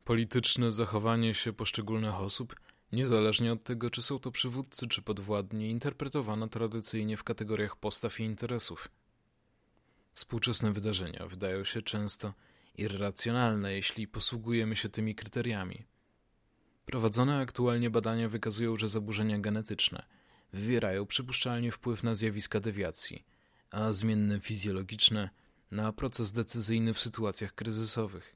Polityczne 0.05 0.71
zachowanie 0.71 1.33
się 1.33 1.53
poszczególnych 1.53 2.15
osób 2.15 2.55
niezależnie 2.91 3.53
od 3.53 3.63
tego, 3.63 3.89
czy 3.89 4.01
są 4.01 4.19
to 4.19 4.31
przywódcy 4.31 4.87
czy 4.87 5.01
podwładni, 5.01 5.69
interpretowano 5.69 6.47
tradycyjnie 6.47 7.17
w 7.17 7.23
kategoriach 7.23 7.75
postaw 7.75 8.19
i 8.19 8.23
interesów. 8.23 8.89
Współczesne 10.13 10.71
wydarzenia 10.71 11.27
wydają 11.27 11.63
się 11.63 11.81
często 11.81 12.33
irracjonalne, 12.77 13.73
jeśli 13.73 14.07
posługujemy 14.07 14.75
się 14.75 14.89
tymi 14.89 15.15
kryteriami. 15.15 15.85
Prowadzone 16.85 17.39
aktualnie 17.39 17.89
badania 17.89 18.29
wykazują, 18.29 18.75
że 18.75 18.87
zaburzenia 18.87 19.39
genetyczne 19.39 20.05
wywierają 20.55 21.05
przypuszczalnie 21.05 21.71
wpływ 21.71 22.03
na 22.03 22.15
zjawiska 22.15 22.59
dewiacji, 22.59 23.25
a 23.71 23.93
zmienne 23.93 24.39
fizjologiczne 24.39 25.29
na 25.71 25.93
proces 25.93 26.31
decyzyjny 26.31 26.93
w 26.93 26.99
sytuacjach 26.99 27.55
kryzysowych. 27.55 28.35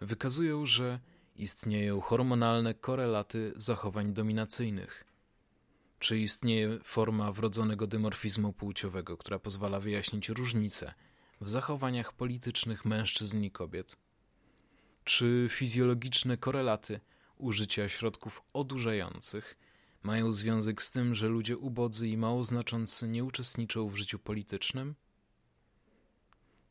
Wykazują, 0.00 0.66
że 0.66 1.00
istnieją 1.36 2.00
hormonalne 2.00 2.74
korelaty 2.74 3.52
zachowań 3.56 4.12
dominacyjnych. 4.12 5.04
Czy 5.98 6.18
istnieje 6.18 6.78
forma 6.84 7.32
wrodzonego 7.32 7.86
dymorfizmu 7.86 8.52
płciowego, 8.52 9.16
która 9.16 9.38
pozwala 9.38 9.80
wyjaśnić 9.80 10.28
różnice 10.28 10.94
w 11.40 11.48
zachowaniach 11.48 12.12
politycznych 12.12 12.84
mężczyzn 12.84 13.42
i 13.42 13.50
kobiet? 13.50 13.96
Czy 15.04 15.46
fizjologiczne 15.50 16.36
korelaty 16.36 17.00
użycia 17.36 17.88
środków 17.88 18.42
odurzających 18.52 19.56
mają 20.04 20.32
związek 20.32 20.82
z 20.82 20.90
tym, 20.90 21.14
że 21.14 21.28
ludzie 21.28 21.58
ubodzy 21.58 22.08
i 22.08 22.16
mało 22.16 22.44
znaczący 22.44 23.08
nie 23.08 23.24
uczestniczą 23.24 23.88
w 23.88 23.96
życiu 23.96 24.18
politycznym? 24.18 24.94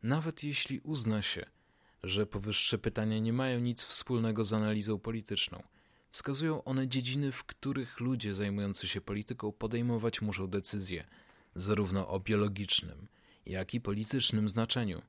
Nawet 0.04 0.44
jeśli 0.44 0.80
uzna 0.80 1.22
się, 1.22 1.46
że 2.04 2.26
powyższe 2.26 2.78
pytania 2.78 3.20
nie 3.20 3.34
mają 3.34 3.60
nic 3.60 3.84
wspólnego 3.84 4.46
z 4.46 4.54
analizą 4.54 5.00
polityczną. 5.00 5.64
Wskazują 6.12 6.64
one 6.64 6.88
dziedziny, 6.88 7.32
w 7.32 7.44
których 7.44 8.00
ludzie 8.00 8.36
zajmujący 8.36 8.88
się 8.88 9.02
polityką 9.02 9.52
podejmować 9.52 10.22
muszą 10.22 10.48
decyzje, 10.48 11.08
zarówno 11.56 12.08
o 12.08 12.20
biologicznym, 12.20 13.08
jak 13.46 13.74
i 13.74 13.82
politycznym 13.82 14.50
znaczeniu. 14.50 15.02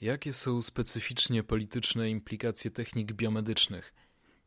Jakie 0.00 0.32
są 0.32 0.62
specyficznie 0.62 1.42
polityczne 1.42 2.10
implikacje 2.10 2.70
technik 2.70 3.12
biomedycznych, 3.12 3.94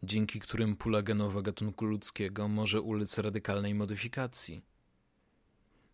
dzięki 0.03 0.39
którym 0.39 0.75
pula 0.75 1.01
genowa 1.01 1.41
gatunku 1.41 1.85
ludzkiego 1.85 2.47
może 2.47 2.81
ulec 2.81 3.17
radykalnej 3.17 3.75
modyfikacji? 3.75 4.61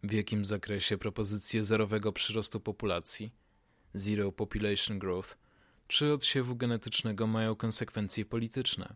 W 0.03 0.11
jakim 0.11 0.45
zakresie 0.45 0.97
propozycje 0.97 1.63
zerowego 1.63 2.11
przyrostu 2.11 2.59
populacji, 2.59 3.31
zero 3.93 4.31
population 4.31 4.99
growth, 4.99 5.37
czy 5.87 6.13
odsiewu 6.13 6.55
genetycznego 6.55 7.27
mają 7.27 7.55
konsekwencje 7.55 8.25
polityczne? 8.25 8.95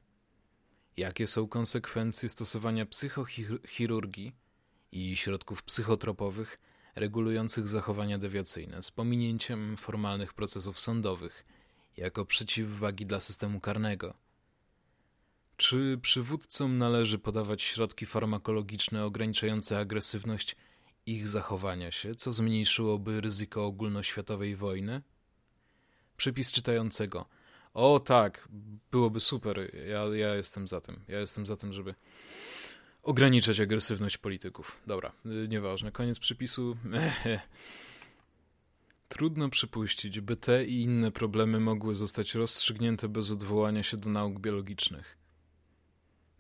Jakie 0.97 1.28
są 1.28 1.47
konsekwencje 1.47 2.30
stosowania 2.30 2.86
psychochirurgii 2.86 4.36
i 4.91 5.16
środków 5.16 5.64
psychotropowych 5.64 6.60
regulujących 6.95 7.68
zachowania 7.68 8.18
dewiacyjne 8.18 8.84
z 8.84 8.91
pominięciem 8.91 9.78
formalnych 9.78 10.34
procesów 10.34 10.80
sądowych 10.80 11.45
jako 11.97 12.26
przeciwwagi 12.26 13.05
dla 13.05 13.20
systemu 13.20 13.60
karnego? 13.60 14.29
Czy 15.60 15.99
przywódcom 16.01 16.78
należy 16.78 17.20
podawać 17.20 17.64
środki 17.64 18.05
farmakologiczne 18.05 19.05
ograniczające 19.05 19.80
agresywność 19.80 20.55
ich 21.05 21.28
zachowania 21.28 21.91
się, 21.91 22.16
co 22.16 22.32
zmniejszyłoby 22.32 23.22
ryzyko 23.22 23.66
ogólnoświatowej 23.66 24.55
wojny? 24.55 25.01
przypis 26.18 26.51
czytającego. 26.51 27.26
O 27.74 27.99
tak, 27.99 28.47
byłoby 28.91 29.20
super. 29.20 29.72
Ja, 29.88 30.16
ja 30.16 30.36
jestem 30.36 30.68
za 30.68 30.82
tym. 30.82 30.99
Ja 31.07 31.20
jestem 31.20 31.45
za 31.45 31.57
tym, 31.57 31.74
żeby 31.74 31.95
ograniczać 33.03 33.60
agresywność 33.60 34.18
polityków. 34.18 34.82
Dobra, 34.88 35.12
y, 35.26 35.47
nieważne. 35.47 35.91
Koniec 35.91 36.20
przypisu. 36.20 36.78
Trudno 39.10 39.49
przypuścić, 39.49 40.20
by 40.20 40.38
te 40.38 40.66
i 40.66 40.82
inne 40.82 41.12
problemy 41.12 41.60
mogły 41.60 41.95
zostać 41.95 42.36
rozstrzygnięte 42.36 43.10
bez 43.10 43.32
odwołania 43.32 43.84
się 43.84 43.97
do 43.97 44.10
nauk 44.10 44.39
biologicznych. 44.39 45.19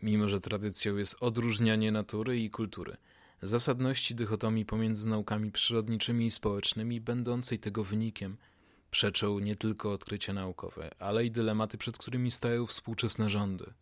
Mimo, 0.03 0.27
że 0.29 0.39
tradycją 0.39 0.97
jest 0.97 1.15
odróżnianie 1.19 1.91
natury 1.91 2.39
i 2.39 2.49
kultury, 2.49 2.97
zasadności 3.41 4.15
dychotomii 4.15 4.65
pomiędzy 4.65 5.09
naukami 5.09 5.51
przyrodniczymi 5.51 6.25
i 6.25 6.31
społecznymi, 6.31 7.01
będącej 7.01 7.59
tego 7.59 7.83
wynikiem– 7.83 8.37
Przeczą 8.91 9.39
nie 9.39 9.55
tylko 9.55 9.91
odkrycia 9.91 10.33
naukowe, 10.33 10.91
ale 10.99 11.25
i 11.25 11.31
dylematy, 11.31 11.77
przed 11.77 11.97
którymi 11.97 12.31
stają 12.31 12.65
współczesne 12.65 13.29
rządy. 13.29 13.73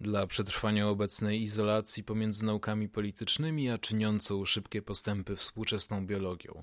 Dla 0.00 0.26
przetrwania 0.26 0.88
obecnej 0.88 1.42
izolacji 1.42 2.04
pomiędzy 2.04 2.44
naukami 2.44 2.88
politycznymi 2.88 3.70
a 3.70 3.78
czyniącą 3.78 4.44
szybkie 4.44 4.82
postępy 4.82 5.36
współczesną 5.36 6.06
biologią, 6.06 6.62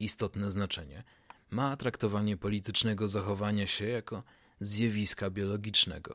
istotne 0.00 0.50
znaczenie 0.50 1.04
ma 1.50 1.76
traktowanie 1.76 2.36
politycznego 2.36 3.08
zachowania 3.08 3.66
się 3.66 3.86
jako 3.86 4.22
zjawiska 4.60 5.30
biologicznego, 5.30 6.14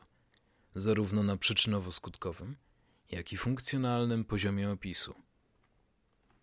zarówno 0.75 1.23
na 1.23 1.37
przyczynowo-skutkowym, 1.37 2.53
jak 3.11 3.33
i 3.33 3.37
funkcjonalnym 3.37 4.25
poziomie 4.25 4.71
opisu. 4.71 5.15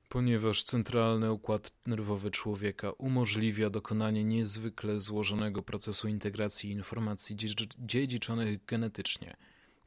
Ponieważ 0.09 0.63
centralny 0.63 1.33
układ 1.33 1.73
nerwowy 1.87 2.31
człowieka 2.31 2.91
umożliwia 2.91 3.71
dokonanie 3.71 4.25
niezwykle 4.25 5.01
złożonego 5.01 5.63
procesu 5.63 6.09
integracji 6.09 6.71
informacji 6.71 7.37
dziedziczonych 7.79 8.65
genetycznie, 8.65 9.37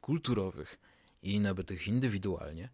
kulturowych 0.00 0.78
i 1.22 1.40
nabytych 1.40 1.88
indywidualnie, 1.88 2.68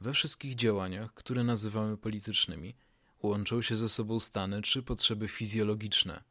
we 0.00 0.12
wszystkich 0.12 0.54
działaniach, 0.54 1.14
które 1.14 1.44
nazywamy 1.44 1.96
politycznymi, 1.96 2.74
łączą 3.22 3.62
się 3.62 3.76
ze 3.76 3.88
sobą 3.88 4.20
stany 4.20 4.62
czy 4.62 4.82
potrzeby 4.82 5.28
fizjologiczne, 5.28 6.24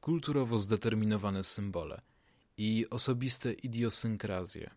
kulturowo 0.00 0.58
zdeterminowane 0.58 1.44
symbole 1.44 2.02
i 2.56 2.86
osobiste 2.90 3.52
idiosynkrazje. 3.52 4.70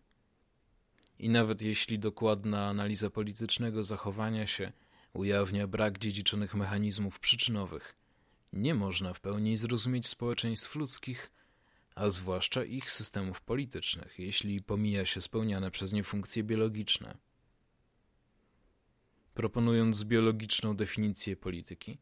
I 1.18 1.28
nawet 1.28 1.62
jeśli 1.62 1.98
dokładna 1.98 2.68
analiza 2.68 3.10
politycznego 3.10 3.84
zachowania 3.84 4.46
się 4.46 4.72
ujawnia 5.12 5.66
brak 5.66 5.98
dziedziczonych 5.98 6.54
mechanizmów 6.54 7.20
przyczynowych. 7.20 7.94
Nie 8.52 8.74
można 8.74 9.12
w 9.12 9.20
pełni 9.20 9.56
zrozumieć 9.56 10.06
społeczeństw 10.06 10.74
ludzkich, 10.74 11.32
a 11.94 12.10
zwłaszcza 12.10 12.64
ich 12.64 12.90
systemów 12.90 13.40
politycznych, 13.40 14.18
jeśli 14.18 14.62
pomija 14.62 15.06
się 15.06 15.20
spełniane 15.20 15.70
przez 15.70 15.92
nie 15.92 16.04
funkcje 16.04 16.44
biologiczne. 16.44 17.18
Proponując 19.34 20.04
biologiczną 20.04 20.76
definicję 20.76 21.36
polityki, 21.36 21.98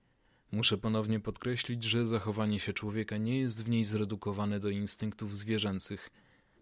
muszę 0.52 0.78
ponownie 0.78 1.20
podkreślić, 1.20 1.84
że 1.84 2.06
zachowanie 2.06 2.60
się 2.60 2.72
człowieka 2.72 3.16
nie 3.16 3.38
jest 3.38 3.64
w 3.64 3.68
niej 3.68 3.84
zredukowane 3.84 4.60
do 4.60 4.70
instynktów 4.70 5.36
zwierzęcych 5.36 6.10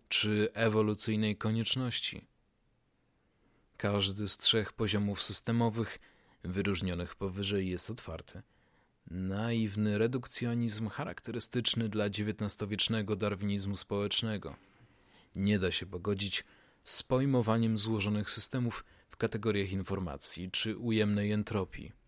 czy 0.09 0.49
ewolucyjnej 0.55 1.37
konieczności. 1.37 2.26
Każdy 3.76 4.28
z 4.28 4.37
trzech 4.37 4.72
poziomów 4.72 5.22
systemowych 5.22 5.99
wyróżnionych 6.43 7.14
powyżej 7.14 7.68
jest 7.68 7.91
otwarty. 7.91 8.43
Naiwny 9.11 9.99
redukcjonizm 9.99 10.89
charakterystyczny 10.89 11.89
dla 11.89 12.05
XIX-wiecznego 12.05 13.16
darwinizmu 13.16 13.76
społecznego. 13.76 14.57
Nie 15.37 15.59
da 15.59 15.72
się 15.72 15.87
pogodzić 15.87 16.45
z 16.85 17.03
pojmowaniem 17.03 17.78
złożonych 17.78 18.30
systemów 18.30 18.85
w 19.11 19.16
kategoriach 19.16 19.70
informacji 19.72 20.51
czy 20.51 20.78
ujemnej 20.78 21.32
entropii. 21.32 22.03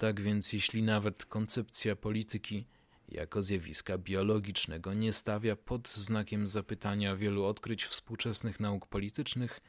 Tak 0.00 0.20
więc, 0.20 0.52
jeśli 0.52 0.82
nawet 0.82 1.24
koncepcja 1.24 1.96
polityki 1.96 2.66
jako 3.08 3.42
zjawiska 3.42 3.98
biologicznego 3.98 4.94
nie 4.94 5.12
stawia 5.12 5.56
pod 5.56 5.88
znakiem 5.88 6.46
zapytania 6.46 7.16
wielu 7.16 7.44
odkryć 7.44 7.84
współczesnych 7.84 8.60
nauk 8.60 8.86
politycznych, 8.86 9.60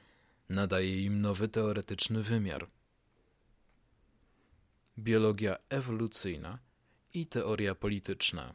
nadaje 0.50 1.06
im 1.06 1.22
nowy 1.22 1.48
teoretyczny 1.48 2.24
wymiar. 2.24 2.68
Biologia 5.00 5.58
ewolucyjna 5.70 6.60
i 7.14 7.28
teoria 7.28 7.76
polityczna. 7.76 8.54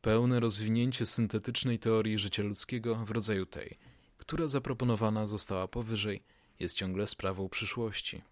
Pełne 0.00 0.40
rozwinięcie 0.40 1.06
syntetycznej 1.06 1.78
teorii 1.78 2.18
życia 2.18 2.42
ludzkiego 2.42 3.04
w 3.04 3.10
rodzaju 3.10 3.46
tej, 3.46 3.78
która 4.16 4.48
zaproponowana 4.48 5.26
została 5.26 5.68
powyżej, 5.68 6.22
jest 6.58 6.76
ciągle 6.76 7.06
sprawą 7.06 7.48
przyszłości. 7.48 8.22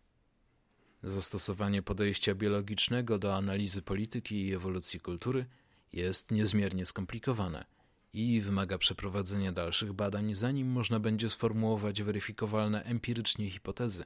Zastosowanie 1.03 1.83
podejścia 1.83 2.35
biologicznego 2.35 3.19
do 3.19 3.37
analizy 3.37 3.83
polityki 3.83 4.47
i 4.47 4.55
ewolucji 4.55 5.01
kultury 5.01 5.47
jest 5.93 6.31
niezmiernie 6.31 6.87
skomplikowane 6.87 7.65
i 8.13 8.41
wymaga 8.41 8.79
przeprowadzenia 8.79 9.53
dalszych 9.53 9.93
badań, 9.93 10.35
zanim 10.35 10.69
można 10.69 11.01
będzie 11.01 11.31
sformułować 11.31 12.03
weryfikowalne 12.03 12.85
empirycznie 12.85 13.51
hipotezy, 13.51 14.05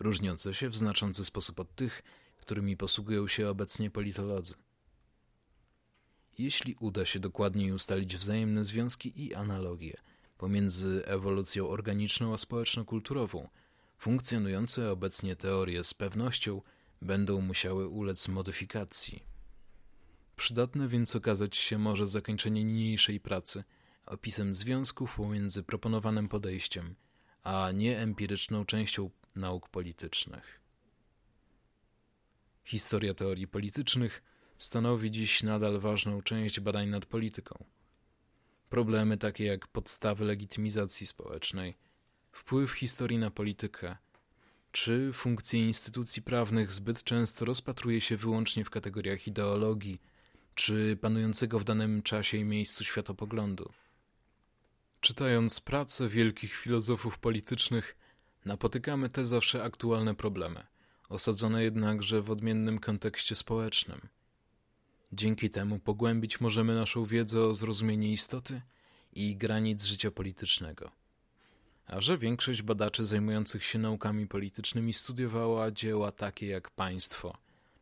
różniące 0.00 0.54
się 0.54 0.68
w 0.68 0.76
znaczący 0.76 1.24
sposób 1.24 1.60
od 1.60 1.74
tych, 1.74 2.02
którymi 2.36 2.76
posługują 2.76 3.28
się 3.28 3.48
obecnie 3.48 3.90
politolodzy. 3.90 4.54
Jeśli 6.38 6.76
uda 6.80 7.04
się 7.04 7.18
dokładniej 7.18 7.72
ustalić 7.72 8.16
wzajemne 8.16 8.64
związki 8.64 9.22
i 9.24 9.34
analogie 9.34 9.96
pomiędzy 10.38 11.02
ewolucją 11.06 11.68
organiczną 11.68 12.34
a 12.34 12.38
społeczno-kulturową, 12.38 13.48
Funkcjonujące 14.04 14.90
obecnie 14.90 15.36
teorie 15.36 15.84
z 15.84 15.94
pewnością 15.94 16.62
będą 17.02 17.40
musiały 17.40 17.88
ulec 17.88 18.28
modyfikacji. 18.28 19.22
Przydatne 20.36 20.88
więc 20.88 21.16
okazać 21.16 21.56
się 21.56 21.78
może 21.78 22.06
zakończenie 22.06 22.64
niniejszej 22.64 23.20
pracy 23.20 23.64
opisem 24.06 24.54
związków 24.54 25.16
pomiędzy 25.16 25.62
proponowanym 25.62 26.28
podejściem, 26.28 26.94
a 27.42 27.70
nie 27.74 27.98
empiryczną 27.98 28.64
częścią 28.64 29.10
nauk 29.36 29.68
politycznych. 29.68 30.60
Historia 32.64 33.14
teorii 33.14 33.48
politycznych 33.48 34.22
stanowi 34.58 35.10
dziś 35.10 35.42
nadal 35.42 35.80
ważną 35.80 36.22
część 36.22 36.60
badań 36.60 36.88
nad 36.88 37.06
polityką. 37.06 37.64
Problemy 38.68 39.18
takie 39.18 39.44
jak 39.44 39.66
podstawy 39.66 40.24
legitymizacji 40.24 41.06
społecznej, 41.06 41.74
wpływ 42.34 42.72
historii 42.72 43.18
na 43.18 43.30
politykę, 43.30 43.96
czy 44.72 45.12
funkcje 45.12 45.66
instytucji 45.66 46.22
prawnych 46.22 46.72
zbyt 46.72 47.04
często 47.04 47.44
rozpatruje 47.44 48.00
się 48.00 48.16
wyłącznie 48.16 48.64
w 48.64 48.70
kategoriach 48.70 49.26
ideologii, 49.26 50.02
czy 50.54 50.98
panującego 51.00 51.58
w 51.58 51.64
danym 51.64 52.02
czasie 52.02 52.38
i 52.38 52.44
miejscu 52.44 52.84
światopoglądu. 52.84 53.72
Czytając 55.00 55.60
prace 55.60 56.08
wielkich 56.08 56.54
filozofów 56.54 57.18
politycznych, 57.18 57.96
napotykamy 58.44 59.08
te 59.08 59.24
zawsze 59.24 59.62
aktualne 59.62 60.14
problemy, 60.14 60.66
osadzone 61.08 61.64
jednakże 61.64 62.22
w 62.22 62.30
odmiennym 62.30 62.78
kontekście 62.78 63.34
społecznym. 63.34 64.08
Dzięki 65.12 65.50
temu 65.50 65.78
pogłębić 65.78 66.40
możemy 66.40 66.74
naszą 66.74 67.04
wiedzę 67.04 67.40
o 67.44 67.54
zrozumieniu 67.54 68.08
istoty 68.08 68.62
i 69.12 69.36
granic 69.36 69.84
życia 69.84 70.10
politycznego 70.10 71.03
a 71.86 72.00
że 72.00 72.18
większość 72.18 72.62
badaczy 72.62 73.04
zajmujących 73.04 73.64
się 73.64 73.78
naukami 73.78 74.26
politycznymi 74.26 74.92
studiowała 74.92 75.70
dzieła 75.70 76.12
takie 76.12 76.46
jak 76.46 76.70
Państwo 76.70 77.36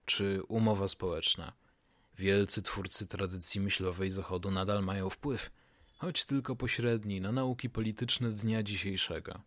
czy 0.07 0.43
Umowa 0.49 0.89
Społeczna. 0.89 1.53
Wielcy 2.19 2.63
twórcy 2.63 3.07
tradycji 3.07 3.61
myślowej 3.61 4.11
Zachodu 4.11 4.51
nadal 4.51 4.85
mają 4.85 5.11
wpływ, 5.11 5.51
choć 5.99 6.25
tylko 6.25 6.57
pośredni, 6.57 7.21
na 7.21 7.33
nauki 7.33 7.71
polityczne 7.71 8.31
dnia 8.31 8.63
dzisiejszego. 8.63 9.41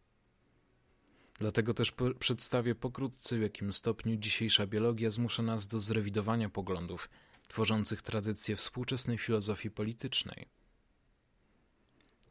Dlatego 1.39 1.73
też 1.73 1.91
po 1.91 2.13
przedstawię 2.13 2.75
pokrótce, 2.75 3.37
w 3.37 3.41
jakim 3.41 3.73
stopniu 3.73 4.15
dzisiejsza 4.15 4.67
biologia 4.67 5.11
zmusza 5.11 5.43
nas 5.43 5.67
do 5.67 5.79
zrewidowania 5.79 6.49
poglądów 6.49 7.09
tworzących 7.47 8.01
tradycję 8.01 8.55
współczesnej 8.55 9.17
filozofii 9.17 9.71
politycznej. 9.71 10.47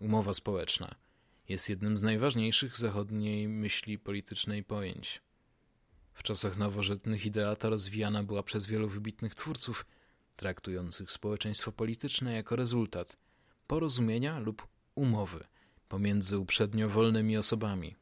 Umowa 0.01 0.35
społeczna– 0.35 0.95
jest 1.49 1.69
jednym 1.69 1.99
z 1.99 2.03
najważniejszych 2.03 2.77
zachodniej 2.77 3.49
myśli 3.49 3.99
politycznej 3.99 4.65
pojęć. 4.65 5.23
W 6.15 6.23
czasach 6.23 6.57
nowożytnych 6.57 7.27
idea 7.27 7.57
ta 7.57 7.69
rozwijana 7.69 8.23
była 8.23 8.43
przez 8.43 8.67
wielu 8.67 8.89
wybitnych 8.89 9.35
twórców, 9.35 9.87
traktujących 10.37 11.11
społeczeństwo 11.11 11.73
polityczne 11.73 12.35
jako 12.35 12.57
rezultat 12.57 13.17
porozumienia 13.67 14.39
lub 14.39 14.67
umowy 14.95 15.45
pomiędzy 15.89 16.39
uprzednio 16.39 16.89
wolnymi 16.89 17.37
osobami. 17.37 17.97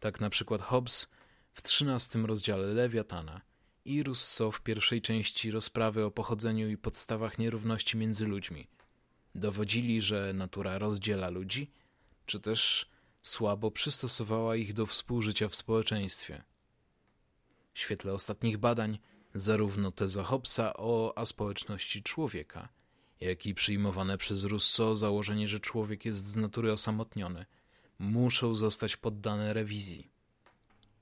Tak 0.00 0.20
na 0.20 0.30
przykład 0.30 0.62
Hobbes 0.62 1.12
w 1.52 1.60
XIII 1.60 2.26
rozdziale 2.26 2.66
Lewiatana 2.66 3.40
i 3.84 4.02
Rousseau 4.02 4.52
w 4.52 4.62
pierwszej 4.62 5.02
części 5.02 5.50
rozprawy 5.50 6.04
o 6.04 6.10
pochodzeniu 6.10 6.68
i 6.68 6.76
podstawach 6.76 7.38
nierówności 7.38 7.96
między 7.96 8.26
ludźmi 8.26 8.66
dowodzili, 9.34 10.00
że 10.02 10.32
natura 10.32 10.78
rozdziela 10.78 11.28
ludzi– 11.28 11.70
czy 12.28 12.40
też 12.40 12.90
słabo 13.22 13.70
przystosowała 13.70 14.56
ich 14.56 14.74
do 14.74 14.86
współżycia 14.86 15.48
w 15.48 15.54
społeczeństwie. 15.54 16.42
W 17.74 17.78
świetle 17.78 18.12
ostatnich 18.12 18.58
badań, 18.58 18.98
zarówno 19.34 19.92
teza 19.92 20.22
Hobbesa 20.22 20.72
o 20.76 21.18
aspołeczności 21.18 22.02
człowieka, 22.02 22.68
jak 23.20 23.46
i 23.46 23.54
przyjmowane 23.54 24.18
przez 24.18 24.44
Rousseau 24.44 24.96
założenie, 24.96 25.48
że 25.48 25.60
człowiek 25.60 26.04
jest 26.04 26.28
z 26.28 26.36
natury 26.36 26.72
osamotniony, 26.72 27.46
muszą 27.98 28.54
zostać 28.54 28.96
poddane 28.96 29.52
rewizji. 29.52 30.10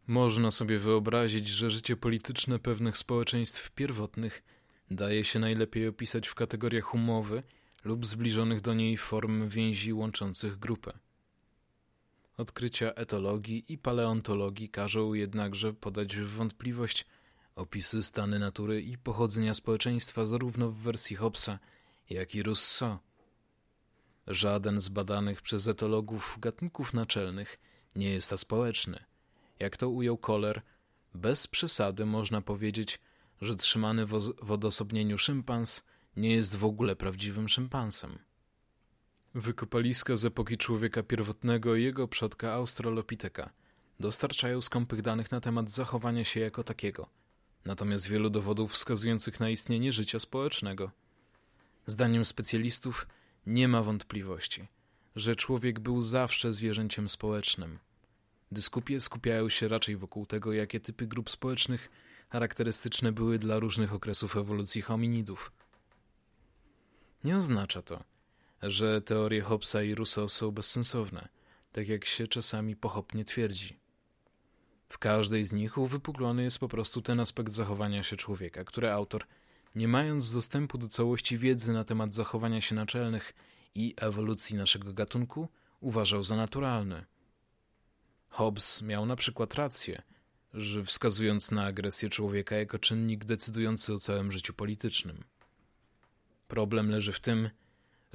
Można 0.06 0.50
sobie 0.50 0.78
wyobrazić, 0.78 1.48
że 1.48 1.70
życie 1.70 1.96
polityczne 1.96 2.58
pewnych 2.58 2.96
społeczeństw 2.96 3.70
pierwotnych 3.70 4.42
daje 4.90 5.24
się 5.24 5.38
najlepiej 5.38 5.88
opisać 5.88 6.28
w 6.28 6.34
kategoriach 6.34 6.94
umowy 6.94 7.42
lub 7.84 8.06
zbliżonych 8.06 8.60
do 8.60 8.74
niej 8.74 8.96
form 8.96 9.48
więzi 9.48 9.92
łączących 9.92 10.58
grupę. 10.58 10.98
Odkrycia 12.36 12.92
etologii 12.94 13.64
i 13.68 13.78
paleontologii 13.78 14.68
każą 14.68 15.14
jednakże 15.14 15.72
podać 15.72 16.16
w 16.16 16.28
wątpliwość 16.28 17.06
opisy 17.54 18.02
stany 18.02 18.38
natury 18.38 18.82
i 18.82 18.98
pochodzenia 18.98 19.54
społeczeństwa 19.54 20.26
zarówno 20.26 20.68
w 20.70 20.76
wersji 20.76 21.16
Hobbesa, 21.16 21.58
jak 22.10 22.34
i 22.34 22.42
Rousseau. 22.42 22.98
Żaden 24.26 24.80
z 24.80 24.88
badanych 24.88 25.42
przez 25.42 25.68
etologów 25.68 26.36
gatunków 26.40 26.94
naczelnych 26.94 27.60
nie 27.94 28.10
jest 28.10 28.32
aspołeczny. 28.32 29.04
Jak 29.58 29.76
to 29.76 29.88
ujął 29.88 30.18
Kohler, 30.18 30.62
bez 31.14 31.46
przesady 31.46 32.06
można 32.06 32.40
powiedzieć, 32.40 33.00
że 33.40 33.56
trzymany 33.56 34.06
w 34.42 34.50
odosobnieniu 34.50 35.18
szympans 35.18 35.84
nie 36.16 36.30
jest 36.34 36.56
w 36.56 36.64
ogóle 36.64 36.96
prawdziwym 36.96 37.48
szympansem. 37.48 38.18
Wykopaliska 39.36 40.16
z 40.16 40.24
epoki 40.24 40.56
człowieka 40.56 41.02
pierwotnego 41.02 41.74
i 41.74 41.82
jego 41.82 42.08
przodka 42.08 42.52
Australopiteka 42.52 43.50
dostarczają 44.00 44.60
skąpych 44.62 45.02
danych 45.02 45.30
na 45.30 45.40
temat 45.40 45.70
zachowania 45.70 46.24
się 46.24 46.40
jako 46.40 46.64
takiego, 46.64 47.08
natomiast 47.64 48.08
wielu 48.08 48.30
dowodów 48.30 48.72
wskazujących 48.72 49.40
na 49.40 49.50
istnienie 49.50 49.92
życia 49.92 50.18
społecznego. 50.18 50.90
Zdaniem 51.86 52.24
specjalistów 52.24 53.06
nie 53.46 53.68
ma 53.68 53.82
wątpliwości, 53.82 54.68
że 55.16 55.36
człowiek 55.36 55.80
był 55.80 56.00
zawsze 56.00 56.54
zwierzęciem 56.54 57.08
społecznym. 57.08 57.78
Dyskupie 58.52 59.00
skupiają 59.00 59.48
się 59.48 59.68
raczej 59.68 59.96
wokół 59.96 60.26
tego, 60.26 60.52
jakie 60.52 60.80
typy 60.80 61.06
grup 61.06 61.30
społecznych 61.30 61.90
charakterystyczne 62.28 63.12
były 63.12 63.38
dla 63.38 63.58
różnych 63.58 63.92
okresów 63.92 64.36
ewolucji 64.36 64.82
hominidów. 64.82 65.52
Nie 67.24 67.36
oznacza 67.36 67.82
to, 67.82 68.15
że 68.70 69.02
teorie 69.02 69.42
Hobbesa 69.42 69.82
i 69.82 69.94
Rousseau 69.94 70.28
są 70.28 70.50
bezsensowne, 70.50 71.28
tak 71.72 71.88
jak 71.88 72.04
się 72.04 72.26
czasami 72.26 72.76
pochopnie 72.76 73.24
twierdzi. 73.24 73.78
W 74.88 74.98
każdej 74.98 75.44
z 75.44 75.52
nich 75.52 75.78
uwypuklony 75.78 76.42
jest 76.42 76.58
po 76.58 76.68
prostu 76.68 77.02
ten 77.02 77.20
aspekt 77.20 77.52
zachowania 77.52 78.02
się 78.02 78.16
człowieka, 78.16 78.64
który 78.64 78.90
autor, 78.90 79.26
nie 79.74 79.88
mając 79.88 80.32
dostępu 80.32 80.78
do 80.78 80.88
całości 80.88 81.38
wiedzy 81.38 81.72
na 81.72 81.84
temat 81.84 82.14
zachowania 82.14 82.60
się 82.60 82.74
naczelnych 82.74 83.34
i 83.74 83.94
ewolucji 83.96 84.56
naszego 84.56 84.92
gatunku, 84.92 85.48
uważał 85.80 86.24
za 86.24 86.36
naturalny. 86.36 87.04
Hobbes 88.28 88.82
miał 88.82 89.06
na 89.06 89.16
przykład 89.16 89.54
rację, 89.54 90.02
że 90.54 90.84
wskazując 90.84 91.50
na 91.50 91.64
agresję 91.64 92.10
człowieka 92.10 92.56
jako 92.56 92.78
czynnik 92.78 93.24
decydujący 93.24 93.92
o 93.92 93.98
całym 93.98 94.32
życiu 94.32 94.54
politycznym. 94.54 95.24
Problem 96.48 96.90
leży 96.90 97.12
w 97.12 97.20
tym, 97.20 97.50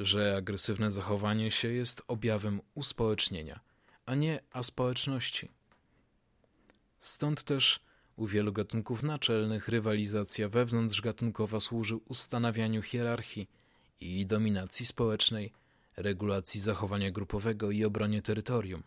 że 0.02 0.36
agresywne 0.38 0.92
zachowanie 0.92 1.52
się 1.52 1.68
jest 1.68 2.02
objawem 2.08 2.62
uspołecznienia, 2.76 3.60
a 4.06 4.16
nie 4.16 4.40
aspołeczności. 4.52 5.50
Stąd 7.00 7.44
też 7.44 7.80
U 8.16 8.28
wielu 8.28 8.54
gatunków 8.54 9.04
naczelnych 9.04 9.68
rywalizacja 9.68 10.50
wewnątrzgatunkowa 10.50 11.60
służy 11.60 11.96
ustanawianiu 11.96 12.82
hierarchii 12.82 13.50
i 14.00 14.26
dominacji 14.26 14.86
społecznej, 14.86 15.54
regulacji 15.98 16.60
zachowania 16.62 17.12
grupowego 17.12 17.72
i 17.72 17.86
obronie 17.86 18.22
terytorium. 18.22 18.84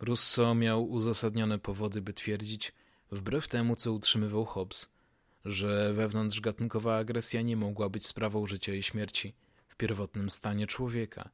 Rousseau 0.00 0.54
miał 0.54 0.90
uzasadnione 0.90 1.58
powody, 1.58 2.02
by 2.02 2.12
twierdzić, 2.12 2.72
wbrew 3.12 3.48
temu 3.48 3.76
co 3.76 3.92
utrzymywał 3.92 4.44
Hobbes, 4.44 4.90
że 5.44 5.94
wewnątrzgatunkowa 5.94 6.96
agresja 6.96 7.42
nie 7.42 7.56
mogła 7.56 7.88
być 7.88 8.06
sprawą 8.06 8.46
życia 8.46 8.74
i 8.74 8.82
śmierci 8.82 9.34
w 9.74 9.76
pierwotnym 9.76 10.30
stanie 10.30 10.66
człowieka, 10.66 11.30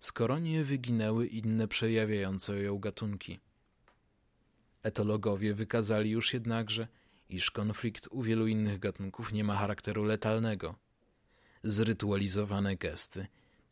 skoro 0.00 0.38
nie 0.38 0.64
wyginęły 0.64 1.26
inne 1.26 1.68
przejawiające 1.68 2.62
ją 2.62 2.78
gatunki. 2.78 3.40
Etologowie 4.82 5.54
wykazali 5.54 6.10
już 6.10 6.34
jednakże, 6.34 6.88
iż 7.28 7.50
konflikt 7.50 8.08
u 8.10 8.22
wielu 8.22 8.46
innych 8.46 8.78
gatunków 8.78 9.32
nie 9.32 9.44
ma 9.44 9.56
charakteru 9.56 10.04
letalnego. 10.04 10.74
Zrytualizowane 11.62 12.76
gesty 12.76 13.26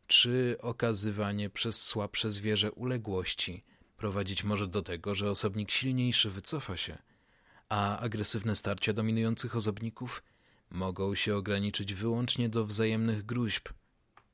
czy 0.07 0.57
okazywanie 0.61 1.49
przez 1.49 1.81
słabsze 1.81 2.31
zwierzę 2.31 2.71
uległości 2.71 3.63
prowadzić 3.97 4.43
może 4.43 4.67
do 4.67 4.81
tego, 4.81 5.13
że 5.13 5.31
osobnik 5.31 5.71
silniejszy 5.71 6.29
wycofa 6.29 6.77
się, 6.77 6.97
a 7.69 7.99
agresywne 7.99 8.55
starcia 8.55 8.93
dominujących 8.93 9.55
osobników 9.55 10.23
mogą 10.69 11.15
się 11.15 11.35
ograniczyć 11.35 11.93
wyłącznie 11.93 12.49
do 12.49 12.65
wzajemnych 12.65 13.25
gruźb. 13.25 13.69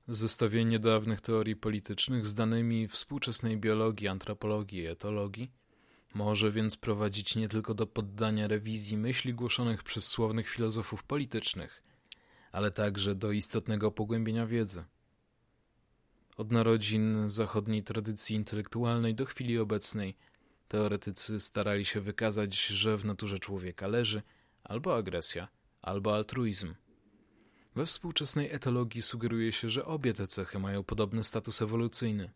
Zestawienie 0.08 0.80
dawnych 0.80 1.22
teorii 1.22 1.56
politycznych 1.56 2.26
z 2.26 2.34
danymi 2.34 2.88
współczesnej 2.88 3.58
biologii, 3.58 4.08
antropologii 4.08 4.80
i 4.80 4.86
etologii 4.86 5.52
może 6.14 6.52
więc 6.52 6.78
prowadzić 6.78 7.36
nie 7.36 7.50
tylko 7.50 7.74
do 7.74 7.88
poddania 7.88 8.48
rewizji 8.48 8.98
myśli 8.98 9.34
głoszonych 9.34 9.84
przez 9.84 10.08
słownych 10.08 10.50
filozofów 10.50 11.04
politycznych, 11.04 11.84
ale 12.52 12.72
także 12.72 13.16
do 13.16 13.32
istotnego 13.32 13.92
pogłębienia 13.92 14.46
wiedzy. 14.46 14.84
Od 16.38 16.52
narodzin 16.52 17.30
zachodniej 17.30 17.84
tradycji 17.84 18.36
intelektualnej 18.36 19.16
do 19.16 19.26
chwili 19.26 19.60
obecnej 19.60 20.18
teoretycy 20.68 21.40
starali 21.40 21.86
się 21.86 22.02
wykazać, 22.02 22.66
że 22.66 22.98
w 22.98 23.06
naturze 23.06 23.40
człowieka 23.40 23.88
leży 23.88 24.22
albo 24.64 24.96
agresja, 24.96 25.48
albo 25.82 26.16
altruizm. 26.16 26.74
We 27.76 27.86
współczesnej 27.86 28.52
etologii 28.52 29.02
sugeruje 29.02 29.52
się, 29.52 29.70
że 29.70 29.86
obie 29.86 30.14
te 30.14 30.28
cechy 30.28 30.60
mają 30.60 30.84
podobny 30.84 31.24
status 31.24 31.62
ewolucyjny. 31.62 32.32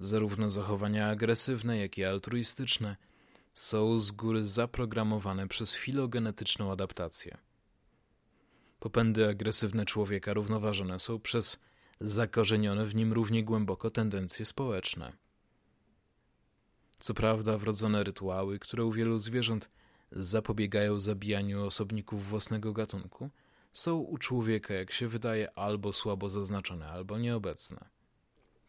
Zarówno 0.00 0.50
zachowania 0.50 1.08
agresywne, 1.08 1.78
jak 1.78 1.98
i 1.98 2.04
altruistyczne 2.04 2.96
są 3.54 3.98
z 3.98 4.10
góry 4.10 4.44
zaprogramowane 4.44 5.48
przez 5.48 5.74
filogenetyczną 5.74 6.72
adaptację. 6.72 7.38
Popędy 8.80 9.28
agresywne 9.28 9.84
człowieka 9.84 10.32
równoważone 10.32 10.98
są 10.98 11.20
przez 11.20 11.62
zakorzenione 12.00 12.86
w 12.86 12.94
nim 12.94 13.12
równie 13.12 13.44
głęboko 13.44 13.90
tendencje 13.90 14.44
społeczne. 14.44 15.12
Co 16.98 17.14
prawda, 17.14 17.58
wrodzone 17.58 18.04
rytuały, 18.04 18.58
które 18.58 18.84
u 18.84 18.92
wielu 18.92 19.18
zwierząt 19.18 19.70
zapobiegają 20.12 21.00
zabijaniu 21.00 21.66
osobników 21.66 22.28
własnego 22.28 22.72
gatunku, 22.72 23.30
są 23.72 23.96
u 23.96 24.18
człowieka, 24.18 24.74
jak 24.74 24.92
się 24.92 25.08
wydaje, 25.08 25.58
albo 25.58 25.92
słabo 25.92 26.28
zaznaczone, 26.28 26.88
albo 26.88 27.18
nieobecne. 27.18 27.88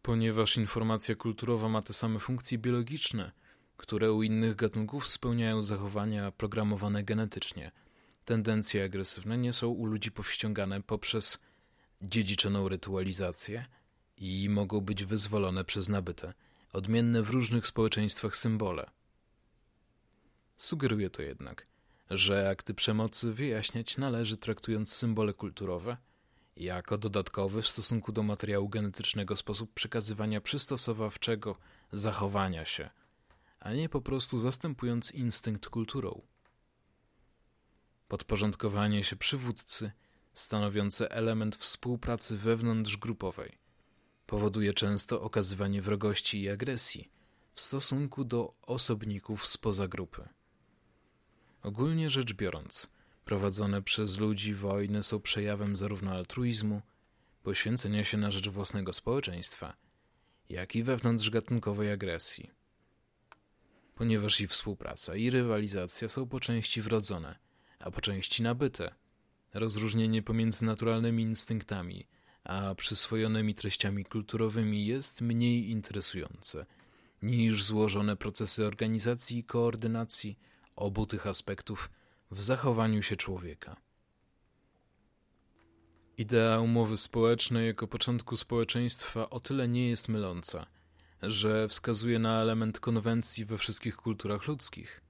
Ponieważ 0.01 0.57
informacja 0.57 1.15
kulturowa 1.15 1.69
ma 1.69 1.81
te 1.81 1.93
same 1.93 2.19
funkcje 2.19 2.57
biologiczne, 2.57 3.31
które 3.77 4.11
u 4.11 4.23
innych 4.23 4.55
gatunków 4.55 5.07
spełniają 5.07 5.63
zachowania 5.63 6.31
programowane 6.31 7.03
genetycznie, 7.03 7.71
tendencje 8.25 8.83
agresywne 8.83 9.37
nie 9.37 9.53
są 9.53 9.67
u 9.67 9.85
ludzi 9.85 10.11
powściągane 10.11 10.81
poprzez 10.81 11.43
dziedziczoną 12.01 12.69
rytualizację 12.69 13.65
i 14.17 14.49
mogą 14.49 14.81
być 14.81 15.05
wyzwolone 15.05 15.65
przez 15.65 15.89
nabyte, 15.89 16.33
odmienne 16.73 17.23
w 17.23 17.29
różnych 17.29 17.67
społeczeństwach 17.67 18.35
symbole. 18.35 18.89
Sugeruje 20.57 21.09
to 21.09 21.21
jednak, 21.21 21.67
że 22.09 22.49
akty 22.49 22.73
przemocy 22.73 23.33
wyjaśniać 23.33 23.97
należy 23.97 24.37
traktując 24.37 24.93
symbole 24.93 25.33
kulturowe 25.33 25.97
jako 26.57 26.97
dodatkowy 26.97 27.61
w 27.61 27.67
stosunku 27.67 28.11
do 28.11 28.23
materiału 28.23 28.69
genetycznego 28.69 29.35
sposób 29.35 29.73
przekazywania 29.73 30.41
przystosowawczego 30.41 31.55
zachowania 31.91 32.65
się, 32.65 32.89
a 33.59 33.73
nie 33.73 33.89
po 33.89 34.01
prostu 34.01 34.39
zastępując 34.39 35.11
instynkt 35.11 35.69
kulturą. 35.69 36.21
Podporządkowanie 38.07 39.03
się 39.03 39.15
przywódcy– 39.15 39.91
stanowiące 40.33 41.11
element 41.11 41.55
współpracy 41.55 42.37
wewnątrzgrupowej. 42.37 43.57
Powoduje 44.27 44.73
często 44.73 45.21
okazywanie 45.21 45.81
wrogości 45.81 46.41
i 46.41 46.49
agresji 46.49 47.11
w 47.55 47.61
stosunku 47.61 48.23
do 48.23 48.53
osobników 48.61 49.47
spoza 49.47 49.87
grupy. 49.87 50.29
Ogólnie 51.63 52.09
rzecz 52.09 52.33
biorąc, 52.33 52.93
prowadzone 53.25 53.81
przez 53.81 54.17
ludzi 54.17 54.53
wojny 54.53 55.03
są 55.03 55.19
przejawem 55.19 55.75
zarówno 55.75 56.11
altruizmu, 56.11 56.81
poświęcenia 57.43 58.03
się 58.03 58.17
na 58.17 58.31
rzecz 58.31 58.49
własnego 58.49 58.93
społeczeństwa, 58.93 59.73
jak 60.49 60.75
i 60.75 60.83
wewnątrzgatunkowej 60.83 61.91
agresji. 61.91 62.51
Ponieważ 63.95 64.41
i 64.41 64.47
współpraca, 64.47 65.15
i 65.15 65.29
rywalizacja 65.29 66.09
są 66.09 66.27
po 66.27 66.39
części 66.39 66.81
wrodzone, 66.81 67.39
a 67.79 67.91
po 67.91 68.01
części 68.01 68.43
nabyte– 68.43 68.93
Rozróżnienie 69.53 70.21
pomiędzy 70.21 70.65
naturalnymi 70.65 71.23
instynktami 71.23 72.07
a 72.43 72.75
przyswojonymi 72.75 73.55
treściami 73.55 74.05
kulturowymi 74.05 74.85
jest 74.85 75.21
mniej 75.21 75.69
interesujące 75.69 76.65
niż 77.21 77.63
złożone 77.63 78.17
procesy 78.17 78.65
organizacji 78.65 79.37
i 79.37 79.43
koordynacji 79.43 80.39
obu 80.75 81.05
tych 81.05 81.27
aspektów 81.27 81.89
w 82.31 82.41
zachowaniu 82.41 83.01
się 83.01 83.15
człowieka. 83.15 83.75
Idea 86.17 86.59
umowy 86.59 86.97
społecznej 86.97 87.67
jako 87.67 87.87
początku 87.87 88.37
społeczeństwa 88.37 89.29
o 89.29 89.39
tyle 89.39 89.67
nie 89.67 89.89
jest 89.89 90.09
myląca, 90.09 90.65
że 91.21 91.67
wskazuje 91.67 92.19
na 92.19 92.41
element 92.41 92.79
konwencji 92.79 93.45
we 93.45 93.57
wszystkich 93.57 93.95
kulturach 93.95 94.47
ludzkich. 94.47 95.01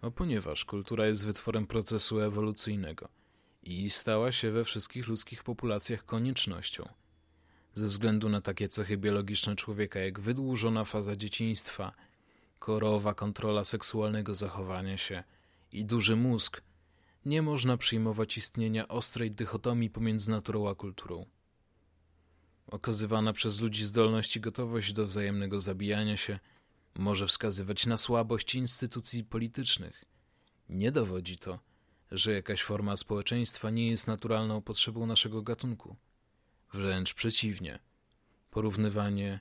A 0.00 0.10
ponieważ 0.10 0.64
kultura 0.64 1.06
jest 1.06 1.26
wytworem 1.26 1.66
procesu 1.66 2.20
ewolucyjnego– 2.20 3.08
i 3.64 3.90
stała 3.90 4.32
się 4.32 4.50
we 4.50 4.64
wszystkich 4.64 5.08
ludzkich 5.08 5.42
populacjach 5.42 6.04
koniecznością. 6.04 6.88
Ze 7.74 7.86
względu 7.86 8.28
na 8.28 8.40
takie 8.40 8.68
cechy 8.68 8.96
biologiczne 8.96 9.56
człowieka 9.56 10.00
jak 10.00 10.20
wydłużona 10.20 10.84
faza 10.84 11.16
dzieciństwa, 11.16 11.92
korowa 12.64 13.14
kontrola 13.14 13.64
seksualnego 13.64 14.34
zachowania 14.34 14.98
się 14.98 15.24
i 15.72 15.84
duży 15.84 16.16
mózg, 16.16 16.62
nie 17.24 17.42
można 17.42 17.76
przyjmować 17.76 18.36
istnienia 18.36 18.88
ostrej 18.88 19.30
dychotomii 19.30 19.90
pomiędzy 19.90 20.30
naturą 20.30 20.68
a 20.68 20.74
kulturą. 20.74 21.26
Okazywana 22.66 23.32
przez 23.32 23.60
ludzi 23.60 23.84
zdolność 23.84 24.36
i 24.36 24.40
gotowość 24.40 24.92
do 24.92 25.06
wzajemnego 25.06 25.60
zabijania 25.60 26.16
się 26.16 26.38
może 26.98 27.26
wskazywać 27.26 27.86
na 27.86 27.96
słabość 27.96 28.54
instytucji 28.54 29.24
politycznych. 29.24 30.04
Nie 30.68 30.92
dowodzi 30.92 31.38
to, 31.38 31.58
że 32.10 32.32
jakaś 32.32 32.62
forma 32.62 32.96
społeczeństwa 32.96 33.70
nie 33.70 33.90
jest 33.90 34.06
naturalną 34.06 34.62
potrzebą 34.62 35.06
naszego 35.06 35.42
gatunku. 35.42 35.96
Wręcz 36.72 37.14
przeciwnie. 37.14 37.78
Porównywanie, 38.50 39.40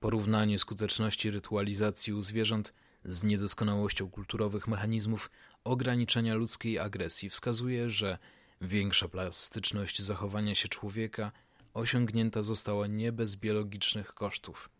porównanie 0.00 0.58
skuteczności 0.58 1.30
rytualizacji 1.30 2.12
u 2.12 2.22
zwierząt 2.22 2.74
z 3.04 3.24
niedoskonałością 3.24 4.10
kulturowych 4.10 4.68
mechanizmów 4.68 5.30
ograniczenia 5.64 6.34
ludzkiej 6.34 6.78
agresji 6.78 7.30
wskazuje, 7.30 7.90
że 7.90 8.18
większa 8.60 9.08
plastyczność 9.08 10.02
zachowania 10.02 10.54
się 10.54 10.68
człowieka 10.68 11.32
osiągnięta 11.74 12.42
została 12.42 12.86
nie 12.86 13.12
bez 13.12 13.36
biologicznych 13.36 14.14
kosztów. 14.14 14.70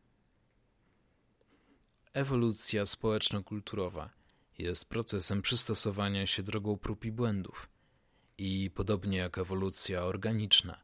Ewolucja 2.13 2.87
społeczno-kulturowa– 2.87 4.11
jest 4.61 4.85
procesem 4.85 5.43
przystosowania 5.43 6.27
się 6.27 6.43
drogą 6.43 6.79
prób 6.79 7.05
i 7.05 7.13
błędów 7.13 7.69
i, 8.39 8.71
podobnie 8.75 9.19
jak 9.19 9.39
ewolucja 9.39 10.03
organiczna, 10.03 10.81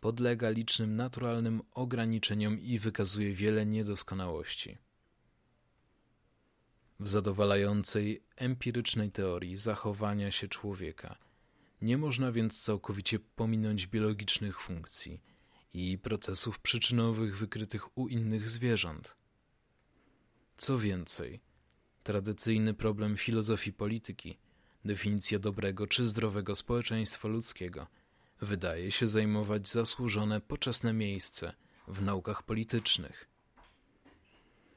podlega 0.00 0.50
licznym 0.50 0.96
naturalnym 0.96 1.62
ograniczeniom 1.74 2.60
i 2.60 2.78
wykazuje 2.78 3.34
wiele 3.34 3.66
niedoskonałości. 3.66 4.78
W 7.00 7.08
zadowalającej 7.08 8.22
empirycznej 8.36 9.10
teorii 9.10 9.56
zachowania 9.56 10.30
się 10.30 10.48
człowieka 10.48 11.16
nie 11.82 11.98
można 11.98 12.32
więc 12.32 12.62
całkowicie 12.62 13.18
pominąć 13.18 13.86
biologicznych 13.86 14.60
funkcji 14.60 15.22
i 15.74 15.98
procesów 15.98 16.58
przyczynowych 16.58 17.38
wykrytych 17.38 17.98
u 17.98 18.08
innych 18.08 18.48
zwierząt. 18.48 19.16
Co 20.56 20.78
więcej, 20.78 21.40
Tradycyjny 22.02 22.74
problem 22.74 23.16
filozofii 23.16 23.72
polityki, 23.72 24.38
definicja 24.84 25.38
dobrego 25.38 25.86
czy 25.86 26.06
zdrowego 26.06 26.56
społeczeństwa 26.56 27.28
ludzkiego, 27.28 27.86
wydaje 28.42 28.90
się 28.90 29.08
zajmować 29.08 29.68
zasłużone 29.68 30.40
poczesne 30.40 30.92
miejsce 30.92 31.52
w 31.88 32.02
naukach 32.02 32.42
politycznych. 32.42 33.28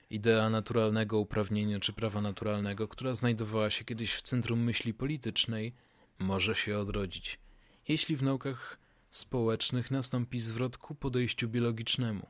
Idea 0.10 0.50
naturalnego 0.50 1.20
uprawnienia 1.20 1.80
czy 1.80 1.94
prawa 1.94 2.22
naturalnego, 2.22 2.88
która 2.88 3.16
znajdowała 3.16 3.70
się 3.70 3.86
kiedyś 3.86 4.14
w 4.14 4.22
centrum 4.22 4.60
myśli 4.64 4.94
politycznej, 4.94 5.74
może 6.20 6.56
się 6.56 6.78
odrodzić, 6.78 7.40
jeśli 7.88 8.16
w 8.16 8.24
naukach 8.24 8.78
społecznych 9.10 9.92
nastąpi 9.92 10.40
zwrot 10.40 10.78
ku 10.78 10.96
podejściu 10.96 11.50
biologicznemu. 11.50 12.28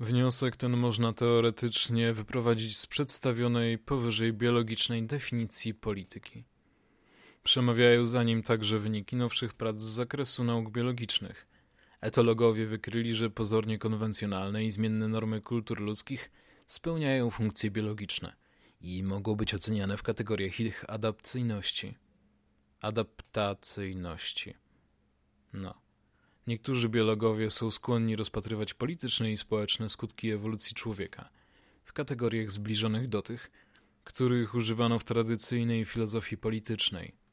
Wniosek 0.00 0.56
ten 0.56 0.76
można 0.76 1.12
teoretycznie 1.12 2.12
wyprowadzić 2.12 2.78
z 2.78 2.86
przedstawionej 2.86 3.78
powyżej 3.78 4.32
biologicznej 4.32 5.02
definicji 5.02 5.74
polityki. 5.74 6.44
Przemawiają 7.48 8.06
za 8.06 8.22
nim 8.22 8.42
także 8.42 8.78
wyniki 8.78 9.16
nowszych 9.16 9.54
prac 9.54 9.80
z 9.80 9.82
zakresu 9.82 10.44
nauk 10.44 10.70
biologicznych. 10.70 11.46
Etologowie 12.00 12.66
wykryli, 12.66 13.14
że 13.14 13.30
pozornie 13.30 13.78
konwencjonalne 13.78 14.64
i 14.64 14.70
zmienne 14.70 15.08
normy 15.08 15.40
kultur 15.40 15.80
ludzkich 15.80 16.30
spełniają 16.66 17.30
funkcje 17.30 17.70
biologiczne 17.70 18.36
i 18.80 19.02
mogą 19.02 19.34
być 19.34 19.54
oceniane 19.54 19.96
w 19.96 20.02
kategoriach 20.02 20.60
ich 20.60 20.84
adapcyjności. 20.88 21.94
Adaptacyjności. 22.80 24.54
No. 25.52 25.74
Niektórzy 26.46 26.88
biologowie 26.88 27.50
są 27.50 27.70
skłonni 27.70 28.16
rozpatrywać 28.16 28.74
polityczne 28.74 29.32
i 29.32 29.36
społeczne 29.36 29.88
skutki 29.88 30.30
ewolucji 30.30 30.74
człowieka 30.74 31.28
w 31.84 31.92
kategoriach 31.92 32.50
zbliżonych 32.50 33.08
do 33.08 33.22
tych, 33.22 33.50
których 34.04 34.54
używano 34.54 34.98
w 34.98 35.04
tradycyjnej 35.04 35.84
filozofii 35.84 36.36
politycznej. 36.36 37.27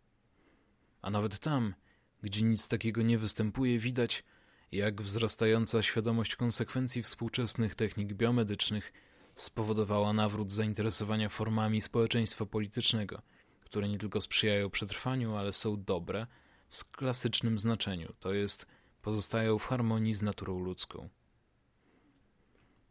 A 1.06 1.10
nawet 1.10 1.40
tam, 1.40 1.74
gdzie 2.22 2.42
nic 2.42 2.68
takiego 2.68 3.02
nie 3.02 3.18
występuje, 3.18 3.80
widać, 3.80 4.24
jak 4.72 5.02
wzrastająca 5.02 5.84
świadomość 5.84 6.36
konsekwencji 6.36 7.04
współczesnych 7.04 7.76
technik 7.76 8.14
biomedycznych 8.14 8.94
spowodowała 9.36 10.14
nawrót 10.14 10.52
zainteresowania 10.52 11.30
formami 11.30 11.82
społeczeństwa 11.82 12.46
politycznego, 12.46 13.22
które 13.60 13.90
nie 13.90 13.98
tylko 13.98 14.22
sprzyjają 14.22 14.70
przetrwaniu, 14.70 15.36
ale 15.36 15.54
są 15.54 15.84
dobre 15.84 16.28
w 16.70 16.92
klasycznym 16.92 17.60
znaczeniu, 17.60 18.14
to 18.20 18.34
jest 18.34 18.66
pozostają 19.02 19.58
w 19.60 19.66
harmonii 19.66 20.14
z 20.14 20.22
naturą 20.22 20.60
ludzką. 20.60 21.10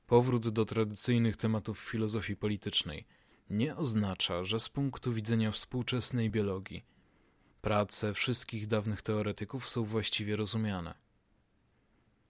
Powrót 0.06 0.48
do 0.48 0.64
tradycyjnych 0.64 1.36
tematów 1.36 1.78
filozofii 1.78 2.36
politycznej 2.36 3.06
nie 3.50 3.76
oznacza, 3.76 4.44
że 4.44 4.60
z 4.60 4.68
punktu 4.68 5.12
widzenia 5.12 5.50
współczesnej 5.50 6.30
biologii 6.30 6.93
prace 7.64 8.14
wszystkich 8.14 8.66
dawnych 8.66 9.02
teoretyków 9.02 9.68
są 9.68 9.84
właściwie 9.84 10.36
rozumiane. 10.36 10.94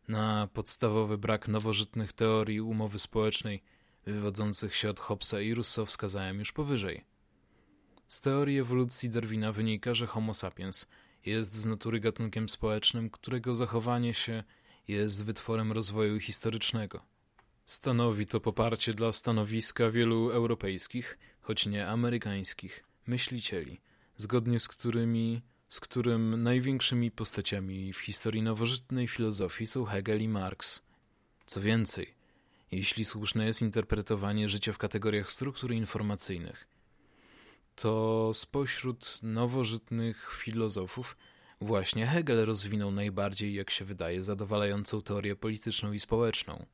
Na 0.09 0.49
podstawowy 0.53 1.19
brak 1.19 1.49
nowożytnych 1.49 2.13
teorii 2.13 2.61
umowy 2.61 2.99
społecznej 2.99 3.63
wywodzących 4.07 4.75
się 4.75 4.91
od 4.91 5.01
Hobbesa 5.01 5.41
i 5.41 5.55
Rousseau 5.55 5.87
wskazałem 5.87 6.39
już 6.39 6.53
powyżej. 6.53 7.05
Z 8.09 8.21
teorii 8.21 8.59
ewolucji 8.59 9.11
Darwina 9.11 9.53
wynika, 9.53 9.95
że 9.95 10.07
Homo 10.07 10.35
sapiens– 10.35 10.87
jest 11.27 11.55
z 11.55 11.67
natury 11.67 12.01
gatunkiem 12.01 12.49
społecznym, 12.49 13.11
którego 13.11 13.55
zachowanie 13.55 14.15
się 14.15 14.45
jest 14.89 15.25
wytworem 15.25 15.73
rozwoju 15.73 16.21
historycznego. 16.21 17.01
Stanowi 17.67 18.27
to 18.27 18.41
poparcie 18.41 18.95
dla 18.95 19.13
stanowiska 19.13 19.91
wielu 19.91 20.31
europejskich, 20.31 21.19
choć 21.41 21.67
nie 21.67 21.89
amerykańskich, 21.89 22.85
myślicieli, 23.07 23.81
zgodnie 24.17 24.61
z 24.61 24.69
którymi 24.69 25.43
z 25.69 25.81
którym 25.81 26.43
największymi 26.43 27.11
postaciami 27.11 27.93
w 27.93 27.99
historii 27.99 28.43
nowożytnej 28.43 29.09
filozofii 29.09 29.67
są 29.67 29.85
Hegel 29.85 30.23
i 30.23 30.29
Marx. 30.29 30.83
Co 31.47 31.61
więcej, 31.61 32.15
jeśli 32.71 33.05
słuszne 33.05 33.47
jest 33.47 33.63
interpretowanie 33.63 34.49
życia 34.49 34.73
w 34.73 34.79
kategoriach 34.79 35.31
struktur 35.31 35.73
informacyjnych, 35.73 36.69
to 37.75 38.31
spośród 38.35 39.19
nowożytnych 39.23 40.33
filozofów 40.33 41.17
właśnie 41.61 42.07
Hegel 42.07 42.45
rozwinął 42.45 42.91
najbardziej, 42.91 43.55
jak 43.55 43.71
się 43.71 43.85
wydaje, 43.85 44.23
zadowalającą 44.23 45.03
teorię 45.03 45.37
polityczną 45.37 45.93
i 45.93 46.01
społeczną. 46.01 46.67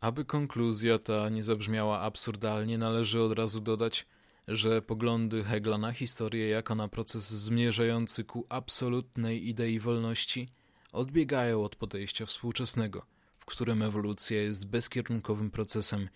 Aby 0.00 0.24
konkluzja 0.24 0.98
ta 0.98 1.28
nie 1.28 1.42
zabrzmiała 1.42 2.00
absurdalnie, 2.00 2.78
należy 2.78 3.22
od 3.22 3.32
razu 3.32 3.60
dodać, 3.60 4.06
że 4.48 4.82
poglądy 4.82 5.44
Hegla 5.44 5.78
na 5.78 5.92
historię 5.92 6.48
jako 6.48 6.74
na 6.74 6.88
proces 6.88 7.28
zmierzający 7.28 8.24
ku 8.24 8.46
absolutnej 8.48 9.48
idei 9.48 9.78
wolności 9.78 10.48
odbiegają 10.92 11.64
od 11.64 11.76
podejścia 11.76 12.26
współczesnego, 12.26 13.06
w 13.38 13.44
którym 13.44 13.82
ewolucja 13.82 14.42
jest 14.42 14.66
bezkierunkowym 14.66 15.50
procesem 15.50 16.08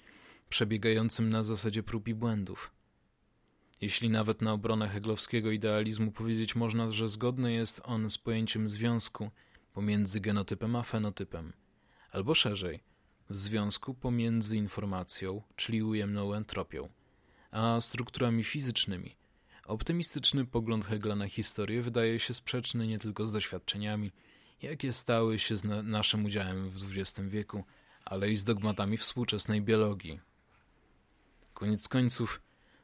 przebiegającym 0.48 1.30
na 1.30 1.44
zasadzie 1.44 1.82
prób 1.82 2.08
i 2.08 2.14
błędów. 2.14 2.72
Jeśli 3.80 4.10
nawet 4.10 4.42
na 4.42 4.52
obronę 4.52 4.88
heglowskiego 4.88 5.50
idealizmu 5.50 6.12
powiedzieć 6.12 6.56
można, 6.56 6.90
że 6.90 7.08
zgodny 7.08 7.52
jest 7.52 7.80
on 7.84 8.10
z 8.10 8.18
pojęciem 8.18 8.68
związku 8.68 9.30
pomiędzy 9.72 10.20
genotypem 10.20 10.76
a 10.76 10.82
fenotypem, 10.82 11.52
albo 12.12 12.34
szerzej, 12.34 12.82
w 13.30 13.36
związku 13.36 13.94
pomiędzy 13.94 14.56
informacją, 14.56 15.42
czyli 15.56 15.82
ujemną 15.82 16.34
entropią, 16.34 16.88
a 17.50 17.80
strukturami 17.80 18.44
fizycznymi. 18.44 19.16
Optymistyczny 19.64 20.46
pogląd 20.46 20.86
Hegla 20.86 21.16
na 21.16 21.28
historię 21.28 21.82
wydaje 21.82 22.18
się 22.18 22.34
sprzeczny 22.34 22.86
nie 22.86 22.98
tylko 22.98 23.26
z 23.26 23.32
doświadczeniami, 23.32 24.12
jakie 24.62 24.92
stały 24.92 25.38
się 25.38 25.56
z 25.56 25.64
na 25.64 25.82
naszym 25.82 26.24
udziałem 26.24 26.70
w 26.70 26.98
XX 26.98 27.28
wieku, 27.28 27.64
ale 28.04 28.30
i 28.30 28.36
z 28.36 28.44
dogmatami 28.44 28.96
współczesnej 28.96 29.62
biologii. 29.62 30.20
Koniec 31.54 31.88
końców, 31.88 32.40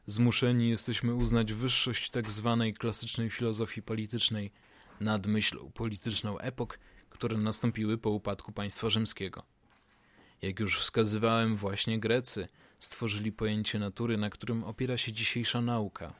Zmuszeni 0.06 0.68
jesteśmy 0.68 1.14
uznać 1.14 1.52
wyższość 1.52 2.10
tak 2.10 2.30
zwanej 2.30 2.74
klasycznej 2.74 3.30
filozofii 3.30 3.82
politycznej 3.82 4.52
nad 5.00 5.26
myślą 5.26 5.70
polityczną 5.74 6.38
epok, 6.38 6.78
które 7.10 7.38
nastąpiły 7.38 7.98
po 7.98 8.10
upadku 8.10 8.52
państwa 8.52 8.90
rzymskiego. 8.90 9.42
Jak 10.42 10.60
już 10.60 10.80
wskazywałem, 10.80 11.56
właśnie 11.56 12.00
Grecy 12.00 12.48
stworzyli 12.84 13.32
pojęcie 13.32 13.78
natury, 13.78 14.16
na 14.16 14.30
którym 14.30 14.64
opiera 14.64 14.96
się 14.96 15.12
dzisiejsza 15.12 15.60
nauka. 15.60 16.14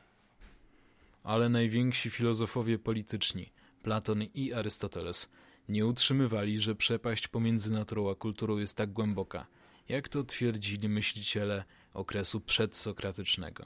Ale 1.23 1.49
najwięksi 1.49 2.11
filozofowie 2.11 2.79
polityczni, 2.79 3.53
Platon 3.83 4.23
i 4.23 4.53
Arystoteles, 4.53 5.31
nie 5.69 5.87
utrzymywali, 5.87 6.61
że 6.61 6.75
przepaść 6.75 7.29
pomiędzy 7.29 7.73
naturą 7.73 8.11
a 8.11 8.15
kulturą 8.15 8.59
jest 8.59 8.77
tak 8.77 8.93
głęboka, 8.93 9.47
jak 9.89 10.09
to 10.09 10.25
twierdzili 10.25 10.89
myśliciele 10.89 11.65
okresu 11.95 12.41
przedsokratycznego. 12.41 13.65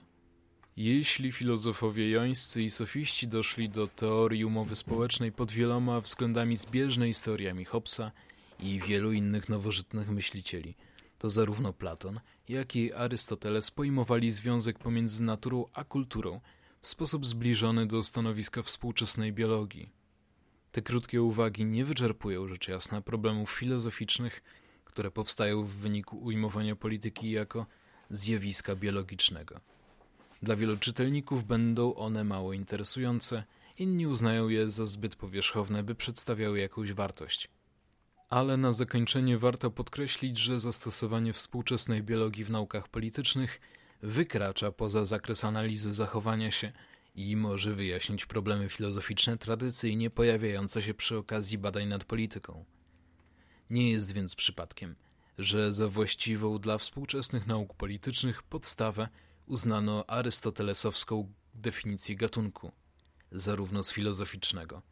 Jeśli 0.76 1.32
filozofowie 1.32 2.10
jońscy 2.10 2.62
i 2.62 2.70
sofiści 2.70 3.28
doszli 3.28 3.68
do 3.68 3.86
teorii 3.86 4.44
umowy 4.44 4.76
społecznej 4.76 5.32
pod 5.32 5.52
wieloma 5.52 6.00
względami 6.00 6.56
zbieżnej 6.56 7.14
z 7.14 7.22
teoriami 7.22 7.64
Hobbesa 7.64 8.12
i 8.60 8.80
wielu 8.86 9.12
innych 9.12 9.48
nowożytnych 9.48 10.08
myślicieli, 10.08 10.74
to 11.18 11.30
zarówno 11.30 11.72
Platon, 11.72 12.20
jak 12.48 12.76
i 12.76 12.92
Arystoteles 12.92 13.70
pojmowali 13.70 14.30
związek 14.30 14.78
pomiędzy 14.78 15.22
naturą 15.22 15.64
a 15.74 15.84
kulturą 15.84 16.40
w 16.82 16.88
sposób 16.88 17.26
zbliżony 17.26 17.86
do 17.86 18.04
stanowiska 18.04 18.62
współczesnej 18.62 19.32
biologii. 19.32 19.88
Te 20.72 20.82
krótkie 20.82 21.22
uwagi 21.22 21.64
nie 21.64 21.84
wyczerpują 21.84 22.48
rzecz 22.48 22.68
jasna 22.68 23.00
problemów 23.00 23.50
filozoficznych, 23.50 24.42
które 24.84 25.10
powstają 25.10 25.64
w 25.64 25.70
wyniku 25.70 26.18
ujmowania 26.18 26.76
polityki 26.76 27.30
jako 27.30 27.66
zjawiska 28.10 28.76
biologicznego. 28.76 29.60
Dla 30.42 30.56
wielu 30.56 30.76
czytelników 30.76 31.44
będą 31.44 31.94
one 31.94 32.24
mało 32.24 32.52
interesujące, 32.52 33.44
inni 33.78 34.06
uznają 34.06 34.48
je 34.48 34.70
za 34.70 34.86
zbyt 34.86 35.16
powierzchowne, 35.16 35.82
by 35.82 35.94
przedstawiały 35.94 36.58
jakąś 36.58 36.92
wartość. 36.92 37.48
Ale 38.28 38.56
na 38.56 38.72
zakończenie 38.72 39.38
warto 39.38 39.70
podkreślić, 39.70 40.38
że 40.38 40.60
zastosowanie 40.60 41.32
współczesnej 41.32 42.02
biologii 42.02 42.44
w 42.44 42.50
naukach 42.50 42.88
politycznych 42.88 43.60
wykracza 44.02 44.72
poza 44.72 45.06
zakres 45.06 45.44
analizy 45.44 45.94
zachowania 45.94 46.50
się 46.50 46.72
i 47.14 47.36
może 47.36 47.74
wyjaśnić 47.74 48.26
problemy 48.26 48.68
filozoficzne 48.68 49.38
tradycyjnie 49.38 50.10
pojawiające 50.10 50.82
się 50.82 50.94
przy 50.94 51.16
okazji 51.16 51.58
badań 51.58 51.88
nad 51.88 52.04
polityką. 52.04 52.64
Nie 53.70 53.90
jest 53.90 54.12
więc 54.12 54.34
przypadkiem, 54.34 54.94
że 55.38 55.72
za 55.72 55.88
właściwą 55.88 56.58
dla 56.58 56.78
współczesnych 56.78 57.46
nauk 57.46 57.74
politycznych 57.74 58.42
podstawę 58.42 59.08
uznano 59.46 60.04
arystotelesowską 60.10 61.32
definicję 61.54 62.16
gatunku, 62.16 62.72
zarówno 63.32 63.84
z 63.84 63.92
filozoficznego, 63.92 64.82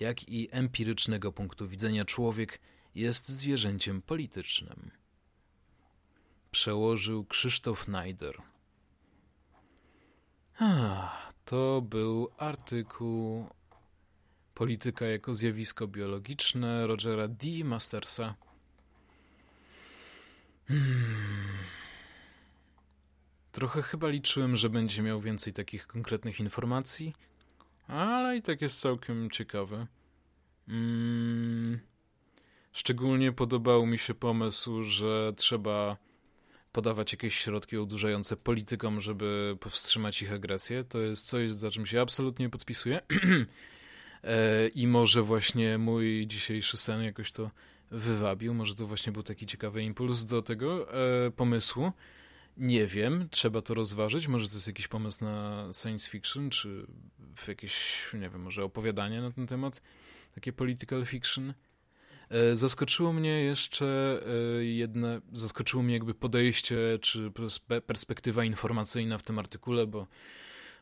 jak 0.00 0.28
i 0.28 0.48
empirycznego 0.50 1.32
punktu 1.32 1.68
widzenia 1.68 2.04
człowiek 2.04 2.60
jest 2.94 3.28
zwierzęciem 3.28 4.02
politycznym. 4.02 4.90
Przełożył 6.50 7.24
Krzysztof 7.24 7.88
Najder 7.88 8.42
to 11.44 11.82
był 11.82 12.28
artykuł 12.38 13.46
Polityka 14.54 15.06
jako 15.06 15.34
zjawisko 15.34 15.86
biologiczne 15.86 16.86
Rogera 16.86 17.28
D. 17.28 17.46
Mastersa. 17.64 18.34
Hmm. 20.68 21.58
Trochę 23.52 23.82
chyba 23.82 24.08
liczyłem, 24.08 24.56
że 24.56 24.70
będzie 24.70 25.02
miał 25.02 25.20
więcej 25.20 25.52
takich 25.52 25.86
konkretnych 25.86 26.40
informacji, 26.40 27.14
ale 27.86 28.36
i 28.36 28.42
tak 28.42 28.62
jest 28.62 28.80
całkiem 28.80 29.30
ciekawe. 29.30 29.86
Hmm. 30.66 31.80
Szczególnie 32.74 33.32
podobał 33.32 33.86
mi 33.86 33.98
się 33.98 34.14
pomysł, 34.14 34.82
że 34.82 35.32
trzeba 35.36 35.96
podawać 36.72 37.12
jakieś 37.12 37.34
środki 37.34 37.76
odurzające 37.76 38.36
politykom, 38.36 39.00
żeby 39.00 39.56
powstrzymać 39.60 40.22
ich 40.22 40.32
agresję. 40.32 40.84
To 40.84 41.00
jest 41.00 41.26
coś, 41.26 41.52
za 41.52 41.70
czym 41.70 41.86
się 41.86 42.00
absolutnie 42.00 42.50
podpisuję. 42.50 43.00
E, 44.26 44.68
I 44.68 44.86
może 44.86 45.22
właśnie 45.22 45.78
mój 45.78 46.26
dzisiejszy 46.26 46.76
sen 46.76 47.02
jakoś 47.02 47.32
to 47.32 47.50
wywabił. 47.90 48.54
Może 48.54 48.74
to 48.74 48.86
właśnie 48.86 49.12
był 49.12 49.22
taki 49.22 49.46
ciekawy 49.46 49.82
impuls 49.82 50.24
do 50.24 50.42
tego 50.42 50.94
e, 51.26 51.30
pomysłu. 51.30 51.92
Nie 52.56 52.86
wiem, 52.86 53.28
trzeba 53.30 53.62
to 53.62 53.74
rozważyć. 53.74 54.28
Może 54.28 54.48
to 54.48 54.54
jest 54.54 54.66
jakiś 54.66 54.88
pomysł 54.88 55.24
na 55.24 55.68
science 55.82 56.10
fiction, 56.10 56.50
czy 56.50 56.86
jakieś, 57.48 58.08
nie 58.14 58.30
wiem, 58.30 58.42
może 58.42 58.64
opowiadanie 58.64 59.20
na 59.20 59.30
ten 59.30 59.46
temat, 59.46 59.82
takie 60.34 60.52
political 60.52 61.06
fiction. 61.06 61.54
E, 62.34 62.56
zaskoczyło 62.56 63.12
mnie 63.12 63.42
jeszcze 63.44 64.20
e, 64.58 64.64
jedne, 64.64 65.20
zaskoczyło 65.32 65.82
mnie 65.82 65.94
jakby 65.94 66.14
podejście, 66.14 66.76
czy 67.00 67.32
perspektywa 67.86 68.44
informacyjna 68.44 69.18
w 69.18 69.22
tym 69.22 69.38
artykule, 69.38 69.86
bo 69.86 70.06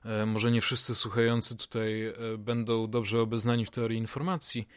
e, 0.05 0.27
może 0.27 0.51
nie 0.51 0.61
wszyscy 0.61 0.95
słuchający 0.95 1.57
tutaj 1.57 2.13
będą 2.39 2.87
dobrze 2.87 3.21
obeznani 3.21 3.67
w 3.67 3.71
teorii 3.71 3.99
informacji, 3.99 4.69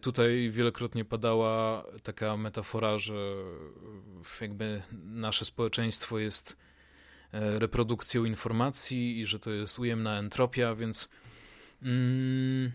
Tutaj 0.00 0.50
wielokrotnie 0.50 1.04
padała 1.04 1.84
taka 2.02 2.36
metafora, 2.36 2.98
że 2.98 3.34
jakby 4.40 4.82
nasze 4.92 5.44
społeczeństwo 5.44 6.18
jest 6.18 6.56
reprodukcją 7.32 8.24
informacji 8.24 9.20
i 9.20 9.26
że 9.26 9.38
to 9.38 9.50
jest 9.50 9.78
ujemna 9.78 10.18
entropia, 10.18 10.74
więc 10.74 11.08
mm, 11.82 12.72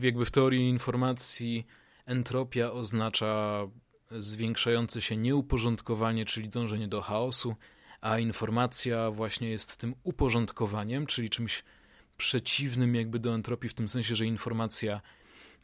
jakby 0.00 0.24
w 0.24 0.30
teorii 0.30 0.68
informacji 0.68 1.66
entropia 2.06 2.72
oznacza 2.72 3.62
zwiększające 4.10 5.02
się 5.02 5.16
nieuporządkowanie, 5.16 6.24
czyli 6.24 6.48
dążenie 6.48 6.88
do 6.88 7.02
chaosu, 7.02 7.56
a 8.00 8.18
informacja 8.18 9.10
właśnie 9.10 9.50
jest 9.50 9.76
tym 9.76 9.94
uporządkowaniem, 10.02 11.06
czyli 11.06 11.30
czymś 11.30 11.64
przeciwnym 12.16 12.94
jakby 12.94 13.18
do 13.18 13.34
entropii 13.34 13.68
w 13.68 13.74
tym 13.74 13.88
sensie, 13.88 14.16
że 14.16 14.26
informacja 14.26 15.00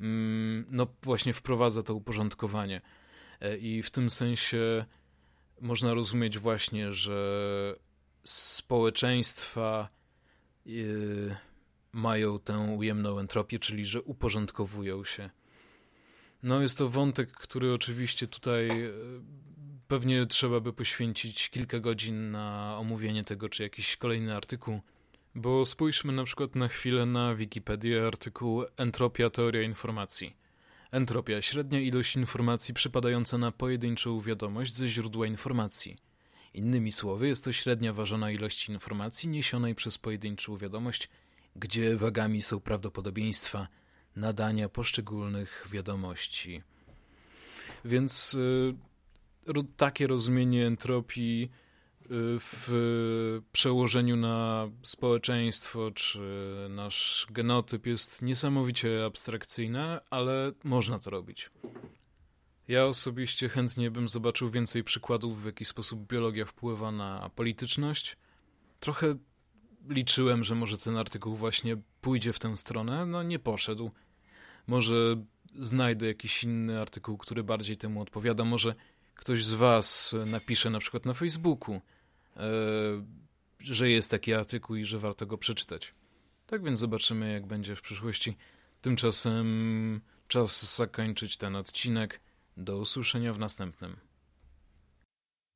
Mm, 0.00 0.64
no 0.70 0.86
właśnie 1.02 1.32
wprowadza 1.32 1.82
to 1.82 1.94
uporządkowanie. 1.94 2.80
E, 3.40 3.56
I 3.56 3.82
w 3.82 3.90
tym 3.90 4.10
sensie 4.10 4.84
można 5.60 5.94
rozumieć 5.94 6.38
właśnie, 6.38 6.92
że 6.92 7.76
społeczeństwa 8.24 9.88
yy, 10.66 11.36
mają 11.92 12.38
tę 12.38 12.58
ujemną 12.58 13.18
entropię, 13.18 13.58
czyli 13.58 13.84
że 13.84 14.02
uporządkowują 14.02 15.04
się. 15.04 15.30
No 16.42 16.62
jest 16.62 16.78
to 16.78 16.88
wątek, 16.88 17.32
który 17.32 17.72
oczywiście 17.72 18.26
tutaj 18.26 18.68
e, 18.68 18.90
pewnie 19.88 20.26
trzeba 20.26 20.60
by 20.60 20.72
poświęcić 20.72 21.50
kilka 21.50 21.80
godzin 21.80 22.30
na 22.30 22.76
omówienie 22.78 23.24
tego, 23.24 23.48
czy 23.48 23.62
jakiś 23.62 23.96
kolejny 23.96 24.36
artykuł 24.36 24.80
bo 25.34 25.66
spójrzmy 25.66 26.12
na 26.12 26.24
przykład 26.24 26.54
na 26.54 26.68
chwilę 26.68 27.06
na 27.06 27.34
Wikipedię 27.34 28.06
artykuł 28.06 28.64
Entropia 28.76 29.30
teoria 29.30 29.62
informacji. 29.62 30.36
Entropia 30.90 31.42
średnia 31.42 31.80
ilość 31.80 32.16
informacji 32.16 32.74
przypadająca 32.74 33.38
na 33.38 33.52
pojedynczą 33.52 34.20
wiadomość 34.20 34.74
ze 34.74 34.88
źródła 34.88 35.26
informacji. 35.26 35.96
Innymi 36.54 36.92
słowy, 36.92 37.28
jest 37.28 37.44
to 37.44 37.52
średnia 37.52 37.92
ważona 37.92 38.30
ilości 38.30 38.72
informacji 38.72 39.28
niesionej 39.28 39.74
przez 39.74 39.98
pojedynczą 39.98 40.56
wiadomość, 40.56 41.08
gdzie 41.56 41.96
wagami 41.96 42.42
są 42.42 42.60
prawdopodobieństwa 42.60 43.68
nadania 44.16 44.68
poszczególnych 44.68 45.66
wiadomości. 45.70 46.62
Więc 47.84 48.34
y, 48.34 48.74
takie 49.76 50.06
rozumienie 50.06 50.66
entropii 50.66 51.50
w 52.12 53.40
przełożeniu 53.52 54.16
na 54.16 54.68
społeczeństwo 54.82 55.90
czy 55.90 56.20
nasz 56.70 57.26
genotyp 57.30 57.86
jest 57.86 58.22
niesamowicie 58.22 59.04
abstrakcyjne, 59.04 60.00
ale 60.10 60.52
można 60.64 60.98
to 60.98 61.10
robić. 61.10 61.50
Ja 62.68 62.86
osobiście 62.86 63.48
chętnie 63.48 63.90
bym 63.90 64.08
zobaczył 64.08 64.50
więcej 64.50 64.84
przykładów, 64.84 65.42
w 65.42 65.46
jaki 65.46 65.64
sposób 65.64 66.06
biologia 66.06 66.44
wpływa 66.44 66.92
na 66.92 67.30
polityczność. 67.34 68.16
Trochę 68.80 69.14
liczyłem, 69.88 70.44
że 70.44 70.54
może 70.54 70.78
ten 70.78 70.96
artykuł 70.96 71.36
właśnie 71.36 71.76
pójdzie 72.00 72.32
w 72.32 72.38
tę 72.38 72.56
stronę. 72.56 73.06
No 73.06 73.22
nie 73.22 73.38
poszedł. 73.38 73.90
Może 74.66 74.94
znajdę 75.58 76.06
jakiś 76.06 76.44
inny 76.44 76.80
artykuł, 76.80 77.18
który 77.18 77.44
bardziej 77.44 77.76
temu 77.76 78.00
odpowiada. 78.00 78.44
Może 78.44 78.74
ktoś 79.14 79.44
z 79.44 79.52
Was 79.52 80.14
napisze 80.26 80.70
na 80.70 80.78
przykład 80.78 81.06
na 81.06 81.14
Facebooku 81.14 81.80
E, 82.36 82.42
że 83.60 83.90
jest 83.90 84.10
taki 84.10 84.34
artykuł 84.34 84.76
i 84.76 84.84
że 84.84 84.98
warto 84.98 85.26
go 85.26 85.38
przeczytać. 85.38 85.92
Tak 86.46 86.64
więc 86.64 86.78
zobaczymy, 86.78 87.32
jak 87.32 87.46
będzie 87.46 87.76
w 87.76 87.82
przyszłości. 87.82 88.36
Tymczasem 88.80 90.00
czas 90.28 90.76
zakończyć 90.76 91.36
ten 91.36 91.56
odcinek. 91.56 92.20
Do 92.56 92.78
usłyszenia 92.78 93.32
w 93.32 93.38
następnym. 93.38 93.96